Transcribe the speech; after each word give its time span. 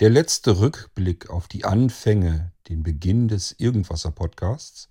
Der 0.00 0.10
letzte 0.10 0.58
Rückblick 0.58 1.30
auf 1.30 1.46
die 1.46 1.64
Anfänge, 1.64 2.50
den 2.68 2.82
Beginn 2.82 3.28
des 3.28 3.54
Irgendwasser 3.56 4.10
Podcasts. 4.10 4.88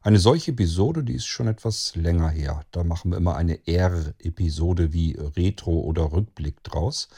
Eine 0.00 0.18
solche 0.18 0.52
Episode, 0.52 1.04
die 1.04 1.16
ist 1.16 1.26
schon 1.26 1.48
etwas 1.48 1.94
länger 1.96 2.30
her. 2.30 2.64
Da 2.70 2.82
machen 2.82 3.10
wir 3.10 3.18
immer 3.18 3.36
eine 3.36 3.66
R-Episode 3.66 4.94
wie 4.94 5.18
Retro 5.36 5.80
oder 5.80 6.12
Rückblick 6.12 6.64
draus. 6.64 7.10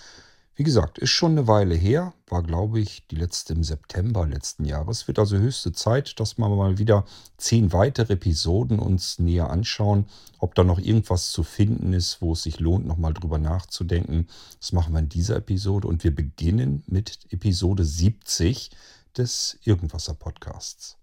Wie 0.60 0.64
gesagt, 0.64 0.98
ist 0.98 1.08
schon 1.08 1.30
eine 1.30 1.48
Weile 1.48 1.74
her, 1.74 2.12
war 2.28 2.42
glaube 2.42 2.80
ich 2.80 3.06
die 3.06 3.16
letzte 3.16 3.54
im 3.54 3.64
September 3.64 4.26
letzten 4.26 4.66
Jahres. 4.66 5.08
Wird 5.08 5.18
also 5.18 5.38
höchste 5.38 5.72
Zeit, 5.72 6.20
dass 6.20 6.36
wir 6.36 6.50
mal 6.50 6.76
wieder 6.76 7.06
zehn 7.38 7.72
weitere 7.72 8.12
Episoden 8.12 8.78
uns 8.78 9.18
näher 9.18 9.48
anschauen, 9.48 10.04
ob 10.38 10.54
da 10.54 10.62
noch 10.62 10.78
irgendwas 10.78 11.30
zu 11.30 11.44
finden 11.44 11.94
ist, 11.94 12.20
wo 12.20 12.34
es 12.34 12.42
sich 12.42 12.60
lohnt, 12.60 12.86
nochmal 12.86 13.14
drüber 13.14 13.38
nachzudenken. 13.38 14.26
Das 14.58 14.72
machen 14.72 14.92
wir 14.92 14.98
in 14.98 15.08
dieser 15.08 15.36
Episode 15.36 15.88
und 15.88 16.04
wir 16.04 16.14
beginnen 16.14 16.82
mit 16.86 17.20
Episode 17.30 17.86
70 17.86 18.70
des 19.16 19.58
Irgendwasser 19.64 20.12
Podcasts. 20.12 20.98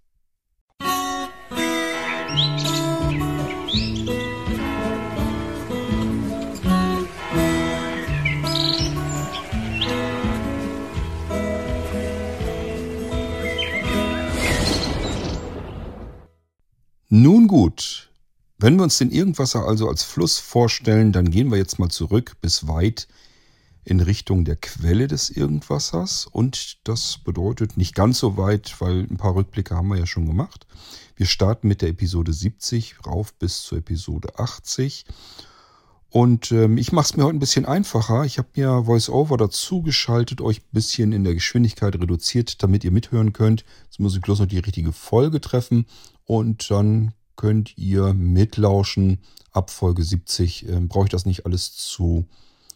Musik 2.30 3.17
Nun 17.09 17.47
gut, 17.47 18.11
wenn 18.57 18.75
wir 18.75 18.84
uns 18.84 18.97
den 18.97 19.11
Irgendwasser 19.11 19.66
also 19.66 19.88
als 19.88 20.03
Fluss 20.03 20.39
vorstellen, 20.39 21.13
dann 21.13 21.31
gehen 21.31 21.49
wir 21.49 21.57
jetzt 21.57 21.80
mal 21.80 21.88
zurück 21.88 22.35
bis 22.41 22.67
weit 22.67 23.07
in 23.85 24.02
Richtung 24.02 24.43
der 24.43 24.57
Quelle 24.57 25.07
des 25.07 25.30
Irgendwassers. 25.30 26.27
Und 26.30 26.85
das 26.85 27.20
bedeutet 27.20 27.77
nicht 27.77 27.95
ganz 27.95 28.20
so 28.20 28.35
weit, 28.35 28.75
weil 28.80 29.03
ein 29.09 29.16
paar 29.16 29.35
Rückblicke 29.35 29.73
haben 29.73 29.88
wir 29.88 29.97
ja 29.97 30.05
schon 30.05 30.25
gemacht. 30.25 30.67
Wir 31.16 31.27
starten 31.27 31.69
mit 31.69 31.81
der 31.81 31.89
Episode 31.89 32.33
70 32.33 33.05
rauf 33.05 33.33
bis 33.36 33.61
zur 33.61 33.77
Episode 33.77 34.38
80. 34.38 35.05
Und 36.09 36.52
ähm, 36.52 36.77
ich 36.77 36.92
mache 36.92 37.05
es 37.05 37.16
mir 37.16 37.23
heute 37.23 37.38
ein 37.38 37.39
bisschen 37.39 37.66
einfacher. 37.66 38.25
Ich 38.25 38.38
habe 38.38 38.49
mir 38.55 38.86
VoiceOver 38.86 39.38
dazu 39.38 39.81
geschaltet, 39.81 40.42
euch 40.42 40.59
ein 40.59 40.73
bisschen 40.73 41.14
in 41.14 41.23
der 41.23 41.36
Geschwindigkeit 41.36 41.95
reduziert, 41.95 42.61
damit 42.64 42.83
ihr 42.83 42.92
mithören 42.92 43.31
könnt. 43.31 43.64
Jetzt 43.86 44.02
muss 44.02 44.16
ich 44.16 44.21
bloß 44.21 44.39
noch 44.39 44.47
die 44.47 44.59
richtige 44.59 44.92
Folge 44.92 45.39
treffen 45.39 45.86
und 46.28 46.70
dann 46.70 47.14
könnt 47.36 47.78
ihr 47.78 48.14
mitlauschen. 48.14 49.20
Ab 49.52 49.72
Folge 49.72 50.03
70 50.03 50.67
äh, 50.67 50.80
brauche 50.81 51.06
ich 51.06 51.09
das 51.09 51.25
nicht 51.25 51.45
alles 51.47 51.75
zu 51.75 52.28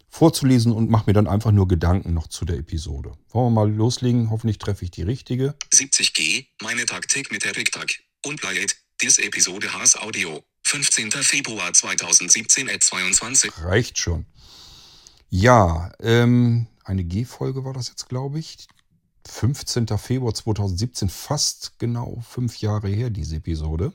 vorzulesen 0.10 0.72
und 0.72 0.90
mache 0.90 1.04
mir 1.08 1.14
dann 1.14 1.28
einfach 1.28 1.52
nur 1.52 1.68
Gedanken 1.68 2.14
noch 2.14 2.28
zu 2.28 2.44
der 2.44 2.58
Episode. 2.58 3.14
Wollen 3.30 3.54
wir 3.54 3.62
mal 3.62 3.72
loslegen? 3.72 4.30
Hoffentlich 4.30 4.58
treffe 4.58 4.84
ich 4.84 4.92
die 4.92 5.04
richtige. 5.04 5.56
70G, 5.74 6.48
meine 6.64 6.86
Taktik 6.86 7.32
mit 7.32 7.46
Eric 7.46 7.72
Tag. 7.72 7.92
Und 8.26 8.42
Played, 8.42 8.76
diese 9.02 9.24
Episode 9.24 9.72
Haas 9.74 9.96
Audio. 9.96 10.44
15. 10.64 11.12
Februar 11.12 11.74
2017 11.74 12.70
at 12.70 12.84
22. 12.84 13.52
Reicht 13.64 13.98
schon. 13.98 14.26
Ja, 15.30 15.92
ähm, 16.00 16.68
eine 16.84 17.04
G-Folge 17.04 17.64
war 17.64 17.74
das 17.74 17.90
jetzt, 17.90 18.10
glaube 18.10 18.40
ich. 18.40 18.68
15. 19.28 19.88
Februar 19.98 20.34
2017, 20.34 21.10
fast 21.10 21.80
genau 21.80 22.20
fünf 22.28 22.60
Jahre 22.62 22.90
her, 22.90 23.10
diese 23.10 23.38
Episode. 23.38 23.94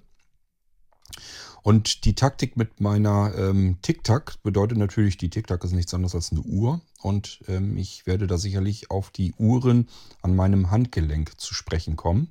Und 1.62 2.04
die 2.04 2.14
Taktik 2.14 2.56
mit 2.56 2.80
meiner 2.80 3.34
ähm, 3.36 3.78
Tic-Tac 3.82 4.40
bedeutet 4.44 4.78
natürlich, 4.78 5.16
die 5.16 5.30
Tic-Tac 5.30 5.64
ist 5.64 5.72
nichts 5.72 5.92
anderes 5.94 6.14
als 6.14 6.30
eine 6.30 6.42
Uhr. 6.42 6.80
Und 7.02 7.40
ähm, 7.48 7.76
ich 7.76 8.06
werde 8.06 8.28
da 8.28 8.38
sicherlich 8.38 8.90
auf 8.92 9.10
die 9.10 9.32
Uhren 9.32 9.88
an 10.22 10.36
meinem 10.36 10.70
Handgelenk 10.70 11.40
zu 11.40 11.54
sprechen 11.54 11.96
kommen. 11.96 12.30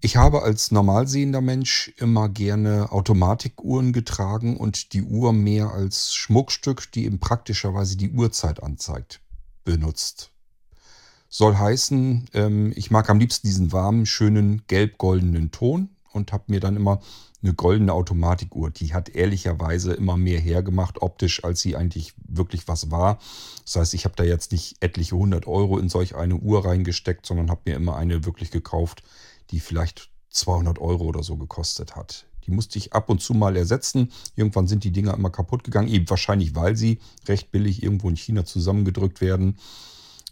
Ich 0.00 0.16
habe 0.16 0.42
als 0.42 0.72
normalsehender 0.72 1.40
Mensch 1.40 1.92
immer 1.96 2.28
gerne 2.28 2.90
Automatikuhren 2.90 3.92
getragen 3.92 4.56
und 4.56 4.94
die 4.94 5.04
Uhr 5.04 5.32
mehr 5.32 5.70
als 5.70 6.12
Schmuckstück, 6.12 6.90
die 6.90 7.04
eben 7.04 7.20
praktischerweise 7.20 7.96
die 7.96 8.10
Uhrzeit 8.10 8.64
anzeigt, 8.64 9.20
benutzt. 9.64 10.31
Soll 11.34 11.56
heißen, 11.56 12.26
ähm, 12.34 12.74
ich 12.76 12.90
mag 12.90 13.08
am 13.08 13.18
liebsten 13.18 13.46
diesen 13.46 13.72
warmen, 13.72 14.04
schönen, 14.04 14.60
gelb-goldenen 14.66 15.50
Ton 15.50 15.88
und 16.12 16.30
habe 16.30 16.44
mir 16.48 16.60
dann 16.60 16.76
immer 16.76 17.00
eine 17.42 17.54
goldene 17.54 17.94
Automatikuhr. 17.94 18.68
Die 18.68 18.92
hat 18.92 19.08
ehrlicherweise 19.08 19.94
immer 19.94 20.18
mehr 20.18 20.38
hergemacht 20.38 21.00
optisch, 21.00 21.42
als 21.42 21.62
sie 21.62 21.74
eigentlich 21.74 22.12
wirklich 22.28 22.68
was 22.68 22.90
war. 22.90 23.18
Das 23.64 23.76
heißt, 23.76 23.94
ich 23.94 24.04
habe 24.04 24.14
da 24.14 24.24
jetzt 24.24 24.52
nicht 24.52 24.76
etliche 24.80 25.16
hundert 25.16 25.46
Euro 25.46 25.78
in 25.78 25.88
solch 25.88 26.14
eine 26.16 26.36
Uhr 26.36 26.66
reingesteckt, 26.66 27.24
sondern 27.24 27.48
habe 27.48 27.62
mir 27.64 27.76
immer 27.76 27.96
eine 27.96 28.26
wirklich 28.26 28.50
gekauft, 28.50 29.02
die 29.52 29.60
vielleicht 29.60 30.10
200 30.28 30.78
Euro 30.80 31.04
oder 31.04 31.22
so 31.22 31.38
gekostet 31.38 31.96
hat. 31.96 32.26
Die 32.44 32.50
musste 32.50 32.76
ich 32.76 32.92
ab 32.92 33.08
und 33.08 33.22
zu 33.22 33.32
mal 33.32 33.56
ersetzen. 33.56 34.12
Irgendwann 34.36 34.66
sind 34.66 34.84
die 34.84 34.92
Dinger 34.92 35.14
immer 35.14 35.30
kaputt 35.30 35.64
gegangen, 35.64 35.88
eben 35.88 36.10
wahrscheinlich, 36.10 36.54
weil 36.54 36.76
sie 36.76 36.98
recht 37.26 37.50
billig 37.52 37.82
irgendwo 37.82 38.10
in 38.10 38.16
China 38.16 38.44
zusammengedrückt 38.44 39.22
werden. 39.22 39.56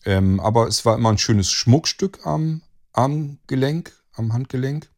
Ähm, 0.05 0.41
aber 0.41 0.66
es 0.66 0.84
war 0.84 0.97
immer 0.97 1.11
ein 1.11 1.19
schönes 1.19 1.50
Schmuckstück 1.50 2.27
am 2.27 2.62
Armgelenk, 2.93 3.93
am 4.12 4.33
Handgelenk. 4.33 4.91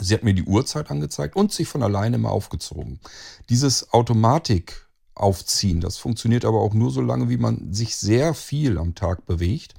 Sie 0.00 0.14
hat 0.14 0.22
mir 0.22 0.34
die 0.34 0.44
Uhrzeit 0.44 0.90
angezeigt 0.90 1.34
und 1.36 1.52
sich 1.52 1.66
von 1.68 1.82
alleine 1.82 2.18
mal 2.18 2.30
aufgezogen. 2.30 3.00
Dieses 3.48 3.92
Automatik 3.92 4.86
aufziehen, 5.14 5.80
das 5.80 5.96
funktioniert 5.96 6.44
aber 6.44 6.60
auch 6.60 6.74
nur 6.74 6.90
so 6.92 7.00
lange, 7.00 7.28
wie 7.28 7.38
man 7.38 7.72
sich 7.72 7.96
sehr 7.96 8.34
viel 8.34 8.78
am 8.78 8.94
Tag 8.94 9.26
bewegt. 9.26 9.74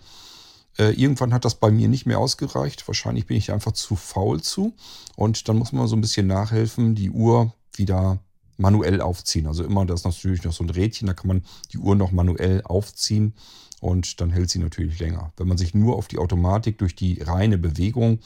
Äh, 0.77 0.91
irgendwann 0.91 1.33
hat 1.33 1.45
das 1.45 1.55
bei 1.55 1.71
mir 1.71 1.87
nicht 1.87 2.05
mehr 2.05 2.19
ausgereicht. 2.19 2.87
Wahrscheinlich 2.87 3.27
bin 3.27 3.37
ich 3.37 3.51
einfach 3.51 3.71
zu 3.71 3.95
faul 3.95 4.41
zu. 4.41 4.73
Und 5.15 5.47
dann 5.47 5.57
muss 5.57 5.71
man 5.71 5.87
so 5.87 5.95
ein 5.95 6.01
bisschen 6.01 6.27
nachhelfen, 6.27 6.95
die 6.95 7.11
Uhr 7.11 7.53
wieder 7.73 8.19
manuell 8.57 8.99
aufziehen. 8.99 9.47
Also 9.47 9.63
immer, 9.63 9.85
da 9.85 9.93
ist 9.93 10.03
natürlich 10.03 10.43
noch 10.43 10.53
so 10.53 10.65
ein 10.65 10.69
Rädchen, 10.69 11.07
da 11.07 11.13
kann 11.13 11.29
man 11.29 11.45
die 11.71 11.77
Uhr 11.77 11.95
noch 11.95 12.11
manuell 12.11 12.61
aufziehen 12.63 13.33
und 13.81 14.21
dann 14.21 14.31
hält 14.31 14.49
sie 14.49 14.59
natürlich 14.59 14.99
länger. 14.99 15.31
Wenn 15.37 15.47
man 15.47 15.57
sich 15.57 15.73
nur 15.73 15.95
auf 15.95 16.07
die 16.07 16.17
Automatik 16.17 16.77
durch 16.77 16.95
die 16.95 17.21
reine 17.21 17.57
Bewegung 17.57 18.19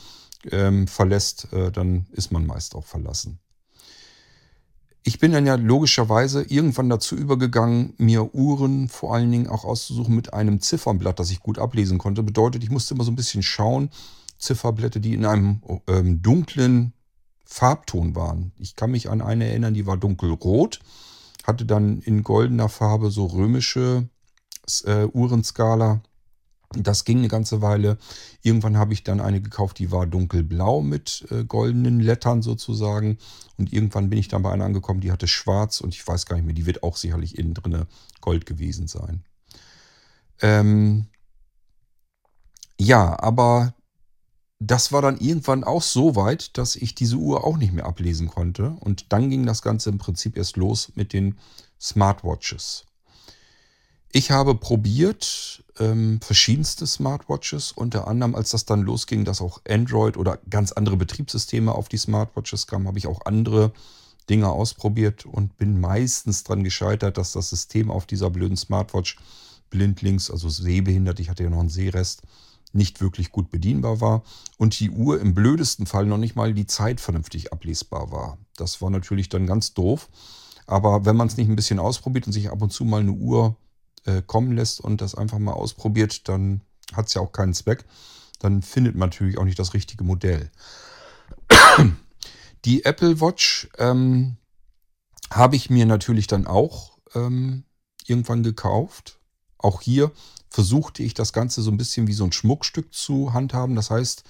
ähm, 0.51 0.87
verlässt, 0.87 1.51
äh, 1.53 1.71
dann 1.71 2.07
ist 2.11 2.31
man 2.31 2.45
meist 2.45 2.75
auch 2.75 2.85
verlassen. 2.85 3.39
Ich 5.05 5.19
bin 5.19 5.33
dann 5.33 5.45
ja 5.45 5.55
logischerweise 5.55 6.43
irgendwann 6.43 6.89
dazu 6.89 7.15
übergegangen, 7.15 7.93
mir 7.97 8.33
Uhren 8.33 8.87
vor 8.87 9.13
allen 9.13 9.31
Dingen 9.31 9.47
auch 9.47 9.65
auszusuchen 9.65 10.15
mit 10.15 10.33
einem 10.33 10.61
Ziffernblatt, 10.61 11.19
das 11.19 11.29
ich 11.29 11.41
gut 11.41 11.59
ablesen 11.59 11.97
konnte. 11.97 12.23
Bedeutet, 12.23 12.63
ich 12.63 12.69
musste 12.69 12.93
immer 12.93 13.03
so 13.03 13.11
ein 13.11 13.17
bisschen 13.17 13.43
schauen, 13.43 13.89
Zifferblätter, 14.37 15.01
die 15.01 15.13
in 15.13 15.25
einem 15.25 15.61
ähm, 15.87 16.21
dunklen 16.21 16.93
Farbton 17.43 18.15
waren. 18.15 18.53
Ich 18.57 18.77
kann 18.77 18.91
mich 18.91 19.09
an 19.09 19.21
eine 19.21 19.45
erinnern, 19.45 19.73
die 19.73 19.85
war 19.85 19.97
dunkelrot, 19.97 20.79
hatte 21.43 21.65
dann 21.65 21.99
in 21.99 22.23
goldener 22.23 22.69
Farbe 22.69 23.11
so 23.11 23.25
römische 23.25 24.07
äh, 24.85 25.05
Uhrenskala. 25.05 26.01
Das 26.75 27.05
ging 27.05 27.19
eine 27.19 27.27
ganze 27.27 27.61
Weile. 27.61 27.97
Irgendwann 28.41 28.77
habe 28.77 28.93
ich 28.93 29.03
dann 29.03 29.21
eine 29.21 29.41
gekauft, 29.41 29.77
die 29.77 29.91
war 29.91 30.07
dunkelblau 30.07 30.81
mit 30.81 31.27
äh, 31.29 31.43
goldenen 31.43 31.99
Lettern 31.99 32.41
sozusagen. 32.41 33.19
Und 33.57 33.71
irgendwann 33.71 34.09
bin 34.09 34.17
ich 34.17 34.27
dann 34.27 34.41
bei 34.41 34.51
einer 34.51 34.65
angekommen, 34.65 35.01
die 35.01 35.11
hatte 35.11 35.27
schwarz 35.27 35.81
und 35.81 35.93
ich 35.93 36.05
weiß 36.05 36.25
gar 36.25 36.35
nicht 36.35 36.45
mehr, 36.45 36.55
die 36.55 36.65
wird 36.65 36.81
auch 36.81 36.97
sicherlich 36.97 37.37
innen 37.37 37.53
drin 37.53 37.85
Gold 38.21 38.45
gewesen 38.45 38.87
sein. 38.87 39.23
Ähm 40.41 41.07
ja, 42.79 43.19
aber 43.19 43.75
das 44.59 44.91
war 44.91 45.01
dann 45.01 45.17
irgendwann 45.17 45.63
auch 45.63 45.81
so 45.81 46.15
weit, 46.15 46.57
dass 46.57 46.75
ich 46.75 46.95
diese 46.95 47.17
Uhr 47.17 47.43
auch 47.43 47.57
nicht 47.57 47.73
mehr 47.73 47.85
ablesen 47.85 48.27
konnte. 48.27 48.71
Und 48.79 49.11
dann 49.11 49.29
ging 49.29 49.45
das 49.45 49.61
Ganze 49.61 49.89
im 49.89 49.97
Prinzip 49.97 50.37
erst 50.37 50.57
los 50.57 50.91
mit 50.95 51.13
den 51.13 51.37
Smartwatches. 51.79 52.85
Ich 54.15 54.29
habe 54.29 54.53
probiert 54.53 55.63
ähm, 55.79 56.19
verschiedenste 56.21 56.85
Smartwatches, 56.85 57.71
unter 57.71 58.07
anderem, 58.07 58.35
als 58.35 58.51
das 58.51 58.63
dann 58.63 58.83
losging, 58.83 59.25
dass 59.25 59.41
auch 59.41 59.59
Android 59.67 60.17
oder 60.17 60.37
ganz 60.51 60.71
andere 60.71 60.97
Betriebssysteme 60.97 61.73
auf 61.73 61.89
die 61.89 61.97
Smartwatches 61.97 62.67
kamen, 62.67 62.87
habe 62.87 62.99
ich 62.99 63.07
auch 63.07 63.25
andere 63.25 63.73
Dinge 64.29 64.49
ausprobiert 64.49 65.25
und 65.25 65.57
bin 65.57 65.81
meistens 65.81 66.43
daran 66.43 66.63
gescheitert, 66.63 67.17
dass 67.17 67.31
das 67.31 67.49
System 67.49 67.89
auf 67.89 68.05
dieser 68.05 68.29
blöden 68.29 68.55
Smartwatch 68.55 69.17
blindlings, 69.71 70.29
also 70.29 70.47
sehbehindert, 70.47 71.19
ich 71.19 71.31
hatte 71.31 71.41
ja 71.41 71.49
noch 71.49 71.61
einen 71.61 71.69
Sehrest, 71.69 72.21
nicht 72.71 73.01
wirklich 73.01 73.31
gut 73.31 73.49
bedienbar 73.49 73.99
war 73.99 74.21
und 74.59 74.79
die 74.79 74.91
Uhr 74.91 75.19
im 75.21 75.33
blödesten 75.33 75.87
Fall 75.87 76.05
noch 76.05 76.19
nicht 76.19 76.35
mal 76.35 76.53
die 76.53 76.67
Zeit 76.67 77.01
vernünftig 77.01 77.51
ablesbar 77.51 78.11
war. 78.11 78.37
Das 78.57 78.79
war 78.79 78.91
natürlich 78.91 79.29
dann 79.29 79.47
ganz 79.47 79.73
doof. 79.73 80.07
Aber 80.65 81.03
wenn 81.03 81.17
man 81.17 81.27
es 81.27 81.35
nicht 81.35 81.49
ein 81.49 81.55
bisschen 81.55 81.79
ausprobiert 81.79 82.27
und 82.27 82.33
sich 82.33 82.49
ab 82.49 82.61
und 82.61 82.71
zu 82.71 82.85
mal 82.85 83.01
eine 83.01 83.11
Uhr 83.11 83.57
äh, 84.05 84.21
kommen 84.21 84.51
lässt 84.53 84.81
und 84.81 85.01
das 85.01 85.15
einfach 85.15 85.39
mal 85.39 85.53
ausprobiert, 85.53 86.27
dann 86.27 86.61
hat 86.93 87.07
es 87.07 87.13
ja 87.13 87.21
auch 87.21 87.31
keinen 87.31 87.53
Zweck. 87.53 87.85
Dann 88.39 88.61
findet 88.61 88.95
man 88.95 89.09
natürlich 89.09 89.37
auch 89.37 89.45
nicht 89.45 89.59
das 89.59 89.73
richtige 89.73 90.03
Modell. 90.03 90.51
Die 92.65 92.85
Apple 92.85 93.19
Watch 93.19 93.69
ähm, 93.77 94.37
habe 95.31 95.55
ich 95.55 95.69
mir 95.69 95.85
natürlich 95.85 96.27
dann 96.27 96.47
auch 96.47 96.97
ähm, 97.13 97.63
irgendwann 98.05 98.43
gekauft. 98.43 99.19
Auch 99.57 99.81
hier 99.81 100.11
versuchte 100.49 101.03
ich 101.03 101.13
das 101.13 101.33
Ganze 101.33 101.61
so 101.61 101.71
ein 101.71 101.77
bisschen 101.77 102.07
wie 102.07 102.13
so 102.13 102.23
ein 102.23 102.31
Schmuckstück 102.31 102.93
zu 102.93 103.33
handhaben. 103.33 103.75
Das 103.75 103.89
heißt, 103.89 104.23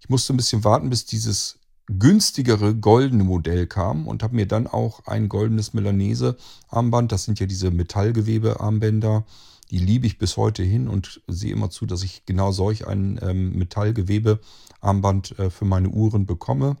ich 0.00 0.08
musste 0.08 0.32
ein 0.32 0.36
bisschen 0.36 0.64
warten, 0.64 0.90
bis 0.90 1.04
dieses 1.04 1.58
günstigere 1.86 2.74
goldene 2.74 3.24
Modell 3.24 3.66
kam 3.66 4.06
und 4.06 4.22
habe 4.22 4.34
mir 4.34 4.46
dann 4.46 4.66
auch 4.66 5.06
ein 5.06 5.28
goldenes 5.28 5.72
Melanese-Armband, 5.72 7.12
das 7.12 7.24
sind 7.24 7.38
ja 7.38 7.46
diese 7.46 7.70
Metallgewebe-Armbänder, 7.70 9.24
die 9.70 9.78
liebe 9.78 10.06
ich 10.06 10.18
bis 10.18 10.36
heute 10.36 10.62
hin 10.62 10.88
und 10.88 11.20
sehe 11.26 11.52
immer 11.52 11.70
zu, 11.70 11.86
dass 11.86 12.02
ich 12.02 12.24
genau 12.24 12.52
solch 12.52 12.86
ein 12.86 13.18
ähm, 13.22 13.56
Metallgewebe-Armband 13.56 15.38
äh, 15.38 15.50
für 15.50 15.64
meine 15.64 15.88
Uhren 15.88 16.26
bekomme. 16.26 16.76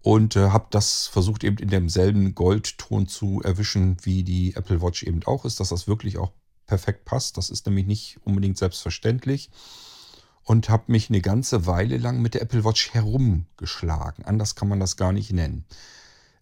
Und 0.00 0.36
äh, 0.36 0.50
habe 0.50 0.66
das 0.70 1.06
versucht 1.06 1.44
eben 1.44 1.58
in 1.58 1.68
demselben 1.68 2.34
Goldton 2.34 3.06
zu 3.06 3.40
erwischen, 3.42 3.98
wie 4.02 4.24
die 4.24 4.56
Apple 4.56 4.82
Watch 4.82 5.04
eben 5.04 5.22
auch 5.24 5.44
ist, 5.44 5.60
dass 5.60 5.68
das 5.68 5.86
wirklich 5.86 6.18
auch 6.18 6.32
perfekt 6.66 7.04
passt. 7.04 7.36
Das 7.36 7.50
ist 7.50 7.66
nämlich 7.66 7.86
nicht 7.86 8.18
unbedingt 8.24 8.58
selbstverständlich 8.58 9.50
und 10.44 10.68
habe 10.68 10.90
mich 10.90 11.08
eine 11.08 11.20
ganze 11.20 11.66
Weile 11.66 11.98
lang 11.98 12.20
mit 12.20 12.34
der 12.34 12.42
Apple 12.42 12.64
Watch 12.64 12.92
herumgeschlagen. 12.92 14.24
Anders 14.24 14.54
kann 14.54 14.68
man 14.68 14.80
das 14.80 14.96
gar 14.96 15.12
nicht 15.12 15.32
nennen. 15.32 15.64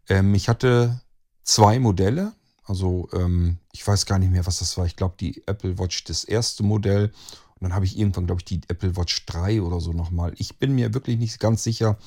Ähm, 0.08 0.34
ich 0.34 0.48
hatte 0.48 1.00
zwei 1.42 1.78
Modelle. 1.78 2.32
Also 2.64 3.08
ähm, 3.12 3.58
ich 3.72 3.86
weiß 3.86 4.06
gar 4.06 4.18
nicht 4.18 4.30
mehr, 4.30 4.46
was 4.46 4.60
das 4.60 4.76
war. 4.78 4.86
Ich 4.86 4.96
glaube, 4.96 5.16
die 5.18 5.42
Apple 5.46 5.78
Watch, 5.78 6.04
das 6.04 6.24
erste 6.24 6.62
Modell. 6.62 7.12
Und 7.54 7.62
dann 7.62 7.74
habe 7.74 7.84
ich 7.84 7.98
irgendwann, 7.98 8.26
glaube 8.26 8.40
ich, 8.40 8.44
die 8.44 8.60
Apple 8.68 8.96
Watch 8.96 9.26
3 9.26 9.60
oder 9.60 9.80
so 9.80 9.92
nochmal. 9.92 10.32
Ich 10.38 10.58
bin 10.58 10.74
mir 10.74 10.94
wirklich 10.94 11.18
nicht 11.18 11.40
ganz 11.40 11.62
sicher, 11.62 11.98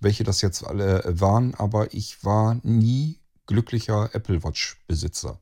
welche 0.00 0.24
das 0.24 0.40
jetzt 0.40 0.64
alle 0.64 1.02
waren, 1.20 1.54
aber 1.54 1.92
ich 1.92 2.24
war 2.24 2.58
nie 2.62 3.18
glücklicher 3.46 4.10
Apple 4.14 4.42
Watch-Besitzer. 4.42 5.38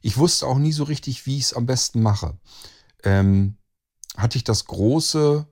Ich 0.00 0.16
wusste 0.16 0.46
auch 0.46 0.58
nie 0.58 0.72
so 0.72 0.84
richtig, 0.84 1.26
wie 1.26 1.38
ich 1.38 1.44
es 1.44 1.54
am 1.54 1.66
besten 1.66 2.02
mache. 2.02 2.36
Ähm, 3.04 3.56
hatte 4.16 4.36
ich 4.36 4.44
das 4.44 4.66
große 4.66 5.46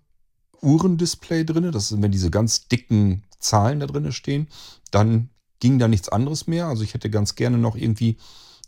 Uhrendisplay 0.62 1.44
drin. 1.44 1.72
Das 1.72 1.88
sind, 1.88 2.02
wenn 2.02 2.12
diese 2.12 2.30
ganz 2.30 2.68
dicken 2.68 3.24
Zahlen 3.38 3.80
da 3.80 3.86
drin 3.86 4.12
stehen, 4.12 4.48
dann 4.90 5.30
ging 5.60 5.78
da 5.78 5.88
nichts 5.88 6.08
anderes 6.08 6.46
mehr. 6.46 6.66
Also 6.66 6.82
ich 6.82 6.94
hätte 6.94 7.10
ganz 7.10 7.34
gerne 7.34 7.58
noch 7.58 7.76
irgendwie 7.76 8.16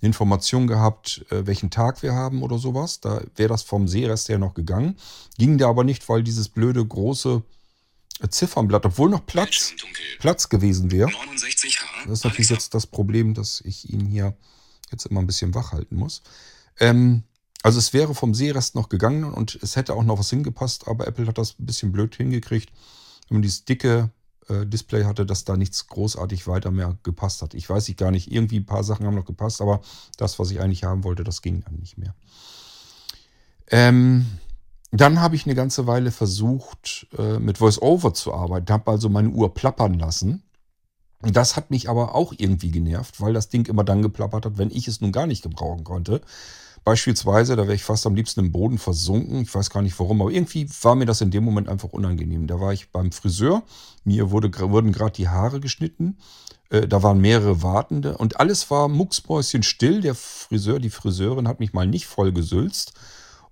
Information 0.00 0.66
gehabt, 0.66 1.24
äh, 1.30 1.46
welchen 1.46 1.70
Tag 1.70 2.02
wir 2.02 2.12
haben 2.12 2.42
oder 2.42 2.58
sowas. 2.58 3.00
Da 3.00 3.22
wäre 3.36 3.48
das 3.48 3.62
vom 3.62 3.86
Seerest 3.86 4.28
her 4.28 4.38
noch 4.38 4.54
gegangen. 4.54 4.96
Ging 5.38 5.58
da 5.58 5.68
aber 5.68 5.84
nicht, 5.84 6.08
weil 6.08 6.22
dieses 6.22 6.48
blöde 6.48 6.84
große 6.84 7.42
äh, 8.20 8.28
Ziffernblatt, 8.28 8.84
obwohl 8.84 9.10
noch 9.10 9.24
Platz, 9.24 9.74
Platz 10.18 10.48
gewesen 10.48 10.90
wäre. 10.90 11.10
Das 12.04 12.18
ist 12.18 12.24
natürlich 12.24 12.50
jetzt 12.50 12.74
das 12.74 12.86
Problem, 12.86 13.32
dass 13.32 13.60
ich 13.60 13.92
ihn 13.92 14.06
hier 14.06 14.36
jetzt 14.90 15.06
immer 15.06 15.20
ein 15.20 15.26
bisschen 15.26 15.54
wach 15.54 15.72
halten 15.72 15.96
muss. 15.96 16.22
Ähm, 16.80 17.22
also 17.62 17.78
es 17.78 17.92
wäre 17.92 18.14
vom 18.14 18.34
Seerest 18.34 18.74
noch 18.74 18.88
gegangen 18.88 19.24
und 19.24 19.58
es 19.62 19.76
hätte 19.76 19.94
auch 19.94 20.04
noch 20.04 20.18
was 20.18 20.30
hingepasst, 20.30 20.88
aber 20.88 21.06
Apple 21.06 21.26
hat 21.26 21.38
das 21.38 21.58
ein 21.58 21.66
bisschen 21.66 21.92
blöd 21.92 22.14
hingekriegt, 22.14 22.70
wenn 23.28 23.36
man 23.36 23.42
dieses 23.42 23.64
dicke 23.64 24.10
äh, 24.48 24.66
Display 24.66 25.04
hatte, 25.04 25.24
dass 25.24 25.44
da 25.44 25.56
nichts 25.56 25.86
großartig 25.86 26.46
weiter 26.46 26.70
mehr 26.70 26.98
gepasst 27.02 27.42
hat. 27.42 27.54
Ich 27.54 27.68
weiß 27.70 27.88
ich 27.88 27.96
gar 27.96 28.10
nicht, 28.10 28.32
irgendwie 28.32 28.58
ein 28.58 28.66
paar 28.66 28.84
Sachen 28.84 29.06
haben 29.06 29.14
noch 29.14 29.24
gepasst, 29.24 29.60
aber 29.60 29.80
das, 30.16 30.38
was 30.38 30.50
ich 30.50 30.60
eigentlich 30.60 30.84
haben 30.84 31.04
wollte, 31.04 31.24
das 31.24 31.42
ging 31.42 31.62
dann 31.64 31.76
nicht 31.76 31.98
mehr. 31.98 32.14
Ähm, 33.68 34.26
dann 34.90 35.20
habe 35.20 35.36
ich 35.36 35.46
eine 35.46 35.54
ganze 35.54 35.86
Weile 35.86 36.10
versucht, 36.10 37.06
äh, 37.16 37.38
mit 37.38 37.60
VoiceOver 37.60 38.12
zu 38.12 38.34
arbeiten, 38.34 38.72
habe 38.72 38.90
also 38.90 39.08
meine 39.08 39.30
Uhr 39.30 39.54
plappern 39.54 39.94
lassen. 39.94 40.42
Das 41.22 41.56
hat 41.56 41.70
mich 41.70 41.88
aber 41.88 42.14
auch 42.14 42.34
irgendwie 42.36 42.72
genervt, 42.72 43.20
weil 43.20 43.32
das 43.32 43.48
Ding 43.48 43.66
immer 43.68 43.84
dann 43.84 44.02
geplappert 44.02 44.44
hat, 44.44 44.58
wenn 44.58 44.70
ich 44.70 44.88
es 44.88 45.00
nun 45.00 45.12
gar 45.12 45.26
nicht 45.26 45.42
gebrauchen 45.42 45.84
konnte. 45.84 46.20
Beispielsweise, 46.84 47.54
da 47.54 47.62
wäre 47.62 47.74
ich 47.74 47.84
fast 47.84 48.06
am 48.06 48.14
liebsten 48.16 48.40
im 48.40 48.52
Boden 48.52 48.78
versunken. 48.78 49.42
Ich 49.42 49.54
weiß 49.54 49.70
gar 49.70 49.82
nicht 49.82 49.98
warum, 50.00 50.20
aber 50.20 50.30
irgendwie 50.30 50.68
war 50.82 50.96
mir 50.96 51.06
das 51.06 51.20
in 51.20 51.30
dem 51.30 51.44
Moment 51.44 51.68
einfach 51.68 51.90
unangenehm. 51.90 52.48
Da 52.48 52.60
war 52.60 52.72
ich 52.72 52.90
beim 52.90 53.12
Friseur, 53.12 53.62
mir 54.04 54.30
wurde, 54.30 54.50
wurden 54.70 54.92
gerade 54.92 55.12
die 55.12 55.28
Haare 55.28 55.60
geschnitten. 55.60 56.18
Äh, 56.70 56.88
da 56.88 57.02
waren 57.02 57.20
mehrere 57.20 57.62
Wartende 57.62 58.18
und 58.18 58.40
alles 58.40 58.68
war 58.70 58.88
mucksmäuschen 58.88 59.62
still. 59.62 60.00
Der 60.00 60.16
Friseur, 60.16 60.80
die 60.80 60.90
Friseurin 60.90 61.46
hat 61.46 61.60
mich 61.60 61.72
mal 61.72 61.86
nicht 61.86 62.06
voll 62.06 62.32
gesülzt. 62.32 62.94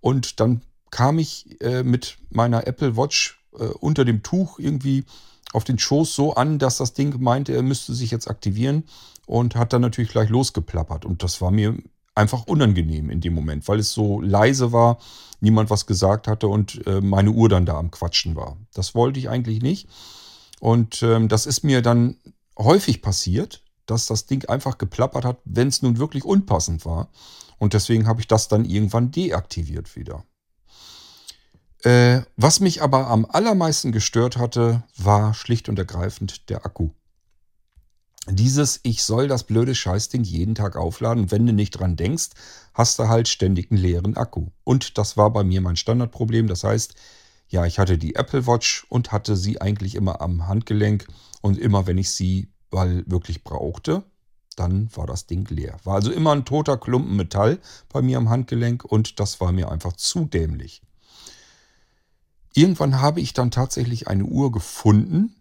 Und 0.01 0.41
dann 0.41 0.63
kam 0.91 1.19
ich 1.19 1.61
äh, 1.61 1.85
mit 1.85 2.19
meiner 2.31 2.67
Apple 2.67 2.97
Watch 2.97 3.45
äh, 3.59 3.65
unter 3.65 4.05
dem 4.05 4.25
Tuch 4.25 4.59
irgendwie 4.59 5.05
auf 5.53 5.65
den 5.65 5.79
Schoß 5.79 6.15
so 6.15 6.35
an, 6.35 6.59
dass 6.59 6.79
das 6.79 6.95
Ding 6.95 7.21
meinte, 7.21 7.53
er 7.53 7.63
müsste 7.63 7.95
sich 7.95 8.11
jetzt 8.11 8.29
aktivieren 8.29 8.85
und 9.27 9.55
hat 9.55 9.73
dann 9.73 9.83
natürlich 9.83 10.11
gleich 10.11 10.31
losgeplappert. 10.31 11.05
Und 11.05 11.23
das 11.23 11.41
war 11.41 11.51
mir 11.51 11.77
einfach 12.15 12.47
unangenehm 12.47 13.11
in 13.11 13.21
dem 13.21 13.35
Moment, 13.35 13.67
weil 13.69 13.79
es 13.79 13.93
so 13.93 14.21
leise 14.21 14.73
war, 14.73 14.99
niemand 15.41 15.71
was 15.71 15.87
gesagt 15.87 16.29
hatte 16.29 16.49
und 16.49 16.87
äh, 16.87 17.01
meine 17.01 17.31
Uhr 17.31 17.49
dann 17.49 17.67
da 17.67 17.79
am 17.79 17.91
Quatschen 17.91 18.37
war. 18.37 18.57
Das 18.75 18.95
wollte 18.95 19.19
ich 19.19 19.29
eigentlich 19.29 19.63
nicht. 19.63 19.89
Und 20.61 21.03
ähm, 21.03 21.29
das 21.29 21.47
ist 21.47 21.65
mir 21.65 21.83
dann 21.83 22.17
häufig 22.59 23.01
passiert, 23.01 23.63
dass 23.87 24.07
das 24.07 24.27
Ding 24.27 24.49
einfach 24.49 24.79
geplappert 24.79 25.25
hat, 25.25 25.39
wenn 25.45 25.69
es 25.69 25.83
nun 25.83 25.99
wirklich 25.99 26.25
unpassend 26.25 26.85
war. 26.85 27.09
Und 27.59 27.75
deswegen 27.75 28.07
habe 28.07 28.21
ich 28.21 28.29
das 28.29 28.49
dann 28.49 28.65
irgendwann 28.65 29.11
deaktiviert 29.11 29.97
wieder. 29.97 30.25
Äh, 31.83 32.23
was 32.37 32.61
mich 32.61 32.83
aber 32.83 33.07
am 33.07 33.25
allermeisten 33.25 33.91
gestört 33.91 34.37
hatte, 34.37 34.85
war 34.97 35.33
schlicht 35.33 35.69
und 35.69 35.79
ergreifend 35.79 36.51
der 36.51 36.67
Akku 36.67 36.91
dieses, 38.31 38.81
ich 38.83 39.03
soll 39.03 39.29
das 39.29 39.45
blöde 39.45 39.75
Scheißding 39.75 40.25
jeden 40.25 40.55
Tag 40.55 40.77
aufladen. 40.77 41.31
Wenn 41.31 41.47
du 41.47 41.53
nicht 41.53 41.73
dran 41.73 41.97
denkst, 41.97 42.31
hast 42.75 42.99
du 42.99 43.09
halt 43.09 43.29
ständig 43.29 43.71
einen 43.71 43.81
leeren 43.81 44.17
Akku. 44.17 44.49
Und 44.65 44.99
das 44.99 45.17
war 45.17 45.31
bei 45.31 45.45
mir 45.45 45.61
mein 45.61 45.77
Standardproblem. 45.77 46.47
Das 46.47 46.65
heißt, 46.65 46.95
ja, 47.49 47.67
ich 47.67 47.79
hatte 47.79 47.99
die 47.99 48.15
Apple 48.15 48.47
Watch 48.47 48.87
und 48.89 49.13
hatte 49.13 49.37
sie 49.37 49.61
eigentlich 49.61 49.95
immer 49.95 50.21
am 50.21 50.47
Handgelenk. 50.47 51.07
Und 51.41 51.59
immer 51.59 51.87
wenn 51.87 51.99
ich 51.99 52.11
sie 52.11 52.49
weil 52.71 53.05
wirklich 53.07 53.45
brauchte, 53.45 54.05
dann 54.57 54.95
war 54.95 55.07
das 55.07 55.27
Ding 55.27 55.47
leer. 55.49 55.79
War 55.85 55.95
also 55.95 56.13
immer 56.13 56.33
ein 56.33 56.45
toter 56.45 56.77
Klumpen 56.77 57.17
Metall 57.17 57.59
bei 57.89 58.03
mir 58.03 58.19
am 58.19 58.29
Handgelenk 58.29 58.85
und 58.85 59.21
das 59.21 59.41
war 59.41 59.53
mir 59.53 59.71
einfach 59.71 59.95
zu 59.95 60.25
dämlich. 60.25 60.83
Irgendwann 62.55 63.01
habe 63.01 63.21
ich 63.21 63.33
dann 63.33 63.51
tatsächlich 63.51 64.09
eine 64.09 64.25
Uhr 64.25 64.51
gefunden, 64.51 65.37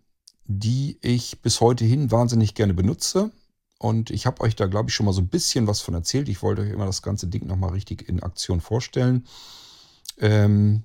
die 0.51 0.97
ich 1.01 1.43
bis 1.43 1.61
heute 1.61 1.85
hin 1.85 2.09
wahnsinnig 2.09 2.55
gerne 2.55 2.73
benutze. 2.73 3.31
Und 3.77 4.09
ich 4.09 4.25
habe 4.25 4.41
euch 4.41 4.55
da, 4.55 4.65
glaube 4.65 4.89
ich, 4.89 4.95
schon 4.95 5.05
mal 5.05 5.13
so 5.13 5.21
ein 5.21 5.27
bisschen 5.27 5.67
was 5.67 5.79
von 5.79 5.93
erzählt. 5.93 6.27
Ich 6.27 6.41
wollte 6.41 6.63
euch 6.63 6.71
immer 6.71 6.87
das 6.87 7.03
ganze 7.03 7.27
Ding 7.27 7.45
nochmal 7.45 7.69
richtig 7.69 8.09
in 8.09 8.23
Aktion 8.23 8.59
vorstellen. 8.59 9.27
Ähm, 10.17 10.83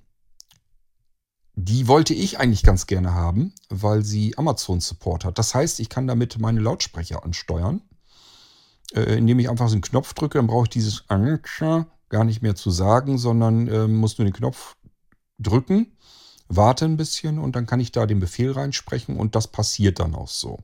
die 1.54 1.88
wollte 1.88 2.12
ich 2.12 2.38
eigentlich 2.38 2.62
ganz 2.62 2.86
gerne 2.86 3.14
haben, 3.14 3.54
weil 3.70 4.04
sie 4.04 4.36
Amazon-Support 4.36 5.24
hat. 5.24 5.38
Das 5.38 5.54
heißt, 5.54 5.80
ich 5.80 5.88
kann 5.88 6.06
damit 6.06 6.38
meine 6.38 6.60
Lautsprecher 6.60 7.24
ansteuern, 7.24 7.80
äh, 8.92 9.16
indem 9.16 9.38
ich 9.38 9.48
einfach 9.48 9.68
so 9.68 9.74
einen 9.74 9.82
Knopf 9.82 10.12
drücke. 10.12 10.38
Dann 10.38 10.46
brauche 10.46 10.64
ich 10.64 10.70
dieses 10.70 11.06
gar 11.08 12.24
nicht 12.24 12.42
mehr 12.42 12.54
zu 12.54 12.70
sagen, 12.70 13.16
sondern 13.16 13.66
äh, 13.66 13.88
muss 13.88 14.18
nur 14.18 14.26
den 14.26 14.34
Knopf 14.34 14.76
drücken 15.38 15.93
warte 16.48 16.84
ein 16.84 16.96
bisschen 16.96 17.38
und 17.38 17.56
dann 17.56 17.66
kann 17.66 17.80
ich 17.80 17.92
da 17.92 18.06
den 18.06 18.20
Befehl 18.20 18.52
reinsprechen 18.52 19.16
und 19.16 19.34
das 19.34 19.48
passiert 19.48 19.98
dann 19.98 20.14
auch 20.14 20.28
so. 20.28 20.60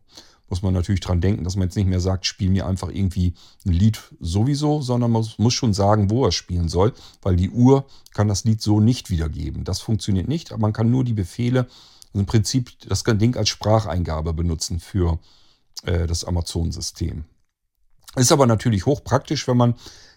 Muss 0.49 0.63
man 0.63 0.75
natürlich 0.75 1.01
dran 1.01 1.21
denken, 1.21 1.45
dass 1.45 1.55
man 1.55 1.69
jetzt 1.69 1.77
nicht 1.77 1.87
mehr 1.87 2.01
sagt, 2.01 2.27
spiel 2.27 2.51
mir 2.51 2.67
einfach 2.67 2.89
irgendwie 2.89 3.35
ein 3.65 3.73
Lied 3.73 4.01
sowieso, 4.19 4.83
sondern 4.83 5.13
man 5.13 5.25
muss 5.39 5.55
schon 5.55 5.73
sagen, 5.73 6.11
wo 6.11 6.25
er 6.25 6.33
spielen 6.33 6.69
soll, 6.69 6.93
weil 7.23 7.37
die 7.37 7.51
Uhr 7.51 7.87
kann 8.15 8.27
das 8.27 8.45
Lied 8.45 8.61
so 8.61 8.81
nicht 8.81 9.11
wiedergeben. 9.11 9.63
Das 9.63 9.81
funktioniert 9.81 10.27
nicht, 10.27 10.51
aber 10.51 10.63
man 10.63 10.73
kann 10.73 10.91
nur 10.91 11.05
die 11.05 11.13
Befehle, 11.13 11.69
also 12.09 12.21
im 12.21 12.27
Prinzip 12.27 12.73
das 12.81 13.05
Ding 13.05 13.37
als 13.37 13.49
Spracheingabe 13.49 14.35
benutzen 14.35 14.81
für 14.81 15.21
äh, 15.85 16.09
das 16.09 16.25
Amazon-System. 16.25 17.25
Ist 18.17 18.33
aber 18.33 18.47
natürlich 18.47 18.87
hochpraktisch, 18.87 19.47
wenn 19.47 19.57
man 19.57 19.75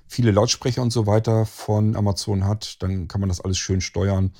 viele 0.07 0.31
Lautsprecher 0.31 0.81
und 0.81 0.91
so 0.91 1.05
weiter 1.05 1.45
von 1.45 1.95
Amazon 1.95 2.45
hat, 2.45 2.81
dann 2.81 3.07
kann 3.07 3.21
man 3.21 3.29
das 3.29 3.41
alles 3.41 3.59
schön 3.59 3.81
steuern. 3.81 4.33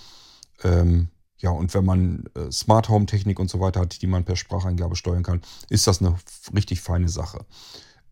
Ähm, 0.63 1.09
ja, 1.43 1.49
und 1.51 1.73
wenn 1.73 1.83
man 1.83 2.23
äh, 2.35 2.49
Smart 2.51 2.87
Home 2.87 3.05
Technik 3.05 3.37
und 3.37 3.49
so 3.49 3.59
weiter 3.59 3.81
hat, 3.81 4.01
die 4.01 4.07
man 4.07 4.23
per 4.23 4.37
Spracheingabe 4.37 4.95
steuern 4.95 5.23
kann, 5.23 5.41
ist 5.69 5.87
das 5.87 5.99
eine 5.99 6.15
richtig 6.55 6.79
feine 6.79 7.09
Sache. 7.09 7.45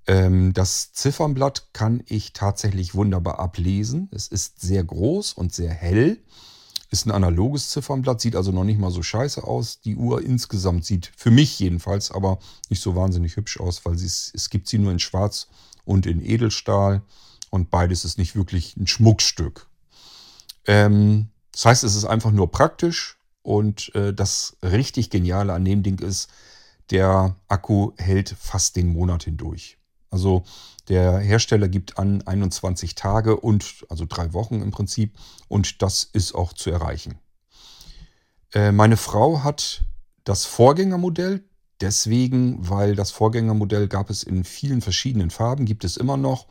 Ähm, 0.05 0.51
das 0.51 0.91
Ziffernblatt 0.91 1.69
kann 1.71 2.03
ich 2.07 2.33
tatsächlich 2.33 2.93
wunderbar 2.93 3.39
ablesen. 3.39 4.09
Es 4.11 4.27
ist 4.27 4.59
sehr 4.59 4.83
groß 4.83 5.31
und 5.31 5.53
sehr 5.53 5.71
hell. 5.71 6.17
Ist 6.89 7.05
ein 7.05 7.11
analoges 7.11 7.69
Ziffernblatt, 7.69 8.19
sieht 8.19 8.35
also 8.35 8.51
noch 8.51 8.65
nicht 8.65 8.79
mal 8.79 8.91
so 8.91 9.01
scheiße 9.01 9.45
aus. 9.45 9.79
Die 9.79 9.95
Uhr 9.95 10.21
insgesamt 10.21 10.83
sieht 10.83 11.09
für 11.15 11.31
mich 11.31 11.57
jedenfalls 11.57 12.11
aber 12.11 12.38
nicht 12.69 12.81
so 12.81 12.97
wahnsinnig 12.97 13.38
hübsch 13.38 13.61
aus, 13.61 13.85
weil 13.85 13.93
es 13.93 14.50
gibt 14.50 14.67
sie 14.67 14.77
nur 14.77 14.91
in 14.91 15.00
Schwarz 15.00 15.47
und 15.85 16.05
in 16.05 16.21
Edelstahl. 16.21 17.01
Und 17.50 17.69
beides 17.69 18.03
ist 18.03 18.17
nicht 18.17 18.35
wirklich 18.35 18.75
ein 18.75 18.88
Schmuckstück. 18.88 19.67
Ähm, 20.65 21.29
das 21.53 21.63
heißt, 21.63 21.83
es 21.85 21.95
ist 21.95 22.05
einfach 22.05 22.31
nur 22.31 22.51
praktisch 22.51 23.17
und 23.43 23.93
äh, 23.95 24.13
das 24.13 24.57
richtig 24.63 25.10
Geniale 25.10 25.53
an 25.53 25.65
dem 25.65 25.83
Ding 25.83 26.00
ist, 26.00 26.29
der 26.89 27.36
Akku 27.48 27.91
hält 27.98 28.36
fast 28.39 28.75
den 28.75 28.88
Monat 28.88 29.24
hindurch. 29.24 29.77
Also 30.10 30.43
der 30.89 31.19
Hersteller 31.19 31.69
gibt 31.69 31.98
an 31.98 32.21
21 32.24 32.95
Tage 32.95 33.39
und 33.39 33.86
also 33.89 34.05
drei 34.07 34.33
Wochen 34.33 34.62
im 34.62 34.71
Prinzip 34.71 35.15
und 35.48 35.81
das 35.81 36.03
ist 36.03 36.36
auch 36.36 36.53
zu 36.53 36.69
erreichen. 36.69 37.17
Äh, 38.53 38.74
meine 38.74 38.98
Frau 38.98 39.43
hat 39.43 39.83
das 40.25 40.45
Vorgängermodell, 40.45 41.43
deswegen, 41.79 42.69
weil 42.69 42.95
das 42.95 43.12
Vorgängermodell 43.12 43.88
gab 43.88 44.10
es 44.10 44.24
in 44.24 44.43
vielen 44.43 44.81
verschiedenen 44.81 45.29
Farben, 45.29 45.65
gibt 45.65 45.86
es 45.86 45.95
immer 45.95 46.17
noch 46.17 46.48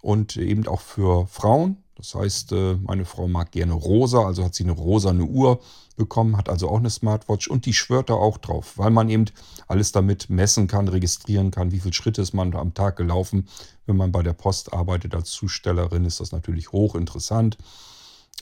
und 0.00 0.36
eben 0.38 0.66
auch 0.66 0.80
für 0.80 1.26
Frauen. 1.26 1.81
Das 1.96 2.14
heißt, 2.14 2.52
äh, 2.52 2.74
meine 2.76 3.04
Frau 3.04 3.28
mag 3.28 3.52
gerne 3.52 3.74
rosa, 3.74 4.24
also 4.24 4.44
hat 4.44 4.54
sie 4.54 4.64
eine 4.64 4.72
rosane 4.72 5.24
Uhr 5.24 5.60
bekommen, 5.96 6.36
hat 6.36 6.48
also 6.48 6.68
auch 6.68 6.78
eine 6.78 6.90
Smartwatch 6.90 7.48
und 7.48 7.66
die 7.66 7.74
schwört 7.74 8.10
da 8.10 8.14
auch 8.14 8.38
drauf, 8.38 8.78
weil 8.78 8.90
man 8.90 9.08
eben 9.08 9.26
alles 9.68 9.92
damit 9.92 10.30
messen 10.30 10.66
kann, 10.66 10.88
registrieren 10.88 11.50
kann, 11.50 11.70
wie 11.70 11.80
viele 11.80 11.92
Schritte 11.92 12.22
ist 12.22 12.32
man 12.32 12.54
am 12.54 12.74
Tag 12.74 12.96
gelaufen. 12.96 13.48
Wenn 13.86 13.96
man 13.96 14.10
bei 14.10 14.22
der 14.22 14.32
Post 14.32 14.72
arbeitet 14.72 15.14
als 15.14 15.30
Zustellerin, 15.30 16.04
ist 16.04 16.20
das 16.20 16.32
natürlich 16.32 16.72
hochinteressant. 16.72 17.58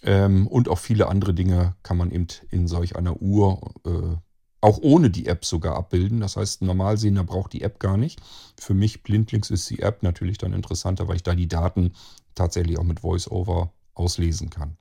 Ähm, 0.03 0.47
und 0.47 0.69
auch 0.69 0.79
viele 0.79 1.09
andere 1.09 1.35
Dinge 1.35 1.75
kann 1.83 1.97
man 1.97 2.11
eben 2.11 2.29
in 2.51 2.69
solch 2.69 2.97
einer 2.97 3.21
Uhr 3.21 3.61
äh, 3.85 4.17
auch 4.63 4.79
ohne 4.83 5.11
die 5.11 5.27
App 5.27 5.45
sogar 5.45 5.75
abbilden. 5.77 6.21
Das 6.21 6.37
heißt, 6.37 6.63
ein 6.63 6.67
Normalsehender 6.67 7.25
braucht 7.25 7.53
die 7.53 7.63
App 7.63 7.81
gar 7.81 7.97
nicht. 7.97 8.21
Für 8.59 8.75
mich 8.75 9.03
blindlings 9.03 9.51
ist 9.51 9.69
die 9.71 9.81
App 9.81 10.03
natürlich 10.03 10.39
dann 10.39 10.53
interessanter, 10.53 11.09
weil 11.09 11.17
ich 11.17 11.23
da 11.23 11.35
die 11.35 11.49
Daten 11.49 11.93
tatsächlich 12.35 12.79
auch 12.79 12.85
mit 12.85 13.03
VoiceOver 13.03 13.73
auslesen 13.95 14.51
kann. 14.51 14.77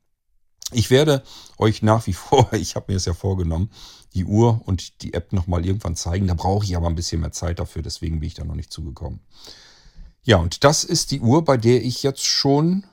Ich 0.71 0.91
werde 0.91 1.23
euch 1.57 1.81
nach 1.81 2.05
wie 2.07 2.13
vor, 2.13 2.51
ich 2.53 2.75
habe 2.75 2.91
mir 2.91 2.97
es 2.97 3.05
ja 3.05 3.13
vorgenommen, 3.13 3.71
die 4.13 4.25
Uhr 4.25 4.61
und 4.65 5.01
die 5.01 5.13
App 5.13 5.33
nochmal 5.33 5.65
irgendwann 5.65 5.95
zeigen. 5.95 6.27
Da 6.27 6.33
brauche 6.33 6.65
ich 6.65 6.75
aber 6.75 6.87
ein 6.87 6.95
bisschen 6.95 7.21
mehr 7.21 7.31
Zeit 7.31 7.59
dafür, 7.59 7.81
deswegen 7.81 8.19
bin 8.19 8.27
ich 8.27 8.35
da 8.35 8.43
noch 8.43 8.55
nicht 8.55 8.71
zugekommen. 8.71 9.21
Ja, 10.23 10.37
und 10.37 10.63
das 10.63 10.83
ist 10.83 11.11
die 11.11 11.21
Uhr, 11.21 11.43
bei 11.43 11.57
der 11.57 11.83
ich 11.83 12.03
jetzt 12.03 12.25
schon 12.25 12.85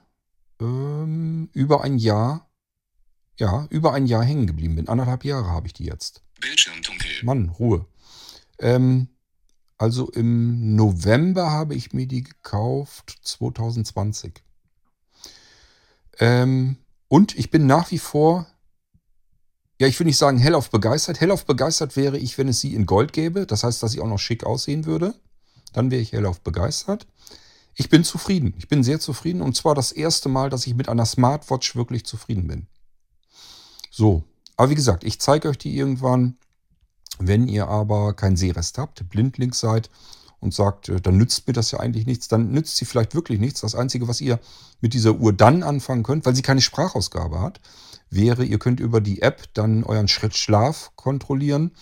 ähm, 0.60 1.50
über 1.52 1.82
ein 1.82 1.98
Jahr, 1.98 2.48
ja, 3.38 3.66
über 3.70 3.92
ein 3.92 4.06
Jahr 4.06 4.24
hängen 4.24 4.46
geblieben 4.46 4.76
bin. 4.76 4.88
Anderthalb 4.88 5.24
Jahre 5.24 5.48
habe 5.48 5.66
ich 5.66 5.72
die 5.72 5.84
jetzt. 5.84 6.22
Bildschirm 6.40 6.80
dunkel. 6.82 7.10
Mann, 7.22 7.48
Ruhe. 7.50 7.86
Ähm, 8.58 9.08
also 9.78 10.08
im 10.10 10.74
November 10.74 11.50
habe 11.50 11.74
ich 11.74 11.92
mir 11.92 12.06
die 12.06 12.22
gekauft, 12.22 13.18
2020. 13.22 14.42
Ähm, 16.18 16.76
und 17.08 17.36
ich 17.38 17.50
bin 17.50 17.66
nach 17.66 17.90
wie 17.90 17.98
vor, 17.98 18.46
ja, 19.78 19.86
ich 19.86 19.98
will 19.98 20.06
nicht 20.06 20.16
sagen 20.16 20.38
hellauf 20.38 20.70
begeistert. 20.70 21.20
Hellauf 21.20 21.44
begeistert 21.44 21.96
wäre 21.96 22.18
ich, 22.18 22.38
wenn 22.38 22.48
es 22.48 22.60
sie 22.60 22.74
in 22.74 22.86
Gold 22.86 23.12
gäbe. 23.12 23.46
Das 23.46 23.62
heißt, 23.62 23.82
dass 23.82 23.92
sie 23.92 24.00
auch 24.00 24.06
noch 24.06 24.18
schick 24.18 24.44
aussehen 24.44 24.86
würde. 24.86 25.14
Dann 25.72 25.90
wäre 25.90 26.00
ich 26.00 26.12
hellauf 26.12 26.40
begeistert. 26.40 27.06
Ich 27.74 27.90
bin 27.90 28.02
zufrieden. 28.02 28.54
Ich 28.56 28.68
bin 28.68 28.82
sehr 28.82 29.00
zufrieden. 29.00 29.42
Und 29.42 29.54
zwar 29.54 29.74
das 29.74 29.92
erste 29.92 30.30
Mal, 30.30 30.48
dass 30.48 30.66
ich 30.66 30.74
mit 30.74 30.88
einer 30.88 31.04
Smartwatch 31.04 31.76
wirklich 31.76 32.06
zufrieden 32.06 32.46
bin. 32.46 32.66
So. 33.90 34.24
Aber 34.56 34.70
wie 34.70 34.74
gesagt, 34.74 35.04
ich 35.04 35.20
zeige 35.20 35.50
euch 35.50 35.58
die 35.58 35.76
irgendwann. 35.76 36.38
Wenn 37.18 37.48
ihr 37.48 37.68
aber 37.68 38.14
keinen 38.14 38.36
Sehrest 38.36 38.78
habt, 38.78 39.08
blindlings 39.08 39.60
seid 39.60 39.90
und 40.40 40.54
sagt, 40.54 40.88
äh, 40.88 41.00
dann 41.00 41.16
nützt 41.16 41.46
mir 41.46 41.52
das 41.52 41.70
ja 41.70 41.80
eigentlich 41.80 42.06
nichts, 42.06 42.28
dann 42.28 42.50
nützt 42.50 42.76
sie 42.76 42.84
vielleicht 42.84 43.14
wirklich 43.14 43.40
nichts. 43.40 43.60
Das 43.60 43.74
Einzige, 43.74 44.08
was 44.08 44.20
ihr 44.20 44.38
mit 44.80 44.94
dieser 44.94 45.14
Uhr 45.14 45.32
dann 45.32 45.62
anfangen 45.62 46.02
könnt, 46.02 46.26
weil 46.26 46.34
sie 46.34 46.42
keine 46.42 46.60
Sprachausgabe 46.60 47.40
hat, 47.40 47.60
wäre, 48.10 48.44
ihr 48.44 48.58
könnt 48.58 48.80
über 48.80 49.00
die 49.00 49.22
App 49.22 49.42
dann 49.54 49.84
euren 49.84 50.08
Schritt 50.08 50.36
Schlaf 50.36 50.92
kontrollieren 50.96 51.72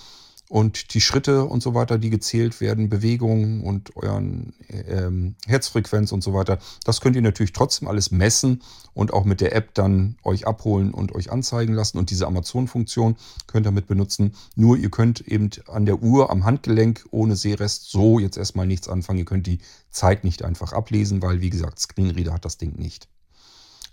und 0.55 0.95
die 0.95 1.01
Schritte 1.01 1.47
und 1.47 1.65
so 1.65 1.75
weiter, 1.75 1.99
die 1.99 2.11
gezählt 2.11 2.61
werden, 2.61 2.89
Bewegungen 2.89 3.65
und 3.65 3.97
euren 3.97 4.55
ähm, 4.69 5.35
Herzfrequenz 5.49 6.13
und 6.13 6.23
so 6.23 6.33
weiter, 6.33 6.61
das 6.85 7.01
könnt 7.01 7.17
ihr 7.17 7.23
natürlich 7.23 7.53
trotzdem 7.53 7.89
alles 7.89 8.13
messen 8.13 8.63
und 8.93 9.13
auch 9.13 9.25
mit 9.25 9.41
der 9.41 9.53
App 9.57 9.75
dann 9.75 10.17
euch 10.23 10.47
abholen 10.47 10.95
und 10.95 11.13
euch 11.13 11.33
anzeigen 11.33 11.75
lassen. 11.75 11.99
Und 11.99 12.11
diese 12.11 12.29
Amazon-Funktion 12.29 13.17
könnt 13.49 13.67
ihr 13.67 13.71
damit 13.71 13.89
benutzen. 13.89 14.37
Nur 14.55 14.77
ihr 14.77 14.93
könnt 14.93 15.27
eben 15.27 15.51
an 15.67 15.87
der 15.87 16.01
Uhr 16.01 16.31
am 16.31 16.45
Handgelenk 16.45 17.05
ohne 17.11 17.35
Sehrest 17.35 17.91
so 17.91 18.21
jetzt 18.21 18.37
erstmal 18.37 18.69
nichts 18.69 18.89
anfangen. 18.89 19.19
Ihr 19.19 19.25
könnt 19.25 19.49
die 19.49 19.59
Zeit 19.91 20.23
nicht 20.23 20.45
einfach 20.45 20.73
ablesen, 20.73 21.21
weil 21.21 21.41
wie 21.41 21.51
gesagt, 21.51 21.81
Screenreader 21.81 22.33
hat 22.33 22.45
das 22.45 22.59
Ding 22.59 22.77
nicht. 22.77 23.09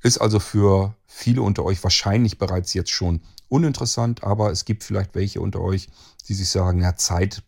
Ist 0.02 0.20
also 0.20 0.40
für 0.40 0.96
viele 1.06 1.42
unter 1.42 1.64
euch 1.64 1.84
wahrscheinlich 1.84 2.38
bereits 2.38 2.74
jetzt 2.74 2.92
schon 2.92 3.22
uninteressant, 3.50 4.24
aber 4.24 4.52
es 4.52 4.66
gibt 4.66 4.84
vielleicht 4.84 5.14
welche 5.14 5.42
unter 5.42 5.62
euch, 5.62 5.90
die 6.28 6.34
sich 6.34 6.50
sagen, 6.50 6.82
ja, 6.82 6.96
Zeit 6.96 7.44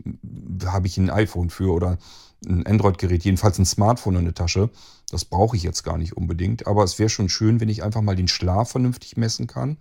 habe 0.66 0.88
ich 0.88 0.98
ein 0.98 1.10
iPhone 1.10 1.50
für 1.50 1.72
oder 1.74 1.98
ein 2.46 2.66
Android-Gerät, 2.66 3.24
jedenfalls 3.24 3.58
ein 3.58 3.66
Smartphone 3.66 4.18
in 4.18 4.26
der 4.26 4.34
Tasche. 4.34 4.70
Das 5.10 5.26
brauche 5.26 5.56
ich 5.56 5.64
jetzt 5.64 5.84
gar 5.84 5.98
nicht 5.98 6.18
unbedingt. 6.18 6.68
Aber 6.68 6.84
es 6.84 7.00
wäre 7.00 7.10
schon 7.10 7.30
schön, 7.30 7.60
wenn 7.62 7.70
ich 7.70 7.84
einfach 7.84 8.02
mal 8.02 8.16
den 8.16 8.28
Schlaf 8.28 8.72
vernünftig 8.72 9.16
messen 9.16 9.48
kann 9.48 9.78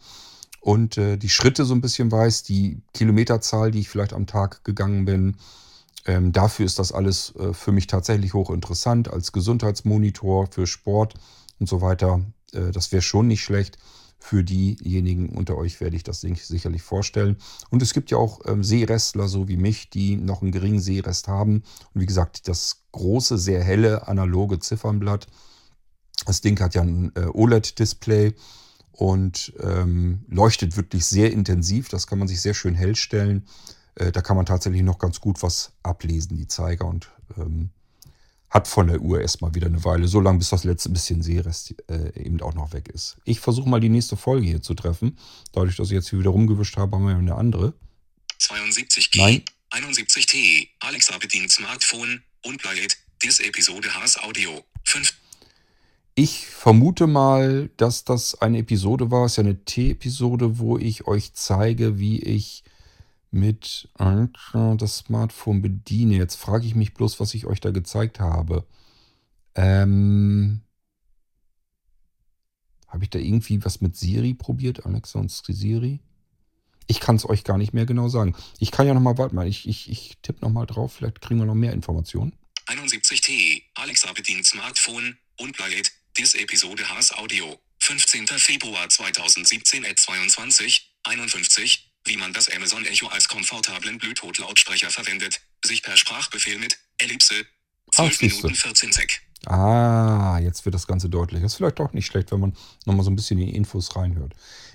und 0.61 0.97
äh, 0.97 1.17
die 1.17 1.29
Schritte 1.29 1.65
so 1.65 1.75
ein 1.75 1.81
bisschen 1.81 2.13
weiß, 2.13 2.45
die 2.45 2.83
Kilometerzahl, 2.95 3.73
die 3.73 3.81
ich 3.81 3.89
vielleicht 3.89 4.13
am 4.13 4.27
Tag 4.27 4.65
gegangen 4.65 5.05
bin. 5.05 5.37
Ähm, 6.07 6.33
dafür 6.33 6.67
ist 6.67 6.79
das 6.79 6.93
alles 6.93 7.35
äh, 7.37 7.53
für 7.53 7.73
mich 7.73 7.89
tatsächlich 7.89 8.33
hochinteressant 8.33 9.13
als 9.13 9.33
Gesundheitsmonitor 9.33 10.49
für 10.51 10.67
Sport 10.67 11.15
und 11.59 11.69
so 11.69 11.81
weiter. 11.81 12.21
Äh, 12.53 12.71
das 12.71 12.93
wäre 12.93 13.03
schon 13.03 13.29
nicht 13.29 13.43
schlecht. 13.43 13.79
Für 14.19 14.45
diejenigen 14.45 15.31
unter 15.31 15.57
euch 15.57 15.81
werde 15.81 15.97
ich 15.97 16.05
das 16.05 16.21
sicherlich 16.21 16.83
vorstellen. 16.83 17.39
Und 17.71 17.83
es 17.83 17.93
gibt 17.93 18.13
ja 18.13 18.19
auch 18.19 18.41
ähm, 18.47 18.63
Seerestler, 18.63 19.27
so 19.27 19.49
wie 19.49 19.57
mich, 19.57 19.91
die 19.91 20.17
noch 20.17 20.43
einen 20.43 20.53
geringen 20.53 20.81
Seerest 20.81 21.27
haben. 21.27 21.65
Und 21.93 22.01
wie 22.01 22.07
gesagt, 22.07 22.47
das 22.47 22.85
große, 22.93 23.37
sehr 23.37 23.65
helle 23.65 24.07
analoge 24.07 24.61
Ziffernblatt. 24.61 25.27
Das 26.25 26.41
Ding 26.41 26.61
hat 26.61 26.77
ja 26.77 26.83
ein 26.83 27.11
äh, 27.17 27.25
OLED-Display 27.25 28.35
und 28.93 29.55
ähm, 29.59 30.25
leuchtet 30.29 30.77
wirklich 30.77 31.05
sehr 31.05 31.33
intensiv. 31.33 31.89
Das 31.89 32.07
kann 32.07 32.21
man 32.21 32.29
sich 32.29 32.41
sehr 32.41 32.55
schön 32.55 32.77
hell 32.77 32.95
stellen. 32.95 33.47
Äh, 33.97 34.13
da 34.13 34.21
kann 34.21 34.37
man 34.37 34.47
tatsächlich 34.47 34.83
noch 34.83 34.99
ganz 34.99 35.21
gut 35.21 35.43
was 35.43 35.73
ablesen, 35.83 36.37
die 36.37 36.47
Zeiger. 36.47 36.87
Und 36.87 37.11
ähm, 37.37 37.71
hat 38.53 38.69
von 38.69 38.87
der 38.87 39.01
Uhr 39.01 39.21
erstmal 39.21 39.55
wieder 39.55 39.67
eine 39.67 39.83
Weile, 39.83 40.07
so 40.07 40.21
lange 40.21 40.39
bis 40.39 40.51
das 40.51 40.65
letzte 40.65 40.91
bisschen 40.91 41.23
Seerest 41.23 41.75
äh, 41.89 42.23
eben 42.23 42.41
auch 42.43 42.53
noch 42.53 42.75
weg 42.75 42.91
ist. 42.91 43.17
Ich 43.25 43.41
versuche 43.41 43.69
mal 43.69 43.81
die 43.81 43.89
nächste 43.89 44.17
Folge 44.19 44.47
hier 44.47 44.61
zu 44.61 44.75
treffen. 44.75 45.19
Dadurch, 45.53 45.77
dass 45.77 45.89
ich 45.89 45.95
jetzt 45.95 46.11
hier 46.11 46.19
wieder 46.19 46.31
rumgewischt 46.31 46.77
habe, 46.77 46.95
haben 46.95 47.09
wir 47.09 47.17
eine 47.17 47.35
andere. 47.35 47.73
72G, 48.39 49.17
Nein. 49.17 49.43
71T, 49.71 50.69
Alexa 50.81 51.17
bedient 51.17 51.51
Smartphone 51.51 52.23
und 52.45 52.61
Playet, 52.61 52.99
Dis 53.23 53.41
Episode 53.41 53.95
Haas 53.95 54.19
Audio, 54.19 54.63
5. 54.85 55.15
Ich 56.15 56.47
vermute 56.47 57.07
mal, 57.07 57.71
dass 57.79 58.05
das 58.05 58.35
eine 58.43 58.59
Episode 58.59 59.11
war, 59.11 59.25
es 59.25 59.33
ist 59.33 59.37
ja 59.39 59.45
eine 59.45 59.65
T-Episode, 59.65 60.59
wo 60.59 60.77
ich 60.77 61.07
euch 61.07 61.33
zeige, 61.33 61.99
wie 61.99 62.21
ich 62.21 62.65
mit 63.33 63.89
Ultra 63.99 64.75
das 64.77 64.99
Smartphone 64.99 65.63
bediene. 65.63 66.17
Jetzt 66.17 66.37
frage 66.37 66.67
ich 66.67 66.75
mich 66.75 66.95
bloß, 66.95 67.19
was 67.19 67.35
ich 67.35 67.47
euch 67.47 67.61
da 67.61 67.71
gezeigt 67.71 68.21
habe. 68.21 68.67
Ähm, 69.55 70.63
habe 72.87 73.05
ich 73.05 73.11
da 73.11 73.19
irgendwie 73.19 73.65
was 73.65 73.81
mit 73.81 73.97
Siri 73.97 74.35
probiert? 74.35 74.85
Alexa 74.85 75.19
und 75.19 75.31
Siri? 75.31 76.01
Ich 76.87 77.01
kann 77.01 77.17
es 77.17 77.29
euch 77.29 77.43
gar 77.43 77.57
nicht 77.57 77.73
mehr 77.73 77.87
genau 77.87 78.09
sagen. 78.09 78.37
Ich 78.59 78.71
kann 78.71 78.87
ja 78.87 78.93
nochmal, 78.93 79.17
warte 79.17 79.35
mal, 79.35 79.49
ich, 79.49 79.67
ich, 79.67 79.91
ich 79.91 80.19
tippe 80.21 80.43
nochmal 80.43 80.67
drauf, 80.67 80.95
vielleicht 80.95 81.21
kriegen 81.23 81.41
wir 81.41 81.47
noch 81.47 81.55
mehr 81.55 81.73
Informationen. 81.73 82.35
71T, 82.67 83.63
Alexa 83.75 84.13
bedient 84.13 84.47
Smartphone 84.47 85.17
und 85.39 85.57
Playet, 85.57 85.91
Dis 86.19 86.35
Episode 86.35 86.87
Haas 86.89 87.17
Audio, 87.17 87.59
15. 87.79 88.27
Februar 88.27 88.89
2017 88.89 89.87
at 89.87 89.99
22, 89.99 90.95
51, 91.05 91.92
wie 92.05 92.17
man 92.17 92.33
das 92.33 92.49
Amazon 92.49 92.85
Echo 92.85 93.09
als 93.09 93.29
komfortablen 93.29 93.99
Bluetooth-Lautsprecher 93.99 94.91
verwendet, 94.91 95.41
sich 95.65 95.83
per 95.83 95.97
Sprachbefehl 95.97 96.59
mit 96.59 96.79
Ellipse 96.99 97.47
12 97.93 98.17
siehste. 98.17 98.37
Minuten 98.37 98.55
14 98.55 98.93
Sek. 98.93 99.23
Ah, 99.47 100.39
jetzt 100.41 100.65
wird 100.65 100.75
das 100.75 100.87
Ganze 100.87 101.09
deutlich. 101.09 101.43
Das 101.43 101.53
ist 101.53 101.57
vielleicht 101.57 101.81
auch 101.81 101.93
nicht 101.93 102.07
schlecht, 102.07 102.31
wenn 102.31 102.41
man 102.41 102.57
nochmal 102.87 103.05
so 103.05 103.11
ein 103.11 103.17
bisschen 103.17 103.39
in 103.39 103.49
die 103.49 103.57
Infos 103.57 103.97
reinhört. 103.97 104.35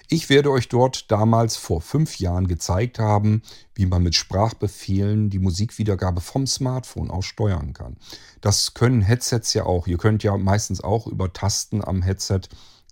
Ich 0.09 0.29
werde 0.29 0.51
euch 0.51 0.69
dort 0.69 1.11
damals 1.11 1.57
vor 1.57 1.81
fünf 1.81 2.19
Jahren 2.19 2.47
gezeigt 2.47 2.99
haben, 2.99 3.41
wie 3.75 3.85
man 3.85 4.03
mit 4.03 4.15
Sprachbefehlen 4.15 5.29
die 5.29 5.39
Musikwiedergabe 5.39 6.21
vom 6.21 6.47
Smartphone 6.47 7.11
aus 7.11 7.25
steuern 7.25 7.73
kann. 7.73 7.97
Das 8.39 8.73
können 8.73 9.01
Headsets 9.01 9.53
ja 9.53 9.63
auch. 9.63 9.87
Ihr 9.87 9.97
könnt 9.97 10.23
ja 10.23 10.37
meistens 10.37 10.81
auch 10.81 11.07
über 11.07 11.33
Tasten 11.33 11.83
am 11.83 12.01
Headset 12.01 12.41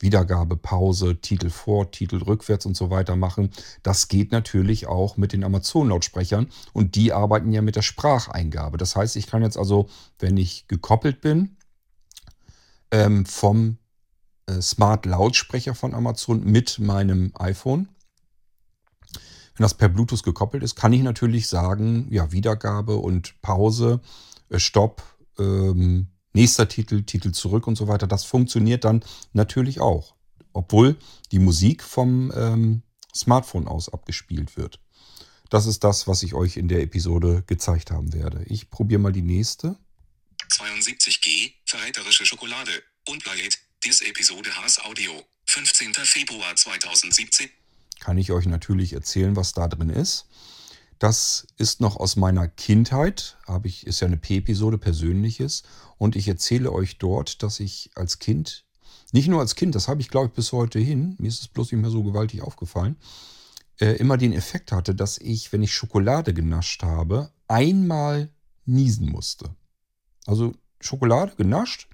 Wiedergabe, 0.05 0.55
Pause, 0.55 1.19
Titel 1.19 1.49
vor, 1.49 1.89
Titel 1.89 2.17
rückwärts 2.17 2.67
und 2.67 2.77
so 2.77 2.91
weiter 2.91 3.15
machen. 3.15 3.49
Das 3.81 4.07
geht 4.07 4.31
natürlich 4.31 4.85
auch 4.85 5.17
mit 5.17 5.33
den 5.33 5.43
Amazon-Lautsprechern 5.43 6.47
und 6.73 6.93
die 6.93 7.11
arbeiten 7.11 7.51
ja 7.51 7.63
mit 7.63 7.75
der 7.75 7.81
Spracheingabe. 7.81 8.77
Das 8.77 8.95
heißt, 8.95 9.15
ich 9.15 9.25
kann 9.25 9.41
jetzt 9.41 9.57
also, 9.57 9.89
wenn 10.19 10.37
ich 10.37 10.67
gekoppelt 10.67 11.21
bin, 11.21 11.57
ähm, 12.91 13.25
vom 13.25 13.77
äh, 14.45 14.61
Smart-Lautsprecher 14.61 15.73
von 15.73 15.95
Amazon 15.95 16.43
mit 16.43 16.77
meinem 16.77 17.31
iPhone, 17.39 17.89
wenn 19.55 19.63
das 19.63 19.73
per 19.73 19.89
Bluetooth 19.89 20.21
gekoppelt 20.21 20.61
ist, 20.61 20.75
kann 20.75 20.93
ich 20.93 21.01
natürlich 21.01 21.47
sagen, 21.47 22.07
ja, 22.11 22.31
Wiedergabe 22.31 22.97
und 22.97 23.41
Pause, 23.41 24.01
äh, 24.49 24.59
Stopp, 24.59 25.01
ähm, 25.39 26.09
nächster 26.35 26.67
Titel, 26.67 27.03
Titel 27.03 27.31
zurück 27.31 27.65
und 27.65 27.75
so 27.75 27.87
weiter. 27.87 28.07
Das 28.07 28.25
funktioniert 28.25 28.83
dann 28.83 29.03
natürlich 29.33 29.79
auch, 29.79 30.15
obwohl 30.53 30.97
die 31.31 31.39
Musik 31.39 31.81
vom 31.81 32.31
ähm, 32.35 32.83
Smartphone 33.15 33.67
aus 33.67 33.89
abgespielt 33.89 34.57
wird. 34.57 34.79
Das 35.49 35.65
ist 35.65 35.83
das, 35.83 36.07
was 36.07 36.23
ich 36.23 36.33
euch 36.33 36.57
in 36.57 36.67
der 36.67 36.81
Episode 36.81 37.43
gezeigt 37.47 37.91
haben 37.91 38.13
werde. 38.13 38.43
Ich 38.47 38.69
probiere 38.69 38.99
mal 38.99 39.11
die 39.11 39.21
nächste. 39.21 39.77
72G, 40.51 41.53
verräterische 41.65 42.25
Schokolade, 42.25 42.71
Unplayed, 43.07 43.57
Dis 43.83 44.01
Episode 44.01 44.55
Haas 44.55 44.83
Audio, 44.83 45.13
15. 45.45 45.93
Februar 45.93 46.55
2017. 46.55 47.49
Kann 47.99 48.17
ich 48.17 48.31
euch 48.31 48.45
natürlich 48.45 48.93
erzählen, 48.93 49.35
was 49.35 49.53
da 49.53 49.67
drin 49.67 49.89
ist. 49.89 50.27
Das 50.99 51.47
ist 51.57 51.81
noch 51.81 51.97
aus 51.97 52.15
meiner 52.15 52.47
Kindheit, 52.47 53.37
habe 53.45 53.67
ich, 53.67 53.85
ist 53.85 53.99
ja 53.99 54.07
eine 54.07 54.17
P-Episode, 54.17 54.77
Persönliches. 54.77 55.63
Und 55.97 56.15
ich 56.15 56.27
erzähle 56.27 56.71
euch 56.71 56.97
dort, 56.97 57.43
dass 57.43 57.59
ich 57.59 57.91
als 57.95 58.19
Kind, 58.19 58.65
nicht 59.11 59.27
nur 59.27 59.39
als 59.41 59.55
Kind, 59.55 59.75
das 59.75 59.87
habe 59.87 60.01
ich 60.01 60.09
glaube 60.09 60.27
ich 60.27 60.33
bis 60.33 60.51
heute 60.51 60.79
hin, 60.79 61.15
mir 61.19 61.27
ist 61.27 61.41
es 61.41 61.47
bloß 61.47 61.71
nicht 61.71 61.81
mehr 61.81 61.91
so 61.91 62.03
gewaltig 62.03 62.41
aufgefallen, 62.41 62.97
äh, 63.79 63.93
immer 63.97 64.17
den 64.17 64.33
Effekt 64.33 64.71
hatte, 64.71 64.95
dass 64.95 65.17
ich, 65.17 65.51
wenn 65.51 65.63
ich 65.63 65.73
Schokolade 65.73 66.33
genascht 66.33 66.83
habe, 66.83 67.31
einmal 67.47 68.29
niesen 68.65 69.09
musste. 69.11 69.55
Also 70.25 70.53
Schokolade 70.79 71.35
genascht, 71.35 71.89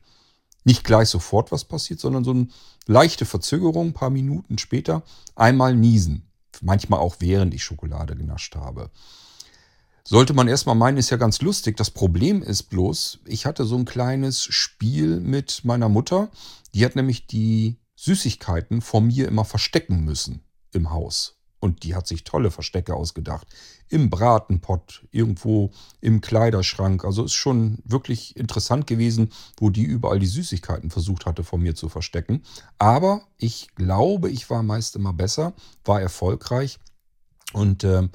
nicht 0.63 0.83
gleich 0.83 1.09
sofort 1.09 1.51
was 1.51 1.65
passiert, 1.65 1.99
sondern 1.99 2.23
so 2.23 2.31
eine 2.31 2.47
leichte 2.85 3.25
Verzögerung, 3.25 3.87
ein 3.87 3.93
paar 3.93 4.11
Minuten 4.11 4.57
später, 4.57 5.03
einmal 5.35 5.75
niesen. 5.75 6.30
Manchmal 6.61 6.99
auch 6.99 7.17
während 7.19 7.53
ich 7.53 7.63
Schokolade 7.63 8.15
genascht 8.15 8.55
habe. 8.55 8.91
Sollte 10.03 10.33
man 10.33 10.47
erstmal 10.47 10.75
meinen, 10.75 10.97
ist 10.97 11.09
ja 11.09 11.17
ganz 11.17 11.41
lustig. 11.41 11.77
Das 11.77 11.91
Problem 11.91 12.41
ist 12.41 12.63
bloß, 12.63 13.19
ich 13.25 13.45
hatte 13.45 13.65
so 13.65 13.77
ein 13.77 13.85
kleines 13.85 14.43
Spiel 14.43 15.19
mit 15.19 15.63
meiner 15.63 15.89
Mutter. 15.89 16.29
Die 16.73 16.85
hat 16.85 16.95
nämlich 16.95 17.27
die 17.27 17.77
Süßigkeiten 17.95 18.81
vor 18.81 19.01
mir 19.01 19.27
immer 19.27 19.45
verstecken 19.45 20.03
müssen 20.03 20.43
im 20.71 20.91
Haus. 20.91 21.40
Und 21.61 21.83
die 21.83 21.95
hat 21.95 22.07
sich 22.07 22.23
tolle 22.23 22.49
Verstecke 22.49 22.95
ausgedacht. 22.95 23.47
Im 23.87 24.09
Bratenpott, 24.09 25.05
irgendwo 25.11 25.71
im 26.01 26.19
Kleiderschrank. 26.19 27.05
Also 27.05 27.23
ist 27.23 27.33
schon 27.33 27.77
wirklich 27.85 28.35
interessant 28.35 28.87
gewesen, 28.87 29.31
wo 29.57 29.69
die 29.69 29.83
überall 29.83 30.17
die 30.17 30.25
Süßigkeiten 30.25 30.89
versucht 30.89 31.27
hatte, 31.27 31.43
von 31.43 31.61
mir 31.61 31.75
zu 31.75 31.87
verstecken. 31.87 32.41
Aber 32.79 33.21
ich 33.37 33.69
glaube, 33.75 34.29
ich 34.31 34.49
war 34.49 34.63
meist 34.63 34.95
immer 34.95 35.13
besser, 35.13 35.53
war 35.85 36.01
erfolgreich. 36.01 36.79
Und 37.53 37.83
äh, 37.83 38.09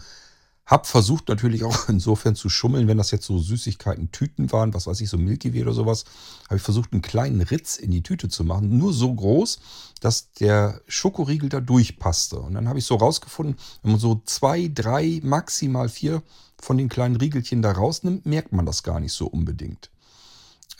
hab 0.66 0.88
versucht 0.88 1.28
natürlich 1.28 1.62
auch 1.62 1.88
insofern 1.88 2.34
zu 2.34 2.48
schummeln, 2.48 2.88
wenn 2.88 2.98
das 2.98 3.12
jetzt 3.12 3.26
so 3.26 3.38
Süßigkeiten 3.38 4.10
Tüten 4.10 4.50
waren, 4.52 4.74
was 4.74 4.86
weiß 4.88 5.00
ich, 5.00 5.08
so 5.08 5.16
Milky 5.16 5.54
Way 5.54 5.62
oder 5.62 5.72
sowas, 5.72 6.04
habe 6.46 6.56
ich 6.56 6.62
versucht, 6.62 6.92
einen 6.92 7.02
kleinen 7.02 7.40
Ritz 7.40 7.76
in 7.76 7.92
die 7.92 8.02
Tüte 8.02 8.28
zu 8.28 8.44
machen. 8.44 8.76
Nur 8.76 8.92
so 8.92 9.14
groß, 9.14 9.60
dass 10.00 10.32
der 10.32 10.82
Schokoriegel 10.88 11.48
da 11.48 11.60
durchpasste. 11.60 12.40
Und 12.40 12.54
dann 12.54 12.68
habe 12.68 12.80
ich 12.80 12.84
so 12.84 12.96
rausgefunden, 12.96 13.56
wenn 13.82 13.92
man 13.92 14.00
so 14.00 14.20
zwei, 14.26 14.68
drei, 14.72 15.20
maximal 15.22 15.88
vier 15.88 16.22
von 16.58 16.76
den 16.76 16.88
kleinen 16.88 17.16
Riegelchen 17.16 17.62
da 17.62 17.72
rausnimmt, 17.72 18.26
merkt 18.26 18.52
man 18.52 18.66
das 18.66 18.82
gar 18.82 18.98
nicht 18.98 19.12
so 19.12 19.26
unbedingt. 19.26 19.90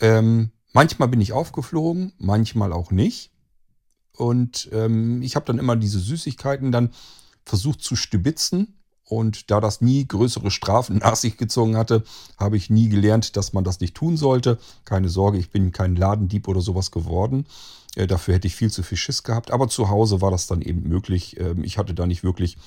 Ähm, 0.01 0.51
manchmal 0.73 1.09
bin 1.09 1.21
ich 1.21 1.33
aufgeflogen, 1.33 2.13
manchmal 2.19 2.73
auch 2.73 2.91
nicht. 2.91 3.31
Und 4.17 4.69
ähm, 4.73 5.23
ich 5.23 5.37
habe 5.37 5.47
dann 5.47 5.59
immer 5.59 5.77
diese 5.77 6.01
Süßigkeiten 6.01 6.73
dann 6.73 6.91
versucht 7.45 7.83
zu 7.83 7.95
stibitzen 7.95 8.77
und 9.09 9.51
da 9.51 9.61
das 9.61 9.81
nie 9.81 10.07
größere 10.07 10.51
Strafen 10.51 10.99
nach 11.03 11.17
sich 11.17 11.37
gezogen 11.37 11.77
hatte, 11.77 12.03
habe 12.37 12.57
ich 12.57 12.71
nie 12.71 12.89
gelernt, 12.89 13.37
dass 13.37 13.53
man 13.53 13.65
das 13.65 13.81
nicht 13.81 13.95
tun 13.95 14.17
sollte. 14.17 14.59
Keine 14.85 15.09
Sorge, 15.09 15.39
ich 15.39 15.51
bin 15.51 15.73
kein 15.73 15.97
Ladendieb 15.97 16.49
oder 16.49 16.61
sowas 16.61 16.91
geworden. 16.91 17.47
Äh, 17.95 18.07
dafür 18.07 18.35
hätte 18.35 18.49
ich 18.49 18.57
viel 18.57 18.71
zu 18.71 18.83
viel 18.83 18.99
Schiss 18.99 19.23
gehabt. 19.23 19.51
Aber 19.51 19.69
zu 19.69 19.89
Hause 19.89 20.21
war 20.21 20.31
das 20.31 20.47
dann 20.47 20.61
eben 20.61 20.89
möglich. 20.89 21.39
Ähm, 21.39 21.65
ich 21.65 21.79
hatte 21.79 21.95
da 21.95 22.07
nicht 22.07 22.25
wirklich 22.25 22.59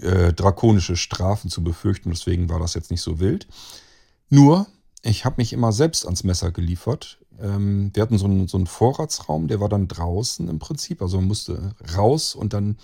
äh, 0.00 0.32
drakonische 0.32 0.96
Strafen 0.96 1.48
zu 1.48 1.62
befürchten. 1.62 2.10
Deswegen 2.10 2.48
war 2.48 2.58
das 2.58 2.74
jetzt 2.74 2.90
nicht 2.90 3.02
so 3.02 3.20
wild. 3.20 3.46
Nur, 4.30 4.66
ich 5.02 5.24
habe 5.24 5.36
mich 5.38 5.52
immer 5.52 5.72
selbst 5.72 6.04
ans 6.04 6.24
Messer 6.24 6.50
geliefert. 6.50 7.18
Ähm, 7.40 7.90
wir 7.94 8.02
hatten 8.02 8.18
so 8.18 8.26
einen, 8.26 8.48
so 8.48 8.56
einen 8.56 8.66
Vorratsraum, 8.66 9.46
der 9.46 9.60
war 9.60 9.68
dann 9.68 9.86
draußen 9.86 10.48
im 10.48 10.58
Prinzip. 10.58 11.02
Also 11.02 11.18
man 11.18 11.28
musste 11.28 11.74
raus 11.96 12.34
und 12.34 12.52
dann 12.52 12.78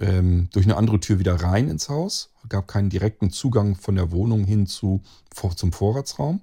ähm, 0.00 0.48
durch 0.52 0.66
eine 0.66 0.76
andere 0.76 1.00
Tür 1.00 1.18
wieder 1.18 1.34
rein 1.34 1.68
ins 1.68 1.88
Haus. 1.88 2.32
Gab 2.48 2.68
keinen 2.68 2.90
direkten 2.90 3.30
Zugang 3.30 3.76
von 3.76 3.94
der 3.94 4.10
Wohnung 4.10 4.44
hin 4.44 4.66
zu, 4.66 5.02
vor, 5.34 5.56
zum 5.56 5.72
Vorratsraum. 5.72 6.40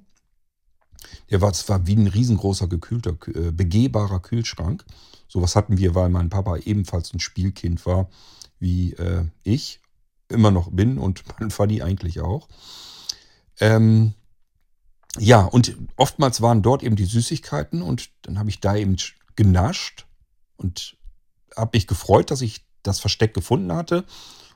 Der 1.30 1.42
war 1.42 1.54
zwar 1.54 1.88
wie 1.88 1.96
ein 1.96 2.08
riesengroßer 2.08 2.68
gekühlter, 2.68 3.18
äh, 3.34 3.52
begehbarer 3.52 4.20
Kühlschrank. 4.20 4.86
Sowas 5.28 5.56
hatten 5.56 5.78
wir, 5.78 5.96
weil 5.96 6.10
mein 6.10 6.30
Papa 6.30 6.58
ebenfalls 6.58 7.14
ein 7.14 7.20
Spielkind 7.20 7.86
war, 7.86 8.10
wie 8.60 8.94
äh, 8.94 9.26
ich 9.44 9.80
immer 10.30 10.52
noch 10.52 10.70
bin 10.72 10.98
und 10.98 11.24
mein 11.40 11.52
Fanny 11.52 11.82
eigentlich 11.82 12.22
auch. 12.22 12.48
Ähm, 13.60 14.14
ja, 15.18 15.42
und 15.46 15.78
oftmals 15.96 16.42
waren 16.42 16.62
dort 16.62 16.84
eben 16.84 16.96
die 16.96 17.06
Süßigkeiten 17.06 17.82
und 17.82 18.12
dann 18.24 18.38
habe 18.38 18.50
ich 18.50 18.60
da 18.60 18.76
eben 18.76 18.98
genascht 19.36 20.06
und 20.58 20.98
habe 21.56 21.78
mich 21.78 21.88
gefreut, 21.88 22.32
dass 22.32 22.42
ich 22.42 22.65
das 22.88 23.00
Versteck 23.00 23.34
gefunden 23.34 23.74
hatte 23.74 24.06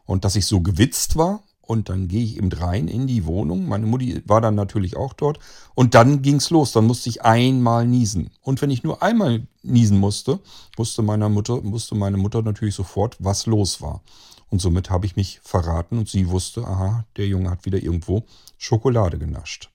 und 0.05 0.25
dass 0.25 0.35
ich 0.35 0.45
so 0.45 0.61
gewitzt 0.61 1.15
war. 1.15 1.43
Und 1.61 1.89
dann 1.89 2.07
gehe 2.07 2.23
ich 2.23 2.37
eben 2.37 2.51
rein 2.51 2.87
in 2.87 3.05
die 3.05 3.27
Wohnung. 3.27 3.67
Meine 3.67 3.85
Mutti 3.85 4.23
war 4.25 4.41
dann 4.41 4.55
natürlich 4.55 4.97
auch 4.97 5.13
dort. 5.13 5.37
Und 5.75 5.93
dann 5.93 6.23
ging 6.23 6.37
es 6.37 6.49
los. 6.49 6.71
Dann 6.71 6.87
musste 6.87 7.09
ich 7.09 7.21
einmal 7.21 7.85
niesen. 7.85 8.31
Und 8.41 8.59
wenn 8.63 8.71
ich 8.71 8.81
nur 8.81 9.03
einmal 9.03 9.45
niesen 9.61 9.99
musste, 9.99 10.39
wusste 10.77 11.03
meine 11.03 11.29
Mutter, 11.29 11.63
wusste 11.63 11.93
meine 11.93 12.17
Mutter 12.17 12.41
natürlich 12.41 12.73
sofort, 12.73 13.17
was 13.19 13.45
los 13.45 13.81
war. 13.81 14.01
Und 14.49 14.61
somit 14.61 14.89
habe 14.89 15.05
ich 15.05 15.15
mich 15.15 15.41
verraten 15.43 15.99
und 15.99 16.09
sie 16.09 16.29
wusste, 16.29 16.65
aha, 16.65 17.05
der 17.17 17.27
Junge 17.27 17.51
hat 17.51 17.65
wieder 17.65 17.77
irgendwo 17.77 18.23
Schokolade 18.57 19.19
genascht. 19.19 19.69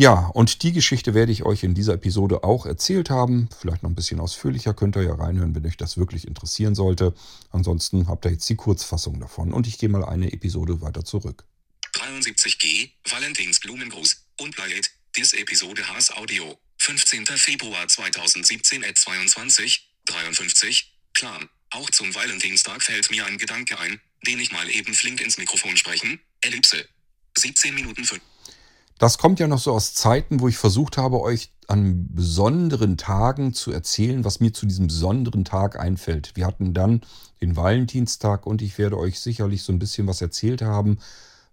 Ja, 0.00 0.30
und 0.32 0.62
die 0.62 0.72
Geschichte 0.72 1.12
werde 1.12 1.30
ich 1.30 1.42
euch 1.42 1.62
in 1.62 1.74
dieser 1.74 1.92
Episode 1.92 2.42
auch 2.42 2.64
erzählt 2.64 3.10
haben. 3.10 3.50
Vielleicht 3.60 3.82
noch 3.82 3.90
ein 3.90 3.94
bisschen 3.94 4.18
ausführlicher 4.18 4.72
könnt 4.72 4.96
ihr 4.96 5.02
ja 5.02 5.14
reinhören, 5.14 5.54
wenn 5.54 5.66
euch 5.66 5.76
das 5.76 5.98
wirklich 5.98 6.26
interessieren 6.26 6.74
sollte. 6.74 7.12
Ansonsten 7.50 8.08
habt 8.08 8.24
ihr 8.24 8.30
jetzt 8.30 8.48
die 8.48 8.56
Kurzfassung 8.56 9.20
davon 9.20 9.52
und 9.52 9.66
ich 9.66 9.76
gehe 9.76 9.90
mal 9.90 10.02
eine 10.02 10.32
Episode 10.32 10.80
weiter 10.80 11.04
zurück. 11.04 11.44
73G, 11.92 12.92
Valentins 13.10 13.60
Blumengruß, 13.60 14.24
Unplayed, 14.40 14.90
Dis 15.18 15.34
Episode 15.34 15.86
Haas 15.86 16.10
Audio, 16.16 16.58
15. 16.78 17.26
Februar 17.26 17.86
2017 17.86 18.82
at 18.82 18.96
22, 18.96 19.86
53, 20.06 20.94
Clan. 21.12 21.46
Auch 21.72 21.90
zum 21.90 22.14
Valentinstag 22.14 22.82
fällt 22.82 23.10
mir 23.10 23.26
ein 23.26 23.36
Gedanke 23.36 23.78
ein, 23.78 24.00
den 24.26 24.40
ich 24.40 24.50
mal 24.50 24.66
eben 24.70 24.94
flink 24.94 25.20
ins 25.20 25.36
Mikrofon 25.36 25.76
sprechen, 25.76 26.20
Ellipse. 26.40 26.88
17 27.36 27.74
Minuten 27.74 28.06
5. 28.06 28.22
Das 29.00 29.16
kommt 29.16 29.40
ja 29.40 29.48
noch 29.48 29.58
so 29.58 29.72
aus 29.72 29.94
Zeiten, 29.94 30.40
wo 30.40 30.48
ich 30.48 30.58
versucht 30.58 30.98
habe, 30.98 31.22
euch 31.22 31.54
an 31.68 32.14
besonderen 32.14 32.98
Tagen 32.98 33.54
zu 33.54 33.72
erzählen, 33.72 34.26
was 34.26 34.40
mir 34.40 34.52
zu 34.52 34.66
diesem 34.66 34.88
besonderen 34.88 35.46
Tag 35.46 35.80
einfällt. 35.80 36.32
Wir 36.36 36.46
hatten 36.46 36.74
dann 36.74 37.00
den 37.40 37.56
Valentinstag 37.56 38.46
und 38.46 38.60
ich 38.60 38.76
werde 38.76 38.98
euch 38.98 39.18
sicherlich 39.18 39.62
so 39.62 39.72
ein 39.72 39.78
bisschen 39.78 40.06
was 40.06 40.20
erzählt 40.20 40.60
haben. 40.60 40.98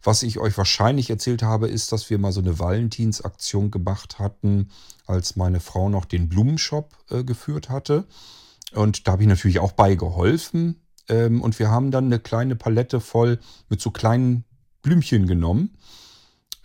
Was 0.04 0.24
ich 0.24 0.40
euch 0.40 0.58
wahrscheinlich 0.58 1.10
erzählt 1.10 1.42
habe, 1.42 1.70
ist, 1.70 1.94
dass 1.94 2.10
wir 2.10 2.18
mal 2.18 2.34
so 2.34 2.42
eine 2.42 2.60
Valentinsaktion 2.60 3.72
gemacht 3.72 4.20
hatten, 4.20 4.70
als 5.06 5.38
meine 5.38 5.62
Frau 5.62 5.88
noch 5.88 6.04
den 6.04 6.28
Blumenshop 6.28 6.98
äh, 7.10 7.24
geführt 7.24 7.70
hatte. 7.70 8.04
Und 8.74 9.08
da 9.08 9.14
habe 9.14 9.22
ich 9.22 9.30
natürlich 9.30 9.60
auch 9.60 9.72
bei 9.72 9.96
geholfen. 9.96 10.82
Ähm, 11.08 11.42
und 11.42 11.60
wir 11.60 11.72
haben 11.72 11.92
dann 11.92 12.08
eine 12.08 12.20
kleine 12.20 12.58
Palette 12.58 13.00
voll 13.00 13.40
mit 13.70 13.80
so 13.80 13.90
kleinen 13.90 14.44
Blümchen 14.82 15.28
genommen. 15.28 15.78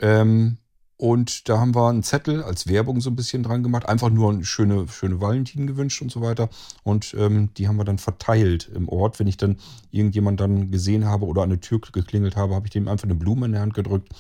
Ähm, 0.01 0.59
und 1.03 1.49
da 1.49 1.59
haben 1.59 1.75
wir 1.75 1.89
einen 1.89 2.05
Zettel 2.05 2.45
als 2.45 2.69
Werbung 2.69 3.01
so 3.01 3.11
ein 3.11 3.17
bisschen 3.17 3.43
dran 3.43 3.65
gemacht. 3.65 3.89
Einfach 3.89 4.09
nur 4.09 4.31
eine 4.31 4.45
schöne, 4.45 4.87
schöne 4.87 5.21
Valentin 5.21 5.67
gewünscht 5.67 6.01
und 6.01 6.13
so 6.13 6.21
weiter. 6.21 6.49
Und 6.85 7.17
ähm, 7.19 7.53
die 7.55 7.67
haben 7.67 7.75
wir 7.75 7.83
dann 7.83 7.99
verteilt 7.99 8.71
im 8.73 8.89
Ort. 8.89 9.19
Wenn 9.19 9.27
ich 9.27 9.37
dann 9.37 9.57
irgendjemand 9.91 10.39
dann 10.39 10.71
gesehen 10.71 11.05
habe 11.05 11.27
oder 11.27 11.43
an 11.43 11.51
eine 11.51 11.59
Tür 11.59 11.81
geklingelt 11.81 12.37
habe, 12.37 12.55
habe 12.55 12.69
ich 12.69 12.71
dem 12.71 12.87
einfach 12.87 13.03
eine 13.03 13.17
Blume 13.17 13.47
in 13.47 13.53
die 13.53 13.59
Hand 13.59 13.75
gedrückt. 13.75 14.11